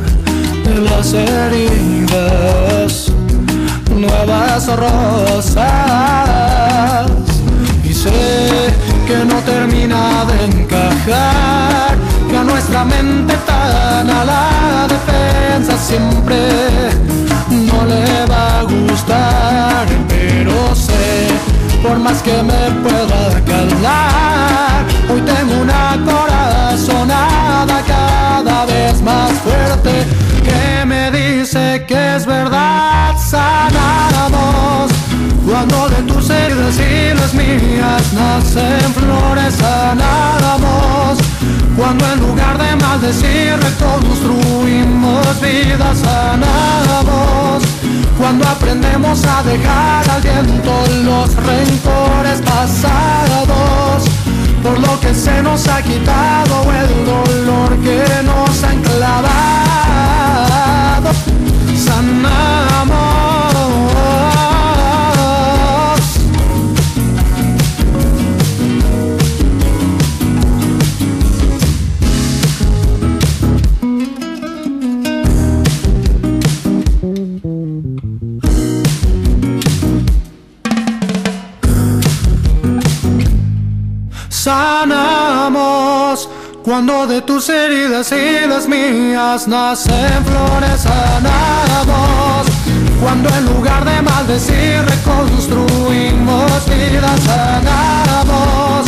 de 0.64 0.80
las 0.80 1.12
heridas 1.12 3.12
nuevas 3.94 4.66
rosas. 4.76 5.66
Y 7.84 7.92
sé 7.94 8.10
que 9.06 9.24
no 9.24 9.40
termina 9.40 10.24
de 10.26 10.44
encajar, 10.44 11.96
que 12.28 12.36
a 12.36 12.44
nuestra 12.44 12.84
mente 12.84 13.34
tan 13.46 14.10
a 14.10 14.24
siempre 15.76 16.36
no 17.50 17.84
le 17.84 18.26
va 18.26 18.60
a 18.60 18.62
gustar, 18.62 19.86
pero 20.08 20.74
sé, 20.74 21.28
por 21.82 21.98
más 21.98 22.22
que 22.22 22.42
me 22.42 22.70
pueda 22.82 23.44
calar, 23.44 24.84
hoy 25.10 25.20
tengo 25.20 25.60
una 25.62 25.98
corazonada 26.04 27.82
cada 27.86 28.64
vez 28.66 29.02
más 29.02 29.32
fuerte 29.32 30.06
que 30.44 30.84
me 30.86 31.10
dice 31.10 31.84
que 31.86 32.16
es 32.16 32.26
verdad, 32.26 33.14
sanamos. 33.18 34.90
Cuando 35.46 35.88
de 35.88 36.02
tus 36.02 36.28
heridas 36.30 36.78
y 36.78 37.14
las 37.14 37.34
mías 37.34 38.12
nacen 38.12 38.94
flores, 38.94 39.54
sanamos. 39.54 41.18
Cuando 41.78 42.04
en 42.12 42.18
lugar 42.18 42.58
de 42.58 42.74
maldecir 42.74 43.56
reconstruimos 43.56 45.40
vidas, 45.40 45.98
sanamos. 45.98 47.62
Cuando 48.18 48.48
aprendemos 48.48 49.24
a 49.24 49.44
dejar 49.44 50.10
al 50.10 50.20
viento 50.20 50.72
los 51.04 51.32
rencores 51.36 52.40
pasados. 52.40 54.08
Por 54.60 54.80
lo 54.80 54.98
que 54.98 55.14
se 55.14 55.40
nos 55.40 55.68
ha 55.68 55.80
quitado 55.80 56.64
el 56.72 57.06
dolor 57.06 57.76
que 57.78 58.04
nos 58.24 58.64
han 58.64 58.82
clavado. 58.82 59.38
Sanamos 61.76 62.58
tus 87.28 87.48
heridas 87.50 88.10
y 88.10 88.46
las 88.48 88.66
mías 88.66 89.46
nacen, 89.46 90.24
florecen 90.24 91.26
a. 91.26 92.42
Cuando 93.02 93.28
en 93.28 93.44
lugar 93.44 93.84
de 93.84 94.00
maldecir 94.00 94.82
reconstruimos 94.86 96.50
vidas 96.66 97.20
sanamos. 97.20 98.86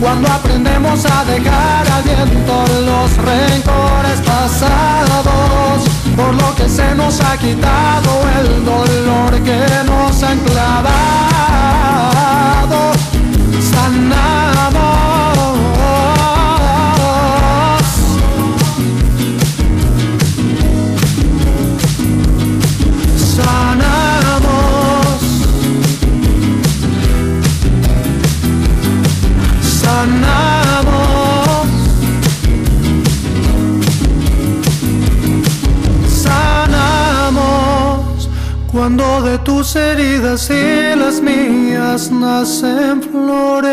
Cuando 0.00 0.28
aprendemos 0.32 1.06
a 1.06 1.24
dejar 1.26 1.88
al 1.92 2.02
viento 2.02 2.64
los 2.90 3.16
rencores 3.18 4.20
pasados. 4.26 5.84
Por 6.16 6.34
lo 6.34 6.56
que 6.56 6.68
se 6.68 6.92
nos 6.96 7.20
ha 7.20 7.36
quitado 7.36 8.10
el 8.40 8.64
dolor 8.64 9.40
que 9.44 9.64
nos 9.86 10.24
han 10.24 10.40
clavado. 10.40 10.96
Sanamos. 13.70 14.26
tus 39.66 39.74
heridas 39.74 40.48
y 40.48 40.96
las 40.96 41.20
mías 41.20 42.08
nacen 42.12 43.02
flores. 43.02 43.66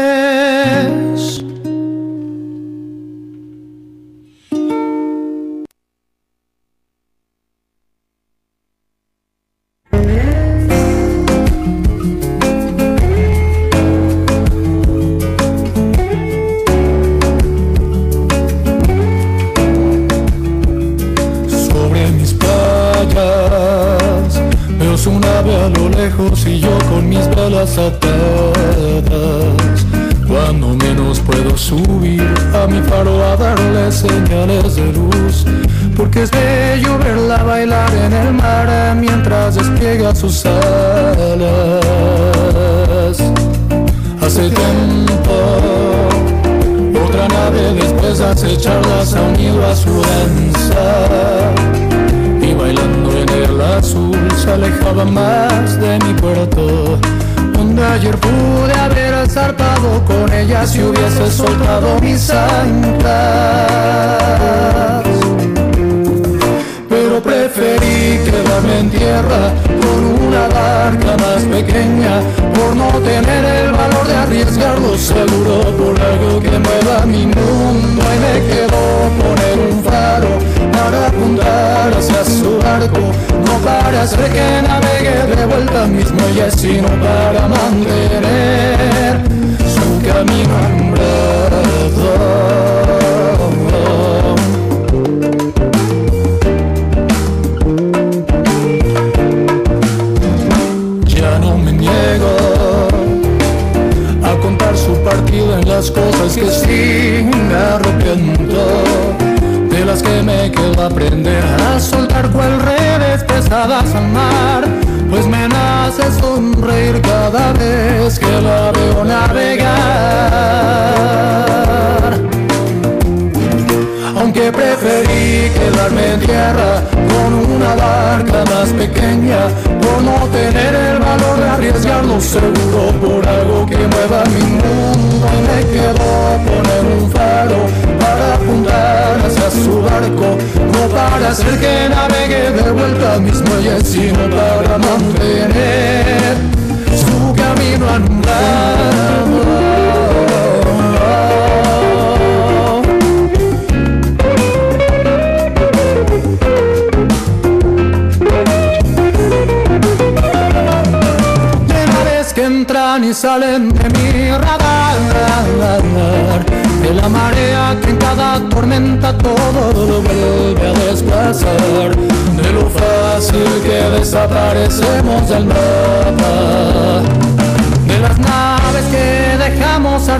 tener 73.13 73.45
el 73.45 73.71
valor 73.71 74.07
de 74.07 74.15
arriesgarlo 74.15 74.97
seguro 74.97 75.61
por 75.77 75.99
algo 75.99 76.39
que 76.39 76.49
mueva 76.49 77.05
mi 77.05 77.25
mundo. 77.27 78.01
Y 78.15 78.19
me 78.25 78.35
quedo 78.49 78.79
poner 79.21 79.55
un 79.69 79.83
faro 79.83 80.29
para 80.71 81.07
apuntar 81.07 81.93
hacia 81.93 82.25
su 82.25 82.59
arco 82.65 83.03
no 83.45 83.57
para 83.59 84.01
hacer 84.03 84.31
que 84.31 84.61
navegue 84.67 85.35
de 85.35 85.45
vuelta 85.45 85.85
mis 85.87 86.11
muelles 86.11 86.53
sino 86.57 86.87
para 86.87 87.47
mantener. 87.47 89.02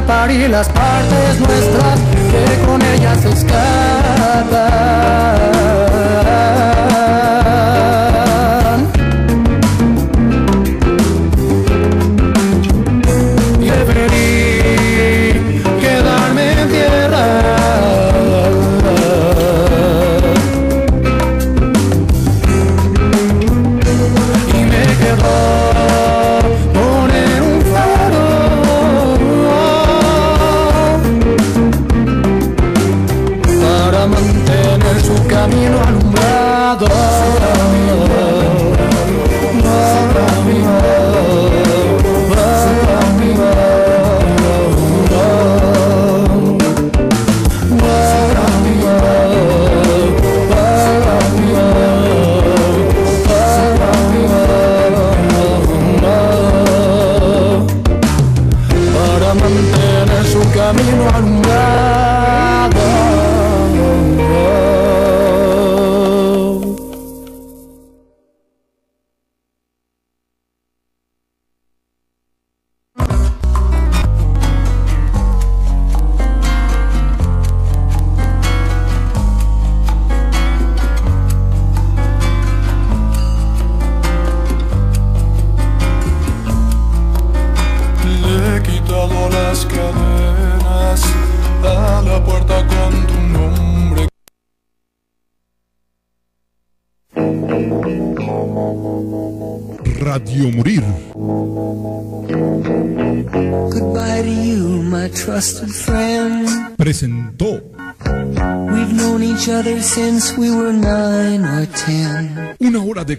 parir 0.07 0.49
las 0.49 0.69
partes 0.69 1.39
nuestras 1.39 1.99
que 2.31 2.65
con 2.65 2.81
ellas 2.81 3.25
escapan. 3.25 3.63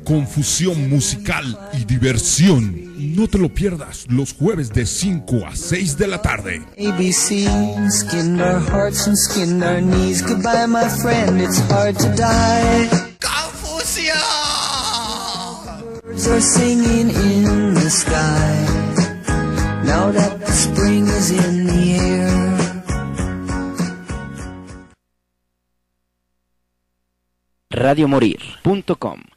Confusión 0.04 0.88
musical 0.88 1.58
y 1.72 1.84
diversión. 1.84 2.94
No 3.16 3.26
te 3.26 3.38
lo 3.38 3.48
pierdas 3.48 4.06
los 4.08 4.32
jueves 4.32 4.70
de 4.72 4.86
5 4.86 5.46
a 5.46 5.56
6 5.56 5.98
de 5.98 6.06
la 6.06 6.22
tarde. 6.22 6.62
ABC 6.78 7.48
skinned 7.90 8.40
our 8.40 8.60
hearts 8.60 9.06
and 9.06 9.16
skinned 9.16 9.64
our 9.64 9.80
knees. 9.80 10.22
Goodbye, 10.22 10.66
my 10.66 10.88
friend, 11.02 11.40
it's 11.40 11.58
hard 11.70 11.96
to 11.98 12.08
die. 12.14 12.88
Confusion! 13.20 14.14
Birds 16.02 16.28
are 16.28 16.40
singing 16.40 17.10
in 17.10 17.74
the 17.74 17.90
sky. 17.90 18.66
Now 19.84 20.12
that 20.12 20.40
the 20.40 20.52
spring 20.52 21.06
is 21.06 21.30
in 21.30 21.66
the 21.66 21.94
air. 21.98 22.54
radiomorir.com 27.74 29.33